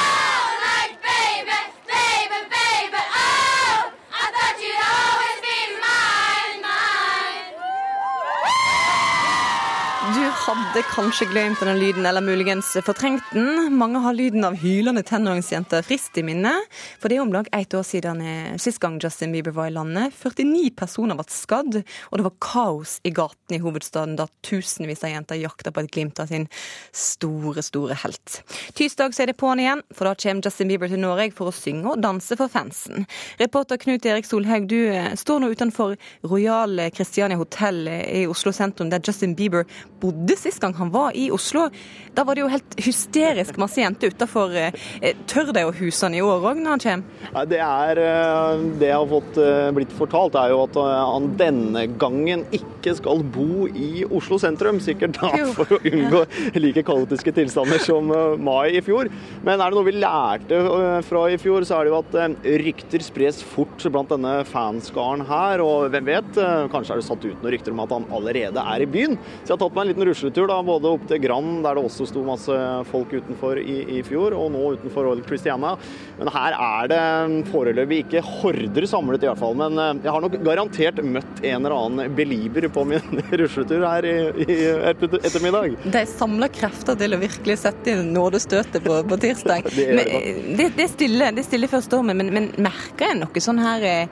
like 0.66 0.96
baby, 1.08 1.58
baby, 1.92 2.38
baby, 2.56 3.02
oh, 3.22 3.76
I 4.22 4.24
thought 4.34 4.56
you'd 4.64 4.82
always 4.96 5.38
be 5.46 5.58
mine, 5.84 6.56
mine. 6.66 7.54
Du 10.16 10.24
hadde 10.34 10.82
kanskje 10.90 11.26
glemt 11.30 11.60
denne 11.60 11.74
lyden, 11.78 12.06
eller 12.06 12.20
muligens 12.24 12.70
fortrengt 12.84 13.24
den. 13.32 13.72
Mange 13.76 14.00
har 14.02 14.14
lyden 14.16 14.44
av 14.44 14.56
hylende 14.60 15.02
tenåringsjenter 15.06 15.84
frist 15.86 16.18
i 16.20 16.24
minne. 16.26 16.52
For 17.00 17.08
det 17.08 17.16
er 17.16 17.22
om 17.24 17.32
lag 17.32 17.48
ett 17.54 17.74
år 17.74 17.84
siden 17.86 18.20
eh, 18.20 18.56
sist 18.60 18.80
gang 18.82 18.98
Justin 19.00 19.32
Bieber 19.32 19.54
var 19.56 19.70
i 19.70 19.74
landet. 19.74 20.12
49 20.18 20.74
personer 20.76 21.16
ble 21.16 21.24
skadd, 21.32 21.78
og 22.10 22.20
det 22.20 22.26
var 22.26 22.34
kaos 22.44 22.98
i 23.08 23.12
gatene 23.16 23.56
i 23.56 23.62
hovedstaden 23.62 24.18
da 24.18 24.26
tusenvis 24.44 25.04
av 25.06 25.14
jenter 25.14 25.40
jakta 25.40 25.72
på 25.72 25.84
et 25.84 25.92
glimt 25.94 26.20
av 26.20 26.28
sin 26.32 26.44
store, 26.92 27.64
store 27.64 27.96
helt. 28.04 28.40
Tirsdag 28.76 29.16
er 29.16 29.32
det 29.32 29.38
på'n 29.40 29.64
igjen, 29.64 29.84
for 29.94 30.10
da 30.10 30.14
kommer 30.18 30.44
Justin 30.44 30.72
Bieber 30.72 30.92
til 30.92 31.02
Norge 31.02 31.30
for 31.38 31.52
å 31.52 31.56
synge 31.56 31.94
og 31.94 32.04
danse 32.04 32.36
for 32.36 32.52
fansen. 32.52 33.08
Reporter 33.40 33.80
Knut 33.80 34.04
Erik 34.04 34.28
Solhaug, 34.28 34.68
du 34.68 34.78
eh, 34.92 35.14
står 35.16 35.40
nå 35.40 35.52
utenfor 35.54 35.96
Royal 36.28 36.88
Christiania 36.92 37.40
hotell 37.40 37.86
i 37.88 38.26
Oslo 38.28 38.52
sentrum, 38.52 38.92
der 38.92 39.00
Justin 39.04 39.36
Bieber 39.38 39.64
bodde 40.02 40.17
sist 40.38 40.60
gang 40.60 40.74
han 40.74 40.90
var 40.90 41.16
i 41.16 41.30
Oslo. 41.30 41.68
Da 42.14 42.24
var 42.24 42.34
det 42.34 42.42
jo 42.42 42.50
helt 42.50 42.76
hysterisk 42.82 43.58
masse 43.60 43.80
jenter 43.82 44.12
utafor. 44.14 44.54
Eh, 44.56 45.14
tør 45.30 45.52
de 45.54 45.64
å 45.66 45.74
huse 45.74 46.06
han 46.06 46.16
i 46.16 46.22
år 46.24 46.46
òg 46.50 46.60
når 46.62 46.74
han 46.74 46.82
kommer? 46.84 47.28
Ja, 47.28 47.44
det, 47.52 47.60
er, 47.62 48.00
eh, 48.02 48.64
det 48.80 48.88
jeg 48.90 48.96
har 48.96 49.10
fått 49.10 49.38
eh, 49.42 49.68
blitt 49.76 49.94
fortalt, 49.98 50.38
er 50.38 50.54
jo 50.54 50.64
at 50.64 50.78
han 50.78 51.28
denne 51.38 51.84
gangen 52.00 52.44
ikke 52.54 52.96
skal 52.98 53.22
bo 53.22 53.66
i 53.68 54.04
Oslo 54.06 54.38
sentrum. 54.40 54.80
Sikkert 54.82 55.18
da 55.18 55.30
for 55.56 55.76
å 55.76 55.80
unngå 55.86 56.24
like 56.58 56.84
kaotiske 56.86 57.34
tilstander 57.36 57.82
som 57.82 58.10
mai 58.42 58.78
i 58.78 58.82
fjor. 58.84 59.10
Men 59.44 59.58
er 59.58 59.70
det 59.70 59.78
noe 59.78 59.86
vi 59.86 59.96
lærte 59.98 60.60
fra 61.06 61.24
i 61.30 61.38
fjor, 61.40 61.66
så 61.68 61.78
er 61.78 61.88
det 61.88 61.92
jo 61.92 62.00
at 62.00 62.44
rykter 62.64 63.04
spres 63.04 63.40
fort 63.44 63.86
blant 63.92 64.10
denne 64.14 64.40
fanskaren 64.48 65.24
her. 65.28 65.62
Og 65.64 65.88
hvem 65.92 66.08
vet, 66.08 66.42
kanskje 66.72 66.96
er 66.96 67.02
det 67.02 67.08
satt 67.08 67.26
ut 67.26 67.34
noen 67.36 67.54
rykter 67.54 67.74
om 67.74 67.84
at 67.84 67.94
han 67.94 68.08
allerede 68.14 68.66
er 68.74 68.84
i 68.84 68.90
byen. 68.90 69.18
Så 69.42 69.52
jeg 69.52 69.56
har 69.56 69.62
tatt 69.64 69.76
meg 69.76 69.86
en 69.86 69.92
liten 69.92 70.07
rusletur 70.08 70.48
da, 70.50 70.58
både 70.64 70.90
opp 70.90 71.06
til 71.10 71.20
Grand, 71.22 71.62
der 71.64 71.78
det 71.78 71.84
også 71.86 72.06
sto 72.08 72.20
masse 72.26 72.56
folk 72.90 73.12
utenfor 73.14 73.60
i, 73.60 73.78
i 73.98 74.02
fjor, 74.06 74.34
og 74.36 74.50
nå 74.54 74.62
utenfor 74.78 75.06
Royal 75.06 75.22
Christiana. 75.26 75.74
Men 76.18 76.30
her 76.34 76.52
er 76.56 76.84
det 76.92 77.02
foreløpig 77.52 77.96
ikke 78.04 78.22
horder 78.24 78.86
samlet, 78.88 79.24
i 79.24 79.28
hvert 79.30 79.40
fall. 79.40 79.56
Men 79.58 79.78
eh, 79.78 80.02
jeg 80.06 80.14
har 80.14 80.22
nok 80.24 80.36
garantert 80.46 80.96
møtt 81.04 81.42
en 81.42 81.60
eller 81.60 81.76
annen 81.76 82.16
belieber 82.18 82.68
på 82.72 82.80
min 82.88 83.22
rusletur 83.40 83.82
her 83.86 84.02
i, 84.08 84.16
i 84.44 84.56
ettermiddag. 84.90 85.68
De 85.84 86.02
samler 86.10 86.48
krefter 86.54 86.94
til 86.98 87.10
å 87.14 87.22
virkelig 87.22 87.56
sette 87.62 87.86
inn 87.94 88.12
nådestøtet 88.16 88.80
på, 88.84 88.94
på 89.08 89.16
tirsdag. 89.22 89.60
det, 89.76 89.84
er 89.92 89.96
det, 90.08 90.18
det, 90.58 90.66
det, 90.78 90.86
stille, 90.94 91.26
det 91.36 91.44
stille 91.46 91.70
før 91.70 91.82
stormen, 91.84 92.16
men, 92.18 92.28
men 92.34 92.44
merker 92.64 93.06
en 93.12 93.20
noe 93.24 93.40
sånn 93.42 93.60
her 93.62 93.80
eh, 93.88 94.06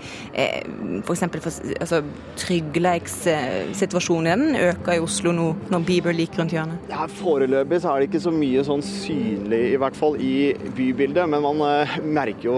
f.eks. 1.03 1.23
For, 1.37 1.43
altså, 1.81 1.99
tryggleikssituasjonen 2.41 4.43
øker 4.71 4.93
i 4.97 5.03
Oslo 5.03 5.31
nå 5.35 5.47
når 5.73 5.81
Bieber 5.87 6.15
lik 6.17 6.35
rundt 6.39 6.51
hjørnet? 6.55 6.89
Ja, 6.91 7.05
Foreløpig 7.21 7.79
så 7.83 7.93
er 7.93 8.03
det 8.03 8.09
ikke 8.09 8.23
så 8.25 8.33
mye 8.35 8.63
sånn 8.67 8.83
synlig, 8.83 9.61
i 9.71 9.79
hvert 9.79 9.97
fall 9.99 10.17
i 10.19 10.51
bybildet. 10.75 11.29
Men 11.31 11.45
man 11.45 11.63
eh, 11.69 11.97
merker 12.03 12.49
jo, 12.49 12.57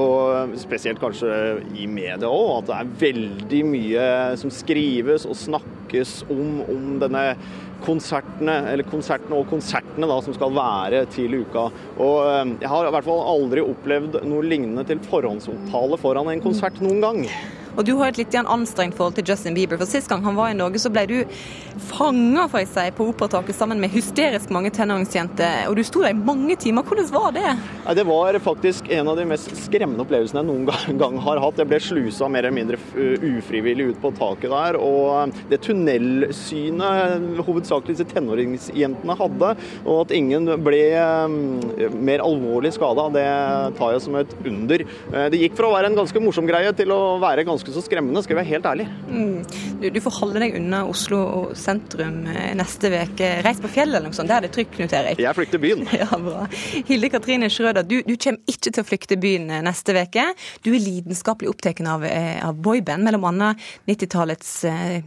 spesielt 0.61 1.01
kanskje 1.03 1.31
i 1.77 1.85
media 1.91 2.31
òg, 2.31 2.63
at 2.63 2.71
det 2.71 2.79
er 2.79 2.95
veldig 3.05 3.63
mye 3.69 4.07
som 4.41 4.53
skrives 4.55 5.29
og 5.29 5.37
snakkes 5.37 6.23
om, 6.33 6.63
om 6.65 6.97
denne 7.03 7.25
konsertene, 7.85 8.57
eller 8.73 8.89
konsertene 8.89 9.39
og 9.39 9.53
konsertene 9.53 10.09
da, 10.11 10.19
som 10.25 10.35
skal 10.37 10.57
være 10.57 11.05
til 11.13 11.37
uka. 11.43 11.69
Og 12.01 12.17
eh, 12.25 12.57
Jeg 12.65 12.73
har 12.73 12.89
i 12.89 12.97
hvert 12.97 13.11
fall 13.11 13.25
aldri 13.37 13.65
opplevd 13.67 14.23
noe 14.25 14.49
lignende 14.49 14.89
til 14.89 15.05
forhåndsomtale 15.05 16.01
foran 16.01 16.33
en 16.33 16.45
konsert 16.49 16.81
noen 16.85 17.05
gang. 17.05 17.25
Og 17.79 17.87
du 17.87 17.95
har 18.01 18.11
et 18.11 18.19
litt 18.19 18.35
anstrengt 18.43 18.97
forhold 18.99 19.15
til 19.19 19.29
Justin 19.31 19.55
Bieber. 19.55 19.79
For 19.79 19.87
Sist 19.87 20.11
gang 20.11 20.25
han 20.27 20.35
var 20.35 20.51
i 20.51 20.57
Norge, 20.59 20.81
så 20.83 20.91
ble 20.91 21.05
du 21.07 21.17
fanga 21.89 22.49
får 22.51 22.65
jeg 22.65 22.71
si, 22.73 22.87
på 22.99 23.07
operataket 23.13 23.55
sammen 23.55 23.79
med 23.79 23.93
hysterisk 23.95 24.51
mange 24.55 24.73
tenåringsjenter. 24.75 25.69
Og 25.71 25.77
du 25.79 25.85
sto 25.87 26.03
der 26.03 26.11
i 26.11 26.19
mange 26.19 26.57
timer. 26.59 26.83
Hvordan 26.83 27.11
var 27.15 27.31
det? 27.37 27.45
Ja, 27.87 27.95
Det 27.95 28.05
var 28.09 28.39
faktisk 28.43 28.91
en 28.91 29.09
av 29.13 29.17
de 29.17 29.27
mest 29.31 29.55
skremmende 29.63 30.03
opplevelsene 30.03 30.43
jeg 30.43 30.49
noen 30.51 30.99
gang, 30.99 31.19
har 31.23 31.41
hatt. 31.43 31.61
Jeg 31.63 31.71
ble 31.71 31.81
slusa 31.83 32.29
mer 32.29 32.49
eller 32.49 32.57
mindre 32.59 32.81
ufrivillig 33.39 33.93
ut 33.93 34.03
på 34.03 34.13
taket 34.19 34.51
der. 34.51 34.79
Og 34.83 35.33
det 35.51 35.61
tunnelsynet 35.67 37.39
hovedsakelig 37.47 37.95
disse 37.97 38.09
tenåringsjentene 38.11 39.17
hadde, 39.19 39.53
og 39.85 40.03
at 40.03 40.15
ingen 40.17 40.51
ble 40.67 40.83
eh, 40.99 41.95
mer 41.95 42.25
alvorlig 42.25 42.75
skada, 42.75 43.07
det 43.15 43.27
tar 43.79 43.95
jeg 43.95 44.05
som 44.05 44.19
et 44.19 44.35
under. 44.43 44.85
Eh, 45.15 45.29
Det 45.33 45.41
gikk 45.45 45.57
fra 45.59 45.71
å 45.71 45.75
være 45.77 45.93
en 45.93 45.99
ganske 45.99 46.23
morsom 46.23 46.49
greie 46.49 46.73
til 46.77 46.91
å 46.95 47.01
være 47.23 47.47
ganske 47.47 47.68
så 47.75 47.83
skremmende, 47.85 48.23
skal 48.25 48.35
jeg 48.35 48.41
være 48.41 48.51
helt 48.53 48.69
ærlig. 48.71 48.87
Mm. 49.09 49.79
Du, 49.83 49.87
du 49.95 50.01
får 50.05 50.17
holde 50.21 50.43
deg 50.43 50.59
unna 50.59 50.83
Oslo 50.89 51.21
og 51.25 51.57
sentrum 51.59 52.21
eh, 52.33 52.53
neste 52.59 52.91
uke. 52.93 53.31
Reis 53.47 53.63
på 53.63 53.71
fjellet 53.73 53.99
eller 53.99 54.11
noe 54.11 54.19
sånt. 54.19 54.31
Der 54.31 54.41
er 54.41 54.49
det 54.49 54.53
trygt, 54.57 54.75
Knut 54.77 54.95
Erik. 54.97 55.23
Jeg 55.23 55.39
flykter 55.39 55.63
byen. 55.63 55.87
Ja, 55.99 56.07
bra. 56.23 56.45
Hilde 56.87 57.11
Katrine 57.11 57.49
Schrøder, 57.51 57.83
du, 57.83 57.97
du 58.07 58.15
kommer 58.15 58.53
ikke 58.53 58.71
til 58.71 58.85
å 58.85 58.87
flykte 58.87 59.19
byen 59.21 59.51
eh, 59.51 59.65
neste 59.67 59.97
uke. 59.97 60.29
Du 60.65 60.71
er 60.73 60.83
lidenskapelig 60.83 61.51
opptatt 61.51 61.83
av, 61.83 62.07
eh, 62.07 62.39
av 62.45 62.59
boyband, 62.63 63.05
mellom 63.07 63.27
annet 63.33 63.69
90-tallets 63.91 64.53
eh, 64.69 65.01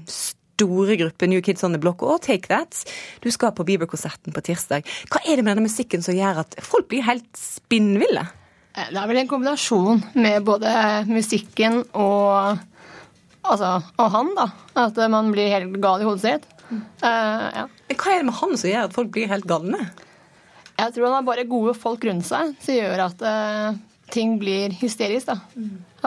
store 0.61 0.97
gruppe 0.99 1.27
New 1.27 1.41
Kids 1.41 1.63
on 1.63 1.73
the 1.73 1.81
Block 1.81 2.03
og 2.05 2.21
Take 2.25 2.51
That. 2.51 2.83
Du 3.23 3.31
skal 3.33 3.55
på 3.55 3.65
Bieber-konserten 3.67 4.35
på 4.35 4.43
tirsdag. 4.45 4.85
Hva 5.11 5.23
er 5.25 5.39
det 5.39 5.45
med 5.45 5.55
denne 5.55 5.69
musikken 5.69 6.05
som 6.05 6.17
gjør 6.17 6.43
at 6.43 6.59
folk 6.65 6.89
blir 6.91 7.07
helt 7.07 7.29
spinnville? 7.37 8.27
Eh, 8.75 8.87
Det 8.91 8.99
er 9.01 9.07
vel 9.09 9.21
en 9.21 9.31
kombinasjon 9.31 10.03
med 10.15 10.43
både 10.47 10.71
musikken 11.09 11.81
og, 11.91 12.61
altså, 13.43 13.73
og 13.97 14.11
han, 14.15 14.31
da. 14.37 14.47
At 14.85 14.97
man 15.11 15.31
blir 15.33 15.51
helt 15.51 15.77
gal 15.83 16.01
i 16.03 16.07
hodet 16.07 16.23
sitt. 16.23 16.47
Eh, 16.71 17.45
ja. 17.59 17.67
Hva 17.91 18.13
er 18.13 18.21
det 18.21 18.29
med 18.29 18.37
han 18.39 18.57
som 18.57 18.69
gjør 18.71 18.87
at 18.87 18.95
folk 18.95 19.11
blir 19.11 19.27
helt 19.31 19.47
galne? 19.49 19.81
Jeg 20.79 20.95
tror 20.95 21.09
han 21.09 21.17
har 21.19 21.27
bare 21.27 21.43
gode 21.49 21.75
folk 21.77 22.05
rundt 22.07 22.25
seg 22.25 22.55
som 22.63 22.73
gjør 22.73 23.03
at 23.03 23.19
uh, 23.21 23.75
ting 24.09 24.37
blir 24.41 24.71
hysterisk. 24.79 25.27
da. 25.29 25.35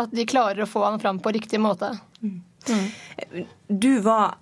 At 0.03 0.11
de 0.11 0.25
klarer 0.27 0.65
å 0.65 0.67
få 0.67 0.83
han 0.83 0.99
fram 0.99 1.21
på 1.23 1.31
riktig 1.37 1.61
måte. 1.63 1.93
Du 3.69 3.93
var 4.03 4.35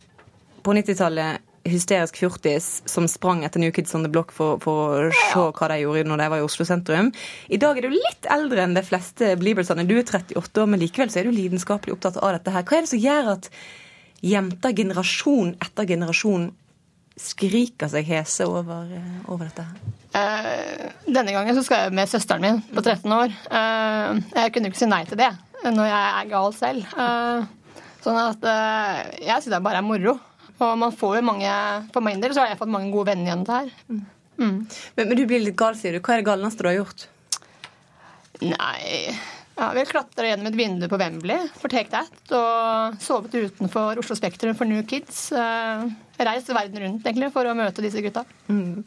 på 0.62 0.72
90-tallet 0.78 1.42
hysterisk 1.68 2.18
fjortis 2.18 2.82
som 2.90 3.06
sprang 3.10 3.44
etter 3.46 3.60
New 3.62 3.72
Kids 3.74 3.94
on 3.94 4.04
the 4.06 4.10
Block 4.10 4.32
for, 4.34 4.58
for 4.62 5.08
å 5.08 5.12
se 5.14 5.44
hva 5.58 5.68
de 5.70 5.82
gjorde 5.82 6.08
når 6.08 6.22
de 6.22 6.30
var 6.32 6.42
i 6.42 6.46
Oslo 6.46 6.66
sentrum. 6.66 7.12
I 7.52 7.60
dag 7.62 7.78
er 7.78 7.86
du 7.86 7.94
litt 7.94 8.26
eldre 8.32 8.64
enn 8.64 8.74
de 8.76 8.82
fleste 8.86 9.34
Bleebersene. 9.40 9.86
Du 9.86 9.94
er 9.96 10.06
38 10.06 10.64
år, 10.64 10.72
men 10.72 10.82
likevel 10.82 11.12
så 11.12 11.22
er 11.22 11.28
du 11.28 11.36
lidenskapelig 11.36 11.94
opptatt 11.94 12.18
av 12.18 12.34
dette 12.36 12.54
her. 12.54 12.66
Hva 12.66 12.78
er 12.78 12.86
det 12.86 12.92
som 12.92 13.02
gjør 13.02 13.30
at 13.36 13.48
jenter 14.22 14.74
generasjon 14.78 15.54
etter 15.62 15.88
generasjon 15.94 16.50
skriker 17.18 17.90
seg 17.92 18.08
hese 18.08 18.46
over, 18.48 18.88
eh, 18.96 19.16
over 19.30 19.50
dette? 19.50 19.66
Eh, 20.18 20.90
denne 21.06 21.34
gangen 21.34 21.56
så 21.56 21.64
skal 21.66 21.86
jeg 21.86 21.96
med 21.96 22.10
søsteren 22.10 22.42
min 22.42 22.60
på 22.72 22.82
13 22.82 23.12
år. 23.14 23.32
Uh, 23.52 24.18
jeg 24.34 24.52
kunne 24.52 24.68
jo 24.68 24.74
ikke 24.74 24.82
si 24.82 24.90
nei 24.90 25.04
til 25.08 25.20
det 25.20 25.30
når 25.62 25.86
jeg 25.86 26.06
er 26.10 26.30
gal 26.32 26.54
selv. 26.56 26.94
Uh, 26.98 27.84
sånn 28.02 28.18
at 28.18 28.46
jeg 29.22 29.44
syns 29.44 29.52
det 29.52 29.62
bare 29.62 29.78
er 29.78 29.86
moro. 29.86 30.18
Og 30.62 30.78
man 30.78 30.94
får 30.94 31.18
jo 31.18 31.24
mange 31.26 31.52
For 31.92 32.04
min 32.04 32.22
del 32.22 32.34
så 32.34 32.44
har 32.44 32.52
jeg 32.52 32.60
fått 32.60 32.72
mange 32.72 32.92
gode 32.94 33.10
venner 33.12 33.32
gjennom 33.32 33.46
det 33.48 33.60
her. 33.60 33.72
Mm. 33.90 34.02
Men, 34.42 35.08
men 35.08 35.18
du 35.18 35.26
blir 35.28 35.42
litt 35.44 35.58
gal, 35.58 35.76
sier 35.78 35.94
du. 35.94 36.00
Hva 36.02 36.16
er 36.16 36.22
det 36.22 36.28
galneste 36.30 36.64
du 36.64 36.70
har 36.70 36.80
gjort? 36.80 37.06
Nei 38.42 39.12
ja, 39.54 39.68
Vi 39.76 39.84
klatra 39.86 40.26
gjennom 40.26 40.48
et 40.48 40.56
vindu 40.58 40.88
på 40.88 40.98
Wembley 40.98 41.50
for 41.58 41.72
Take 41.72 41.92
That. 41.92 42.14
Og 42.32 42.96
sovet 43.02 43.36
utenfor 43.36 44.00
Oslo 44.00 44.16
Spektrum 44.18 44.56
for 44.58 44.68
New 44.68 44.82
Kids. 44.88 45.28
Eh, 45.36 45.84
reist 46.26 46.48
verden 46.52 46.78
rundt 46.82 47.06
egentlig 47.06 47.30
for 47.34 47.48
å 47.48 47.54
møte 47.56 47.82
disse 47.84 48.02
gutta. 48.04 48.24
Mm. 48.48 48.82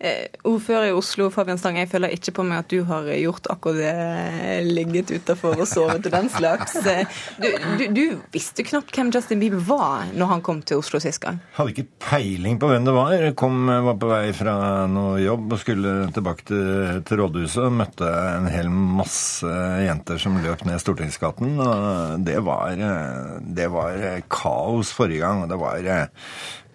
Eh, 0.00 0.26
ordfører 0.48 0.90
i 0.90 0.94
Oslo, 0.96 1.28
Fabian 1.34 1.58
Stang, 1.60 1.76
jeg 1.80 1.88
føler 1.92 2.12
ikke 2.16 2.32
på 2.36 2.44
meg 2.46 2.62
at 2.64 2.70
du 2.72 2.82
har 2.88 3.08
gjort 3.18 3.46
akkurat 3.52 3.80
det, 3.80 4.64
ligget 4.70 5.10
utafor 5.14 5.58
og 5.60 5.68
sovet 5.68 6.06
og 6.06 6.12
den 6.14 6.28
slags. 6.32 6.76
Eh, 6.86 7.06
Du, 7.40 7.46
du, 7.78 7.84
du 7.94 8.02
visste 8.34 8.64
knapt 8.66 8.92
hvem 8.96 9.10
Justin 9.14 9.40
Bieber 9.40 9.62
var 9.64 10.10
når 10.16 10.26
han 10.34 10.42
kom 10.44 10.60
til 10.66 10.80
Oslo 10.80 11.00
sist 11.00 11.20
gang. 11.22 11.38
Hadde 11.56 11.72
ikke 11.74 11.86
peiling 12.04 12.58
på 12.60 12.68
hvem 12.70 12.84
det 12.88 12.94
var. 12.96 13.14
Kom, 13.38 13.66
var 13.66 13.96
på 14.00 14.10
vei 14.10 14.32
fra 14.36 14.54
noe 14.90 15.20
jobb 15.22 15.54
og 15.56 15.60
skulle 15.62 15.94
tilbake 16.14 16.44
til, 16.50 17.00
til 17.08 17.20
rådhuset. 17.22 17.62
og 17.68 17.76
Møtte 17.80 18.10
en 18.10 18.48
hel 18.52 18.68
masse 18.72 19.48
jenter 19.86 20.20
som 20.20 20.36
løp 20.44 20.64
ned 20.68 20.80
Stortingsgaten. 20.82 21.54
og 21.62 22.24
Det 22.26 22.38
var, 22.44 22.74
eh, 22.76 23.38
det 23.40 23.70
var 23.72 23.96
kaos 24.32 24.92
forrige 24.96 25.24
gang. 25.24 25.42
og 25.44 25.48
det 25.52 25.58
var, 25.60 25.76
eh, 25.78 26.06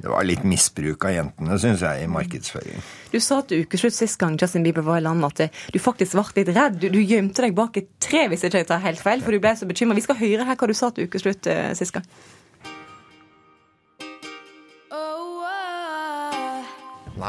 det 0.01 0.11
var 0.11 0.25
litt 0.27 0.43
misbruk 0.45 1.05
av 1.07 1.13
jentene, 1.15 1.57
syns 1.61 1.83
jeg, 1.85 2.03
i 2.03 2.09
markedsføring. 2.11 2.83
Du 3.13 3.17
sa 3.23 3.39
til 3.47 3.63
ukeslutt 3.63 3.95
sist 3.95 4.19
gang 4.21 4.35
Justin 4.39 4.65
Bieber 4.65 4.83
var 4.85 4.99
i 4.99 5.05
landet 5.05 5.45
at 5.47 5.61
du 5.73 5.79
faktisk 5.81 6.17
ble 6.17 6.43
litt 6.43 6.51
redd. 6.55 6.79
Du, 6.81 6.89
du 6.93 6.99
gjemte 6.99 7.45
deg 7.45 7.55
bak 7.57 7.79
et 7.79 7.87
tre 8.03 8.25
hvis 8.29 8.43
jeg 8.43 8.53
ikke 8.53 8.69
tar 8.73 8.83
helt 8.83 9.01
feil, 9.01 9.23
for 9.23 9.35
du 9.35 9.41
ble 9.41 9.55
så 9.55 9.67
bekymra. 9.69 9.97
Vi 9.97 10.05
skal 10.05 10.19
høre 10.19 10.47
her 10.49 10.59
hva 10.59 10.69
du 10.69 10.75
sa 10.77 10.91
til 10.91 11.07
ukeslutt 11.07 11.47
eh, 11.51 11.71
sist 11.79 11.95
gang. 11.95 12.05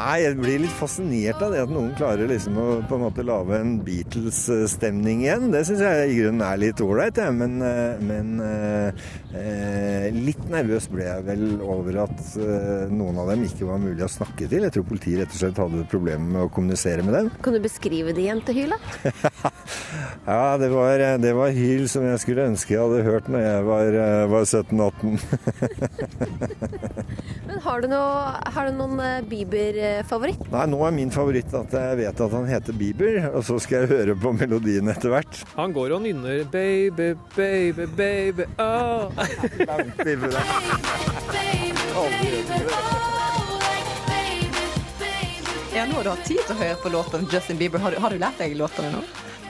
Nei, 0.07 0.21
jeg 0.23 0.37
blir 0.39 0.61
litt 0.63 0.71
fascinert 0.71 1.41
av 1.43 1.51
det 1.51 1.65
at 1.65 1.71
noen 1.73 1.89
klarer 1.97 2.29
liksom 2.29 2.55
å 2.61 2.65
på 2.87 2.95
en 2.95 3.01
måte 3.01 3.25
lage 3.27 3.57
en 3.59 3.73
Beatles-stemning 3.83 5.25
igjen. 5.25 5.49
Det 5.51 5.65
syns 5.67 5.81
jeg 5.83 6.13
i 6.13 6.19
grunnen 6.21 6.45
er 6.47 6.61
litt 6.61 6.79
ålreit, 6.85 7.19
jeg. 7.19 7.33
Men, 7.35 7.57
eh, 7.59 7.99
men 7.99 8.39
eh, 8.39 10.07
litt 10.15 10.45
nervøs 10.47 10.87
ble 10.93 11.09
jeg 11.09 11.25
vel 11.27 11.43
over 11.59 11.99
at 12.05 12.23
eh, 12.39 12.87
noen 12.87 13.19
av 13.19 13.33
dem 13.33 13.43
ikke 13.49 13.67
var 13.67 13.83
mulig 13.83 14.05
å 14.07 14.11
snakke 14.13 14.47
til. 14.47 14.63
Jeg 14.69 14.77
tror 14.77 14.87
politiet 14.87 15.25
rett 15.25 15.35
og 15.35 15.41
slett 15.41 15.59
hadde 15.65 15.83
problemer 15.91 16.31
med 16.37 16.45
å 16.45 16.53
kommunisere 16.55 17.03
med 17.03 17.17
dem. 17.17 17.31
Kan 17.43 17.57
du 17.57 17.63
beskrive 17.67 18.15
det 18.15 18.29
jentehylet? 18.29 18.87
Ja, 20.27 20.57
det 20.59 20.67
var, 20.73 20.99
det 21.23 21.29
var 21.37 21.53
hyl 21.55 21.85
som 21.87 22.03
jeg 22.03 22.19
skulle 22.19 22.47
ønske 22.49 22.73
jeg 22.73 22.81
hadde 22.81 23.03
hørt 23.05 23.29
når 23.31 23.43
jeg 23.45 23.61
var, 23.67 23.97
eh, 24.01 24.23
var 24.27 24.43
17-18. 24.43 25.19
Men 27.47 27.61
har 27.63 27.83
du, 27.83 27.87
noe, 27.93 28.33
har 28.55 28.67
du 28.67 28.75
noen 28.75 28.99
eh, 29.05 29.21
Bieber-favoritt? 29.97 30.51
Nei, 30.51 30.65
nå 30.69 30.81
er 30.85 30.93
min 30.93 31.11
favoritt 31.13 31.53
at 31.57 31.73
jeg 31.73 31.97
vet 32.01 32.21
at 32.21 32.35
han 32.35 32.45
heter 32.49 32.73
Bieber, 32.77 33.29
og 33.33 33.43
så 33.45 33.57
skal 33.61 33.85
jeg 33.85 33.91
høre 33.95 34.17
på 34.19 34.33
melodien 34.37 34.89
etter 34.93 35.13
hvert. 35.13 35.41
Han 35.57 35.73
går 35.73 35.97
og 35.97 36.03
nynner 36.05 36.45
'baby, 36.51 37.15
baby, 37.35 37.87
baby', 37.97 38.45
oh. 38.59 39.09
Det. 39.97 40.17
Ja, 45.77 45.85
nå 45.85 45.99
har 45.99 46.03
du 46.03 46.09
hatt 46.09 46.23
tid 46.25 46.39
til 46.41 46.55
å 46.55 46.57
høre 46.57 46.77
på 46.81 46.89
låten 46.89 47.27
Justin 47.29 47.57
Bieber. 47.59 47.77
Har 47.77 47.93
du, 47.93 47.99
har 48.01 48.09
du 48.09 48.17
lært 48.17 48.39
deg 48.41 48.55
låtene 48.57 48.95
nå? 48.95 49.01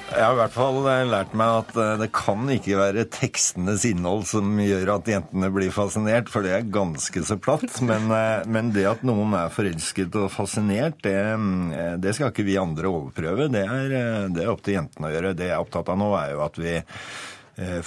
Jeg 0.08 0.24
har 0.24 0.38
i 0.38 0.40
hvert 0.40 0.54
fall 0.56 0.78
eh, 0.88 1.02
lært 1.10 1.34
meg 1.36 1.54
at 1.66 1.78
eh, 1.84 1.94
det 2.00 2.08
kan 2.16 2.48
ikke 2.54 2.78
være 2.80 3.04
tekstenes 3.12 3.84
innhold 3.90 4.24
som 4.30 4.54
gjør 4.64 4.94
at 4.96 5.10
jentene 5.12 5.50
blir 5.52 5.74
fascinert, 5.76 6.32
for 6.32 6.48
det 6.48 6.54
er 6.56 6.70
ganske 6.72 7.24
så 7.28 7.36
platt. 7.36 7.68
Men, 7.90 8.08
eh, 8.16 8.48
men 8.48 8.72
det 8.76 8.86
at 8.88 9.04
noen 9.08 9.36
er 9.36 9.52
forelsket 9.54 10.16
og 10.22 10.32
fascinert, 10.32 11.02
det, 11.04 11.18
det 12.04 12.16
skal 12.16 12.32
ikke 12.32 12.48
vi 12.48 12.56
andre 12.62 12.88
overprøve. 12.88 13.50
Det 13.52 13.64
er, 13.68 13.96
det 14.32 14.46
er 14.46 14.52
opp 14.54 14.64
til 14.64 14.78
jentene 14.78 15.10
å 15.10 15.14
gjøre. 15.14 15.36
Det 15.38 15.50
jeg 15.50 15.58
er 15.58 15.66
opptatt 15.66 15.92
av 15.92 16.00
nå, 16.00 16.12
er 16.20 16.36
jo 16.36 16.44
at 16.46 16.62
vi 16.62 16.78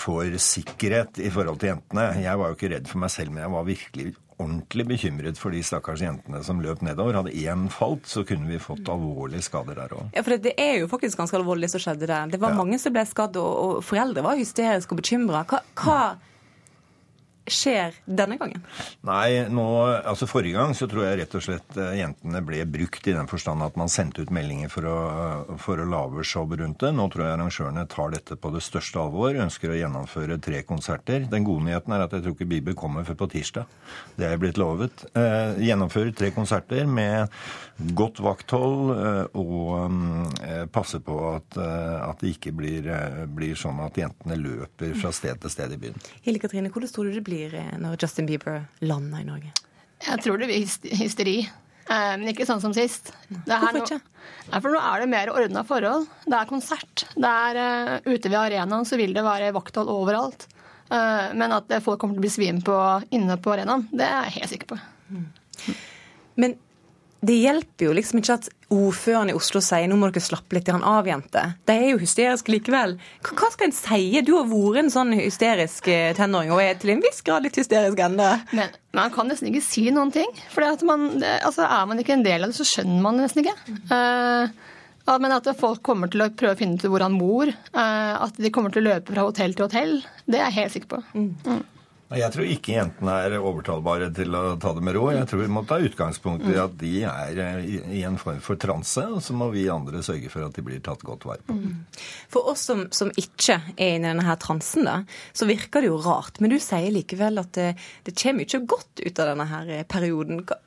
får 0.01 0.35
sikkerhet 0.43 1.21
i 1.23 1.31
forhold 1.31 1.61
til 1.63 1.73
jentene. 1.73 2.09
Jeg 2.21 2.39
var 2.41 2.51
jo 2.51 2.59
ikke 2.59 2.73
redd 2.73 2.91
for 2.91 3.01
meg 3.01 3.13
selv, 3.15 3.33
men 3.33 3.45
jeg 3.47 3.55
var 3.55 3.69
virkelig 3.69 4.13
ordentlig 4.41 4.87
bekymret 4.95 5.41
for 5.41 5.55
de 5.55 5.61
stakkars 5.65 6.03
jentene 6.05 6.43
som 6.47 6.63
løp 6.65 6.83
nedover. 6.87 7.19
Hadde 7.21 7.35
én 7.37 7.69
falt, 7.73 8.09
så 8.09 8.25
kunne 8.27 8.49
vi 8.51 8.61
fått 8.63 8.89
alvorlige 8.91 9.45
skader 9.47 9.79
der 9.79 9.95
òg. 9.97 10.09
Ja, 10.17 10.25
for 10.27 10.37
det, 10.37 10.55
er 10.61 10.81
jo 10.81 10.91
faktisk 10.91 11.21
ganske 11.21 11.39
alvorlig 11.39 11.71
som 11.73 11.83
skjedde 11.83 12.09
der. 12.11 12.33
Det 12.33 12.41
var 12.43 12.57
mange 12.57 12.81
som 12.81 12.95
ble 12.95 13.05
skadd, 13.09 13.39
og, 13.41 13.53
og 13.65 13.85
foreldre 13.87 14.25
var 14.27 14.41
hysteriske 14.41 14.97
og 14.97 15.03
bekymra. 15.03 15.45
Hva, 15.51 15.63
hva 15.83 16.01
skjer 17.53 17.97
denne 18.07 18.39
gangen? 18.41 18.63
Nei, 19.07 19.45
nå, 19.51 19.67
altså 20.01 20.29
Forrige 20.31 20.59
gang 20.59 20.75
så 20.77 20.89
tror 20.91 21.07
jeg 21.07 21.21
rett 21.23 21.37
og 21.39 21.45
slett 21.45 21.79
eh, 21.81 21.99
jentene 22.01 22.43
ble 22.47 22.63
brukt 22.71 23.09
i 23.11 23.15
den 23.17 23.31
forstand 23.31 23.65
at 23.67 23.79
man 23.81 23.93
sendte 23.93 24.25
ut 24.25 24.33
meldinger 24.35 24.73
for 24.73 24.89
å, 24.89 24.99
for 25.61 25.81
å 25.81 25.89
lage 25.89 26.27
show 26.27 26.47
rundt 26.51 26.81
det. 26.83 26.93
Nå 26.97 27.09
tror 27.13 27.27
jeg 27.27 27.37
arrangørene 27.37 27.87
tar 27.91 28.15
dette 28.15 28.39
på 28.41 28.53
det 28.55 28.63
største 28.65 29.03
alvor, 29.03 29.37
ønsker 29.47 29.73
å 29.73 29.79
gjennomføre 29.79 30.41
tre 30.43 30.63
konserter. 30.69 31.27
Den 31.31 31.47
gode 31.47 31.69
nyheten 31.69 31.97
er 31.97 32.07
at 32.07 32.17
jeg 32.17 32.27
tror 32.27 32.37
ikke 32.37 32.51
Bieber 32.51 32.79
kommer 32.79 33.07
før 33.09 33.23
på 33.25 33.31
tirsdag. 33.37 33.79
Det 34.19 34.29
er 34.29 34.41
blitt 34.41 34.61
lovet. 34.61 35.07
Eh, 35.15 35.61
gjennomføre 35.67 36.15
tre 36.17 36.33
konserter 36.37 36.87
med 36.89 37.29
godt 37.97 38.21
vakthold 38.23 38.93
eh, 38.95 39.39
og 39.41 40.43
eh, 40.45 40.65
passe 40.73 41.01
på 41.05 41.17
at, 41.33 41.57
eh, 41.61 41.97
at 42.05 42.21
det 42.23 42.35
ikke 42.35 42.53
blir, 42.57 42.87
blir 43.31 43.59
sånn 43.59 43.81
at 43.85 43.99
jentene 44.01 44.37
løper 44.41 44.95
fra 45.01 45.13
sted 45.15 45.41
til 45.41 45.53
sted 45.53 45.75
i 45.75 45.81
byen. 45.81 45.97
Hilde 46.27 46.43
Katrine, 46.43 46.73
hvordan 46.73 46.93
tror 46.93 47.09
du 47.09 47.17
det 47.17 47.25
blir 47.27 47.40
eh, 47.49 47.73
når 47.81 47.97
Justin 48.03 48.29
Bieber 48.29 48.63
lander 48.85 49.23
i 49.23 49.27
Norge? 49.29 49.51
Jeg 50.07 50.23
tror 50.25 50.41
det 50.41 50.49
blir 50.51 50.95
hysteri. 51.01 51.35
Eh, 51.91 52.13
Men 52.21 52.29
ikke 52.33 52.47
sånn 52.49 52.63
som 52.63 52.75
sist. 52.77 53.13
Det 53.29 53.43
Hvorfor 53.49 53.81
ikke? 53.83 54.01
Nei, 54.51 54.61
for 54.61 54.71
nå 54.75 54.81
er 54.81 55.03
det 55.03 55.11
mer 55.13 55.33
ordna 55.35 55.65
forhold. 55.67 56.07
Det 56.27 56.37
er 56.39 56.49
konsert. 56.51 57.05
Det 57.17 57.35
er 57.49 57.61
eh, 57.65 58.09
Ute 58.09 58.31
ved 58.31 58.39
arenaen 58.41 58.89
så 58.89 58.99
vil 59.01 59.15
det 59.17 59.25
være 59.27 59.53
vakthold 59.57 59.91
overalt. 59.93 60.49
Men 60.91 61.53
at 61.55 61.71
folk 61.85 62.01
kommer 62.03 62.17
til 62.17 62.19
å 62.19 62.25
bli 62.25 62.31
svime 62.35 62.63
på 62.67 62.77
inne 63.15 63.37
på 63.39 63.53
arenaen, 63.55 63.85
det 63.95 64.09
er 64.09 64.25
jeg 64.27 64.41
helt 64.41 64.51
sikker 64.51 64.71
på. 64.73 64.79
Men 66.35 66.57
det 67.21 67.37
hjelper 67.37 67.87
jo 67.87 67.95
liksom 67.97 68.21
ikke 68.21 68.37
at 68.39 68.49
ordføreren 68.73 69.33
i 69.33 69.35
Oslo 69.37 69.61
sier 69.65 69.89
nå 69.91 69.97
må 69.99 70.09
dere 70.09 70.23
slappe 70.25 70.57
litt 70.57 70.69
grann 70.69 70.85
av, 70.87 71.09
jenter. 71.09 71.55
De 71.69 71.75
er 71.75 71.93
jo 71.93 72.01
hysteriske 72.01 72.53
likevel. 72.55 72.97
Hva, 73.27 73.51
skal 73.53 73.69
en 73.69 73.77
si? 73.77 74.01
Du 74.25 74.33
har 74.39 74.49
vært 74.49 74.85
en 74.85 74.93
sånn 74.95 75.13
hysterisk 75.19 75.91
eh, 75.93 76.13
tenåring 76.17 76.55
og 76.55 76.63
er 76.65 76.79
til 76.81 76.95
en 76.95 77.05
viss 77.05 77.21
grad 77.27 77.45
litt 77.45 77.59
hysterisk 77.61 78.01
ennå. 78.07 78.31
Men 78.57 78.73
man 78.97 79.13
kan 79.15 79.29
nesten 79.29 79.51
ikke 79.51 79.65
si 79.67 79.89
noen 79.93 80.15
ting. 80.15 80.31
For 80.55 80.65
altså, 80.65 81.67
er 81.67 81.91
man 81.91 82.01
ikke 82.01 82.17
en 82.17 82.27
del 82.27 82.47
av 82.47 82.53
det, 82.53 82.59
så 82.59 82.69
skjønner 82.69 83.03
man 83.05 83.19
det 83.21 83.27
nesten 83.27 83.45
ikke. 83.45 83.57
Uh, 83.91 84.79
ja, 85.11 85.19
men 85.19 85.35
at 85.35 85.49
folk 85.59 85.83
kommer 85.85 86.11
til 86.13 86.23
å 86.25 86.31
prøve 86.33 86.55
å 86.55 86.61
finne 86.61 86.79
ut 86.79 86.87
hvor 86.89 87.05
han 87.05 87.19
bor, 87.19 87.51
eh, 87.51 88.15
at 88.15 88.41
de 88.41 88.53
kommer 88.55 88.73
til 88.73 88.85
å 88.85 88.95
løpe 88.95 89.13
fra 89.13 89.27
hotell 89.27 89.57
til 89.57 89.67
hotell, 89.67 89.95
det 90.31 90.39
er 90.39 90.49
jeg 90.49 90.59
helt 90.61 90.77
sikker 90.77 90.93
på. 90.95 91.03
Mm. 91.17 91.31
Nei, 91.49 91.61
Jeg 92.11 92.35
tror 92.35 92.49
ikke 92.51 92.73
jentene 92.75 93.13
er 93.23 93.37
overtalbare 93.39 94.09
til 94.15 94.35
å 94.35 94.57
ta 94.59 94.73
det 94.75 94.83
med 94.83 94.97
ro. 94.97 95.05
Jeg 95.15 95.29
tror 95.31 95.45
vi 95.45 95.51
må 95.55 95.63
ta 95.69 95.77
utgangspunkt 95.79 96.49
i 96.51 96.57
at 96.59 96.73
de 96.81 96.93
er 97.07 97.39
eh, 97.39 97.61
i, 97.87 98.01
en 98.07 98.19
form 98.19 98.41
for 98.43 98.59
transe, 98.59 99.05
og 99.07 99.23
så 99.23 99.37
må 99.39 99.47
vi 99.55 99.69
andre 99.71 100.03
sørge 100.03 100.33
for 100.33 100.43
at 100.43 100.57
de 100.59 100.65
blir 100.67 100.83
tatt 100.83 101.05
godt 101.07 101.29
vare 101.29 101.45
på. 101.47 101.55
For 102.33 102.51
oss 102.51 102.65
som, 102.67 102.89
som 102.91 103.13
ikke 103.15 103.61
er 103.77 103.95
inne 103.95 104.09
i 104.09 104.11
denne 104.11 104.27
her 104.27 104.41
transen, 104.43 104.89
da, 104.89 104.97
så 105.31 105.47
virker 105.47 105.85
det 105.85 105.93
jo 105.93 106.01
rart. 106.03 106.41
Men 106.43 106.51
du 106.51 106.59
sier 106.59 106.91
likevel 106.97 107.39
at 107.45 107.53
det, 107.55 107.69
det 108.09 108.17
kommer 108.19 108.49
ikke 108.49 108.65
godt 108.75 109.05
ut 109.05 109.23
av 109.23 109.31
denne 109.31 109.47
her 109.53 109.71
perioden. 109.95 110.43
Hva, 110.51 110.59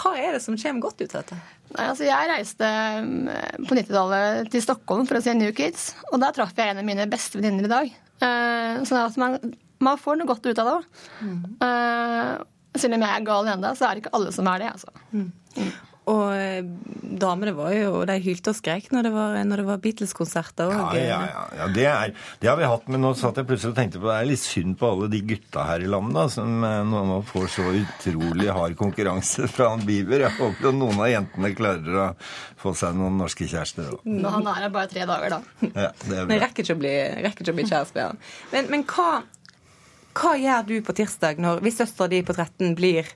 hva 0.00 0.16
er 0.18 0.34
det 0.34 0.42
som 0.42 0.58
kommer 0.58 0.88
godt 0.88 1.04
ut 1.04 1.14
av 1.14 1.22
dette? 1.22 1.38
Nei, 1.76 1.86
altså 1.92 2.08
Jeg 2.08 2.28
reiste 2.30 2.72
mm, 3.06 3.64
på 3.68 3.78
90-tallet 3.78 4.50
til 4.50 4.66
Stockholm 4.66 5.06
for 5.06 5.20
å 5.20 5.22
se 5.22 5.36
New 5.36 5.54
Kids, 5.54 5.92
og 6.10 6.18
der 6.24 6.34
traff 6.34 6.58
jeg 6.58 6.74
en 6.74 6.82
av 6.82 6.90
mine 6.90 7.06
beste 7.10 7.38
venninner 7.38 7.68
i 7.68 7.74
dag. 7.76 7.96
Eh, 8.18 8.84
sånn 8.88 9.02
at 9.04 9.18
man, 9.20 9.38
man 9.84 10.00
får 10.00 10.18
noe 10.18 10.30
godt 10.30 10.48
ut 10.48 10.62
av 10.62 10.70
det 10.70 10.76
òg. 10.78 10.88
selv 12.78 12.94
om 12.94 13.04
jeg 13.04 13.10
er 13.10 13.26
gal 13.26 13.52
ennå, 13.54 13.74
så 13.74 13.88
er 13.88 13.96
det 13.96 14.04
ikke 14.04 14.16
alle 14.18 14.32
som 14.34 14.50
er 14.50 14.64
det. 14.64 14.72
altså. 14.76 14.90
Og 16.08 16.32
eh, 16.32 16.64
damene 17.20 17.52
var 17.56 17.72
jo, 17.74 18.00
de 18.08 18.16
hylte 18.24 18.52
og 18.54 18.56
skrek 18.56 18.88
når 18.94 19.08
det 19.08 19.10
var, 19.12 19.34
var 19.68 19.80
Beatles-konserter. 19.82 20.72
Ja, 20.72 20.86
ja, 20.96 21.18
ja, 21.28 21.42
ja 21.58 21.66
det, 21.74 21.84
er, 21.90 22.14
det 22.40 22.48
har 22.48 22.56
vi 22.60 22.68
hatt, 22.70 22.86
men 22.88 23.02
nå 23.04 23.12
satt 23.18 23.40
jeg 23.40 23.48
plutselig 23.48 23.74
og 23.74 23.78
tenkte 23.78 24.00
på 24.00 24.08
det 24.08 24.16
er 24.16 24.30
litt 24.30 24.42
synd 24.42 24.78
på 24.80 24.88
alle 24.88 25.10
de 25.12 25.20
gutta 25.28 25.66
her 25.68 25.84
i 25.84 25.90
landet 25.90 26.16
da, 26.16 26.24
som 26.32 26.64
eh, 26.64 26.80
nå 26.88 27.20
får 27.28 27.48
så 27.58 27.66
utrolig 27.82 28.48
hard 28.56 28.78
konkurranse 28.80 29.50
fra 29.52 29.72
han 29.74 29.84
Bieber. 29.88 30.24
Jeg 30.24 30.36
håper 30.38 30.76
noen 30.76 31.02
av 31.04 31.12
jentene 31.12 31.52
klarer 31.58 32.02
å 32.06 32.10
få 32.58 32.72
seg 32.78 32.96
noen 32.96 33.20
norske 33.20 33.48
kjærester. 33.50 33.92
da. 33.92 34.00
Men 34.08 34.30
han 34.38 34.52
er 34.54 34.62
her 34.64 34.76
bare 34.78 34.92
tre 34.92 35.04
dager, 35.08 35.36
da. 35.36 35.68
Ja, 35.68 35.90
det 36.06 36.22
er 36.22 36.30
Men 36.30 36.40
rekker 36.46 36.64
ikke 36.64 36.78
å 36.78 36.84
bli, 36.86 36.94
rekker 37.26 37.44
ikke 37.44 37.56
å 37.56 37.60
bli 37.60 37.68
kjæreste 37.68 37.98
med 37.98 38.06
han. 38.06 38.22
Men, 38.54 38.72
men 38.72 38.88
hva, 38.88 39.10
hva 40.16 40.34
gjør 40.40 40.66
du 40.68 40.76
på 40.84 40.94
tirsdag 40.96 41.40
når, 41.42 41.62
hvis 41.64 41.80
søstera 41.80 42.10
di 42.12 42.22
på 42.26 42.34
13 42.36 42.74
blir 42.78 43.08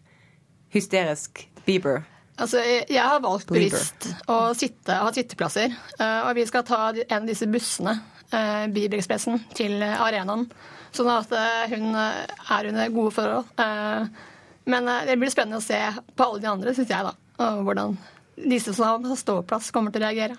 hysterisk 0.74 1.46
Bieber? 1.66 2.02
Altså, 2.40 2.62
jeg, 2.64 2.98
har 2.98 3.20
valgt 3.22 3.50
bevisst 3.52 4.08
å 4.30 4.54
sitte, 4.56 4.96
ha 4.98 5.10
sitteplasser. 5.14 5.74
eh, 5.98 6.20
og 6.26 6.34
vi 6.38 6.46
skal 6.48 6.64
ta 6.66 6.78
en 6.92 7.18
av 7.20 7.28
disse 7.28 7.46
bussene, 7.46 7.92
uh, 8.32 8.64
Biberekspressen, 8.72 9.42
til 9.54 9.82
eh, 9.84 10.00
arenaen. 10.00 10.46
Sånn 10.92 11.08
at 11.08 11.32
eh, 11.32 11.72
hun 11.72 11.94
eh, 11.96 12.24
er 12.52 12.68
under 12.68 12.90
gode 12.92 13.14
forhold. 13.16 13.52
Eh, 13.60 14.24
men 14.68 14.88
eh, 14.88 15.04
det 15.08 15.16
blir 15.20 15.32
spennende 15.32 15.60
å 15.62 15.64
se 15.64 15.78
på 16.16 16.26
alle 16.26 16.42
de 16.42 16.50
andre, 16.50 16.74
syns 16.76 16.92
jeg, 16.92 17.06
da. 17.08 17.14
Hvordan 17.64 17.96
disse 18.36 18.74
som 18.74 19.04
har 19.04 19.16
ståplass, 19.16 19.70
kommer 19.70 19.92
til 19.92 20.02
å 20.02 20.08
reagere. 20.08 20.36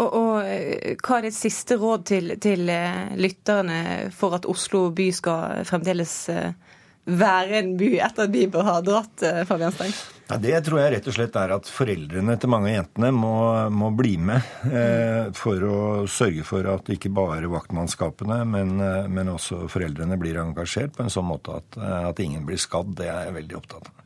Og, 0.00 0.06
og 0.06 0.32
eh, 0.44 0.96
hva 1.00 1.20
er 1.20 1.28
ditt 1.28 1.38
siste 1.38 1.78
råd 1.80 2.06
til, 2.12 2.34
til 2.42 2.68
eh, 2.72 3.14
lytterne 3.20 4.10
for 4.14 4.36
at 4.36 4.48
Oslo 4.50 4.88
by 4.94 5.10
skal 5.14 5.64
fremdeles 5.68 6.14
eh, 6.32 6.50
være 7.10 7.60
en 7.62 7.76
by 7.80 7.94
etter 8.04 8.26
at 8.26 8.32
Bieber 8.32 8.66
har 8.66 8.82
dratt, 8.86 9.24
Fabian 9.48 9.72
Steng? 9.74 9.94
Ja, 10.30 10.36
det 10.38 10.60
tror 10.62 10.78
jeg 10.78 10.92
rett 10.94 11.08
og 11.10 11.14
slett 11.16 11.38
er 11.40 11.56
at 11.56 11.66
foreldrene 11.72 12.36
til 12.38 12.52
mange 12.52 12.68
av 12.70 12.76
jentene 12.76 13.08
må, 13.16 13.32
må 13.74 13.88
bli 13.98 14.12
med 14.20 14.68
eh, 14.68 15.32
for 15.34 15.64
å 15.66 15.80
sørge 16.06 16.44
for 16.46 16.68
at 16.70 16.92
ikke 16.92 17.10
bare 17.16 17.50
vaktmannskapene, 17.50 18.42
men, 18.46 18.76
men 19.10 19.32
også 19.32 19.64
foreldrene 19.72 20.20
blir 20.20 20.38
engasjert 20.44 20.94
på 20.94 21.06
en 21.06 21.10
sånn 21.10 21.26
måte 21.32 21.58
at, 21.58 21.80
at 22.12 22.22
ingen 22.22 22.46
blir 22.46 22.60
skadd. 22.60 22.92
Det 23.00 23.08
er 23.10 23.30
jeg 23.30 23.38
veldig 23.40 23.58
opptatt 23.58 23.90
av. 23.90 23.96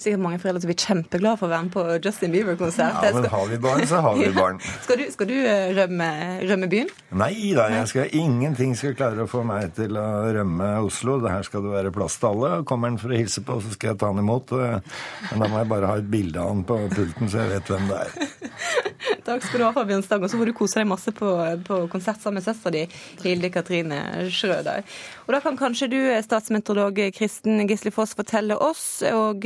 Sikkert 0.00 0.22
mange 0.24 0.38
foreldre 0.40 0.62
som 0.62 0.70
blir 0.70 0.78
kjempeglade 0.80 1.36
for 1.36 1.44
å 1.44 1.52
være 1.52 1.64
med 1.66 1.72
på 1.74 1.82
Justin 2.06 2.32
Bieber-konsert. 2.32 3.02
Ja, 3.04 3.10
men 3.12 3.26
har 3.28 3.50
vi 3.50 3.58
barn, 3.60 3.82
så 3.90 3.98
har 4.00 4.14
vi 4.16 4.30
barn. 4.32 4.60
Skal 4.86 4.96
du, 4.96 5.02
skal 5.12 5.28
du 5.28 5.34
eh, 5.36 5.72
rømme, 5.76 6.06
rømme 6.48 6.68
byen? 6.72 6.88
Nei 7.20 7.34
da, 7.56 7.66
jeg 7.74 7.90
skal, 7.90 8.14
ingenting 8.16 8.72
skal 8.80 8.94
klare 8.96 9.26
å 9.26 9.28
få 9.28 9.42
meg 9.44 9.74
til 9.76 9.98
å 10.00 10.06
rømme 10.32 10.70
Oslo. 10.86 11.18
Det 11.20 11.34
her 11.34 11.44
skal 11.44 11.66
det 11.66 11.74
være 11.74 11.92
plass 11.92 12.16
til 12.22 12.30
alle. 12.30 12.52
Kommer 12.68 12.88
han 12.88 12.96
for 13.02 13.12
å 13.12 13.18
hilse 13.20 13.44
på, 13.44 13.58
så 13.60 13.74
skal 13.74 13.92
jeg 13.92 14.00
ta 14.00 14.08
han 14.08 14.22
imot. 14.24 14.54
Eh, 14.56 15.02
Men 15.34 15.44
da 15.44 15.50
må 15.52 15.60
jeg 15.60 15.70
bare 15.74 15.90
ha 15.92 15.98
et 16.00 16.08
bilde 16.16 16.40
av 16.40 16.48
han 16.54 16.64
på 16.64 16.80
pulten, 16.96 17.28
så 17.28 17.42
jeg 17.44 17.52
vet 17.58 17.74
hvem 17.74 17.92
det 17.92 18.00
er. 18.06 18.32
Takk 19.28 19.44
skal 19.44 19.60
du 19.60 19.64
ha, 19.66 19.72
Fabian 19.76 20.02
Stang. 20.06 20.24
Og 20.24 20.32
så 20.32 20.40
får 20.40 20.48
du 20.48 20.54
kose 20.56 20.80
deg 20.80 20.88
masse 20.88 21.12
på, 21.14 21.28
på 21.68 21.82
konsert 21.92 22.24
sammen 22.24 22.40
med 22.40 22.46
søstera 22.48 22.72
di, 22.78 22.86
Hilde 23.20 23.52
Katrine 23.52 24.00
Schrøder. 24.32 24.80
Og 25.26 25.36
da 25.36 25.42
kan 25.44 25.60
kanskje 25.60 25.90
du, 25.92 26.00
statsmeteorolog 26.24 26.98
Kristen 27.16 27.66
Gislefoss, 27.68 28.16
fortelle 28.18 28.56
oss 28.56 29.02
og 29.12 29.44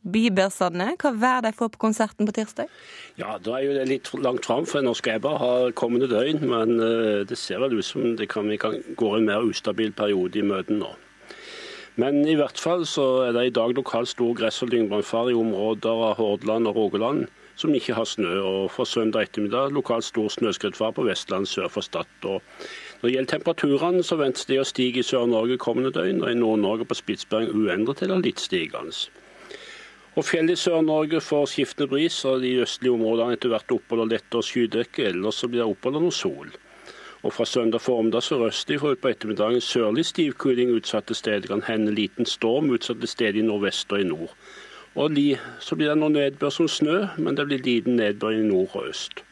Bibersane 0.00 0.94
hva 1.00 1.10
vær 1.12 1.42
de 1.44 1.52
får 1.52 1.72
på 1.74 1.82
konserten 1.82 2.28
på 2.28 2.32
tirsdag? 2.36 2.70
Ja, 3.20 3.36
Da 3.38 3.58
er 3.58 3.66
jo 3.66 3.74
det 3.76 3.88
litt 3.88 4.08
langt 4.14 4.46
fram, 4.48 4.64
for 4.66 4.80
nå 4.80 4.94
skal 4.96 5.18
jeg 5.18 5.24
bare 5.26 5.38
ha 5.42 5.70
kommende 5.76 6.08
døgn. 6.08 6.40
Men 6.48 6.80
eh, 6.80 7.26
det 7.28 7.36
ser 7.38 7.60
vel 7.60 7.76
ut 7.78 7.84
som 7.84 8.16
det 8.16 8.30
kan, 8.32 8.48
vi 8.48 8.56
kan 8.56 8.78
gå 8.96 9.14
en 9.16 9.28
mer 9.28 9.44
ustabil 9.44 9.92
periode 9.92 10.40
i 10.40 10.46
møtene 10.46 10.80
nå. 10.80 10.94
Men 12.00 12.22
i 12.24 12.36
hvert 12.38 12.56
fall 12.56 12.86
så 12.88 13.26
er 13.26 13.34
det 13.36 13.44
i 13.48 13.52
dag 13.52 13.74
lokalt 13.76 14.08
stor 14.08 14.32
gress- 14.38 14.62
og 14.64 14.70
lyngbrannfare 14.72 15.34
i 15.34 15.36
områder 15.36 15.90
av 15.90 16.16
Hordaland 16.16 16.70
og 16.70 16.78
Rogaland 16.78 17.26
som 17.60 17.74
ikke 17.76 17.94
har 17.94 18.08
snø. 18.08 18.40
Og 18.40 18.70
fra 18.72 18.86
søndag 18.88 19.28
ettermiddag 19.28 19.74
lokalt 19.76 20.06
stor 20.08 20.30
snøskredfare 20.32 20.96
på 20.96 21.04
Vestland 21.08 21.48
sør 21.50 21.68
for 21.68 21.84
Stad. 21.84 22.08
Og 22.24 22.40
når 23.00 23.08
det 23.08 23.14
gjelder 23.14 23.32
temperaturene, 23.34 24.04
så 24.06 24.16
ventes 24.20 24.48
de 24.48 24.60
å 24.60 24.66
stige 24.68 25.02
i 25.02 25.06
Sør-Norge 25.06 25.60
kommende 25.60 25.92
døgn, 25.92 26.22
og 26.24 26.32
i 26.32 26.38
Nord-Norge 26.38 26.88
på 26.88 26.96
Spitsbergen 26.96 27.52
uendret 27.52 28.02
eller 28.06 28.22
litt 28.24 28.40
stigende. 28.40 28.96
Og 30.20 30.26
fjellet 30.28 30.52
i 30.52 30.60
Sør-Norge 30.60 31.16
får 31.24 31.46
skiftende 31.48 31.88
bris, 31.88 32.16
og 32.28 32.42
de 32.42 32.50
østlige 32.60 32.92
områdene 32.92 33.38
etter 33.38 33.48
hvert 33.48 33.72
opphold 33.72 34.02
og 34.02 34.10
lettere 34.10 34.44
skydekke. 34.44 35.06
Ellers 35.08 35.38
så 35.40 35.48
blir 35.48 35.62
det 35.62 35.68
opphold 35.70 35.96
og 35.96 36.04
noe 36.04 36.12
sol. 36.12 36.50
Og 37.24 37.32
fra 37.32 37.46
søndag 37.48 37.80
formiddag 37.80 38.26
sørøstlig 38.26 38.82
får 38.82 38.98
utpå 38.98 39.08
ettermiddagen 39.14 39.64
sørlig 39.64 40.04
stiv 40.10 40.36
kuling 40.44 40.74
utsatte 40.76 41.16
steder. 41.16 41.48
Kan 41.48 41.64
hende 41.64 41.96
liten 41.96 42.28
storm 42.28 42.68
utsatte 42.68 43.08
steder 43.08 43.40
i 43.40 43.46
nordvest 43.48 43.96
og 43.96 44.04
i 44.04 44.10
nord. 44.10 44.36
Og 45.00 45.16
li, 45.16 45.26
så 45.64 45.80
blir 45.80 45.88
det 45.88 45.96
noe 46.02 46.12
nedbør 46.12 46.52
som 46.52 46.68
snø, 46.68 47.00
men 47.16 47.40
det 47.40 47.48
blir 47.48 47.64
liten 47.64 47.96
nedbør 47.96 48.36
i 48.36 48.44
nord 48.44 48.76
og 48.76 48.92
øst. 48.92 49.24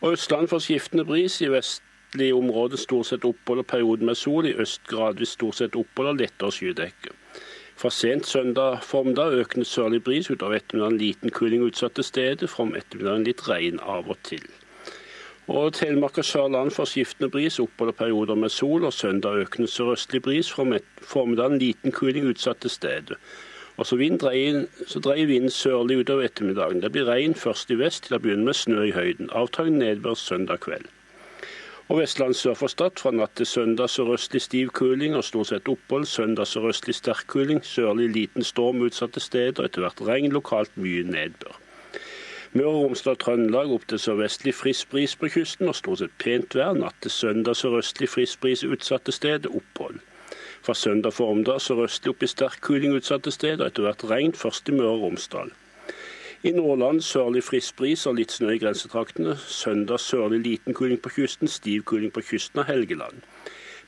Og 0.00 0.16
Østland 0.16 0.50
får 0.50 0.66
skiftende 0.66 1.06
bris. 1.06 1.38
I 1.46 1.54
vestlige 1.54 2.34
områder 2.42 2.82
stort 2.88 3.12
sett 3.12 3.30
opphold 3.30 3.62
og 3.62 3.70
perioden 3.70 4.10
med 4.10 4.18
sol. 4.18 4.50
I 4.50 4.58
øst 4.66 4.82
gradvis 4.90 5.38
stort 5.38 5.62
sett 5.62 5.78
opphold 5.78 6.16
og 6.16 6.24
lettere 6.26 6.58
skydekke. 6.58 7.21
Fra 7.82 7.90
sent 7.90 8.28
søndag 8.30 8.84
formiddag 8.86 9.32
økende 9.42 9.66
sørlig 9.66 9.98
bris, 10.06 10.28
utover 10.30 10.60
ettermiddagen 10.60 11.00
liten 11.00 11.32
kuling 11.34 11.64
utsatte 11.66 12.04
steder. 12.06 12.46
Fra 12.46 12.62
om 12.62 12.76
ettermiddagen 12.78 13.24
litt 13.26 13.42
regn 13.48 13.80
av 13.82 14.06
og 14.12 14.20
til. 14.28 14.44
Og 15.50 15.72
Telemark 15.74 16.20
og 16.22 16.28
Sørland 16.28 16.70
får 16.76 16.92
skiftende 16.92 17.32
bris, 17.34 17.58
opphold 17.58 17.90
og 17.90 17.98
perioder 17.98 18.38
med 18.38 18.54
sol. 18.54 18.86
Og 18.86 18.94
søndag 18.94 19.42
økende 19.42 19.66
sørøstlig 19.66 20.22
bris, 20.22 20.52
fra 20.54 20.62
om 20.62 20.76
formiddagen 21.02 21.58
liten 21.58 21.90
kuling 21.90 22.30
utsatte 22.30 22.70
steder. 22.70 23.18
Og 23.74 23.90
så, 23.90 23.98
dreier, 23.98 24.62
så 24.86 25.02
dreier 25.02 25.26
vinden 25.26 25.50
sørlig 25.50 26.04
utover 26.04 26.30
ettermiddagen. 26.30 26.86
Det 26.86 26.94
blir 26.94 27.10
regn 27.10 27.34
først 27.34 27.74
i 27.74 27.82
vest 27.82 28.06
til 28.06 28.14
å 28.14 28.22
begynne 28.22 28.46
med 28.46 28.62
snø 28.62 28.86
i 28.92 28.94
høyden. 28.94 29.34
Avtagende 29.34 29.88
nedbør 29.88 30.14
søndag 30.14 30.62
kveld. 30.62 30.86
Og 31.92 31.98
Vestland 31.98 32.32
sør 32.34 32.54
for 32.56 32.72
Stad 32.72 32.94
fra 32.96 33.10
natt 33.12 33.34
til 33.36 33.44
søndag 33.44 33.90
sørøstlig 33.92 34.40
stiv 34.40 34.70
kuling 34.72 35.12
og 35.18 35.26
stort 35.28 35.50
sett 35.50 35.66
opphold. 35.68 36.06
Søndag 36.08 36.48
sørøstlig 36.48 36.94
sterk 36.96 37.26
kuling, 37.28 37.60
sørlig 37.68 38.06
liten 38.14 38.46
storm 38.48 38.80
utsatte 38.86 39.20
steder. 39.20 39.66
Etter 39.68 39.84
hvert 39.84 40.00
regn, 40.00 40.32
lokalt 40.32 40.72
mye 40.80 41.04
nedbør. 41.04 41.58
Møre 42.56 42.72
og 42.72 42.80
Romsdal 42.86 43.20
Trøndelag 43.20 43.76
opp 43.76 43.84
til 43.92 44.00
sørvestlig 44.00 44.56
frisk 44.56 44.88
bris 44.94 45.12
på 45.20 45.28
kysten 45.36 45.68
og 45.68 45.76
stort 45.76 46.00
sett 46.00 46.16
pent 46.24 46.56
vær. 46.56 46.72
Natt 46.80 46.96
til 47.04 47.12
søndag 47.12 47.60
sørøstlig 47.60 48.08
frisk 48.08 48.40
bris 48.40 48.64
utsatte 48.64 49.12
steder, 49.12 49.52
opphold. 49.52 50.00
Fra 50.64 50.72
søndag 50.72 51.12
formiddag 51.12 51.60
sørøstlig 51.60 52.16
opp 52.16 52.24
i 52.24 52.32
sterk 52.32 52.64
kuling 52.64 52.96
utsatte 52.96 53.36
steder, 53.36 53.68
etter 53.68 53.84
hvert 53.84 54.08
regn, 54.08 54.32
først 54.32 54.72
i 54.72 54.80
Møre 54.80 54.96
og 54.96 55.10
Romsdal. 55.10 55.52
I 56.44 56.50
Nordland 56.50 57.00
sørlig 57.06 57.44
frisk 57.46 57.76
bris 57.78 58.00
og 58.10 58.16
litt 58.18 58.32
snø 58.34 58.56
i 58.56 58.58
grensetraktene. 58.58 59.36
Søndag 59.38 60.00
sørlig 60.02 60.40
liten 60.42 60.74
kuling 60.74 60.98
på 60.98 61.12
kysten, 61.14 61.46
stiv 61.46 61.84
kuling 61.86 62.10
på 62.10 62.24
kysten 62.32 62.58
av 62.58 62.66
Helgeland. 62.66 63.20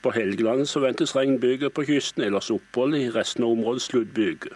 På 0.04 0.12
Helgeland 0.14 0.68
så 0.70 0.84
ventes 0.84 1.16
regnbyger 1.16 1.72
på 1.74 1.82
kysten, 1.88 2.22
ellers 2.22 2.52
opphold 2.54 2.94
i 2.94 3.10
resten 3.10 3.42
av 3.42 3.56
området 3.56 3.82
sluddbyger. 3.88 4.54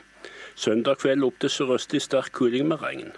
Søndag 0.55 1.03
kveld 1.03 1.27
opp 1.27 1.43
til 1.43 1.51
sørøstlig 1.57 2.05
sterk 2.07 2.31
kuling 2.39 2.71
med 2.71 2.87
regn. 2.87 3.11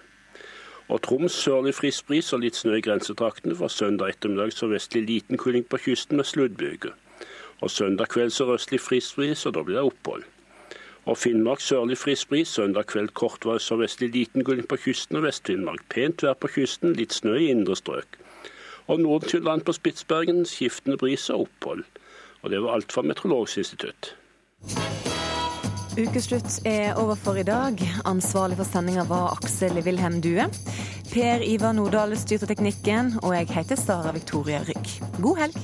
Og 0.89 1.05
Troms 1.05 1.37
sørlig 1.37 1.76
frisk 1.76 2.09
bris 2.09 2.33
og 2.33 2.41
litt 2.47 2.57
snø 2.57 2.81
i 2.81 2.89
grensetraktene. 2.89 3.61
Fra 3.61 3.68
søndag 3.68 4.16
ettermiddag 4.16 4.57
sørvestlig 4.57 5.05
liten 5.12 5.37
kuling 5.37 5.68
på 5.68 5.85
kysten 5.91 6.16
med 6.16 6.33
sluddbyger. 6.33 6.97
Og 7.61 7.68
søndag 7.68 8.09
kveld 8.16 8.33
sørøstlig 8.33 8.81
østlig 8.81 8.87
frisk 8.89 9.20
bris, 9.20 9.45
og 9.45 9.59
da 9.61 9.62
blir 9.62 9.83
det 9.83 9.91
opphold. 9.93 10.24
Og 11.09 11.16
Finnmark 11.18 11.62
sørlig 11.64 11.96
frisk 11.98 12.28
bris, 12.28 12.48
søndag 12.48 12.90
kveld 12.92 13.14
kortvarig 13.16 13.62
sørvestlig 13.64 14.11
liten 14.12 14.44
kuling 14.44 14.66
på 14.68 14.76
kysten 14.84 15.16
og 15.16 15.24
Vest-Finnmark. 15.24 15.86
Pent 15.88 16.22
vær 16.26 16.36
på 16.36 16.51
kysten, 16.57 16.92
litt 16.98 17.16
snø 17.16 17.38
i 17.40 17.48
indre 17.55 17.76
strøk. 17.78 18.18
Og 18.90 19.01
Nord-Tyskland 19.01 19.64
på 19.64 19.72
Spitsbergen 19.72 20.44
skiftende 20.48 20.98
bris 21.01 21.28
og 21.30 21.46
opphold. 21.46 21.84
Og 22.42 22.51
det 22.51 22.61
var 22.62 22.76
alt 22.76 22.92
fra 22.92 23.05
Meteorologisk 23.07 23.64
institutt. 23.64 24.14
Ukeslutt 25.98 26.61
er 26.64 26.94
over 27.01 27.16
for 27.18 27.36
i 27.40 27.42
dag. 27.42 27.80
Ansvarlig 28.07 28.61
for 28.61 28.68
sendinga 28.68 29.05
var 29.09 29.34
Aksel 29.34 29.80
Wilhelm 29.82 30.20
Due. 30.22 30.46
Per 31.11 31.42
Ivar 31.42 31.74
Nordahl 31.74 32.14
styrte 32.18 32.46
teknikken, 32.46 33.16
og 33.24 33.34
jeg 33.34 33.51
heter 33.51 33.80
Sara 33.80 34.12
Victoria 34.14 34.62
Rygg. 34.68 34.92
God 35.18 35.42
helg. 35.42 35.59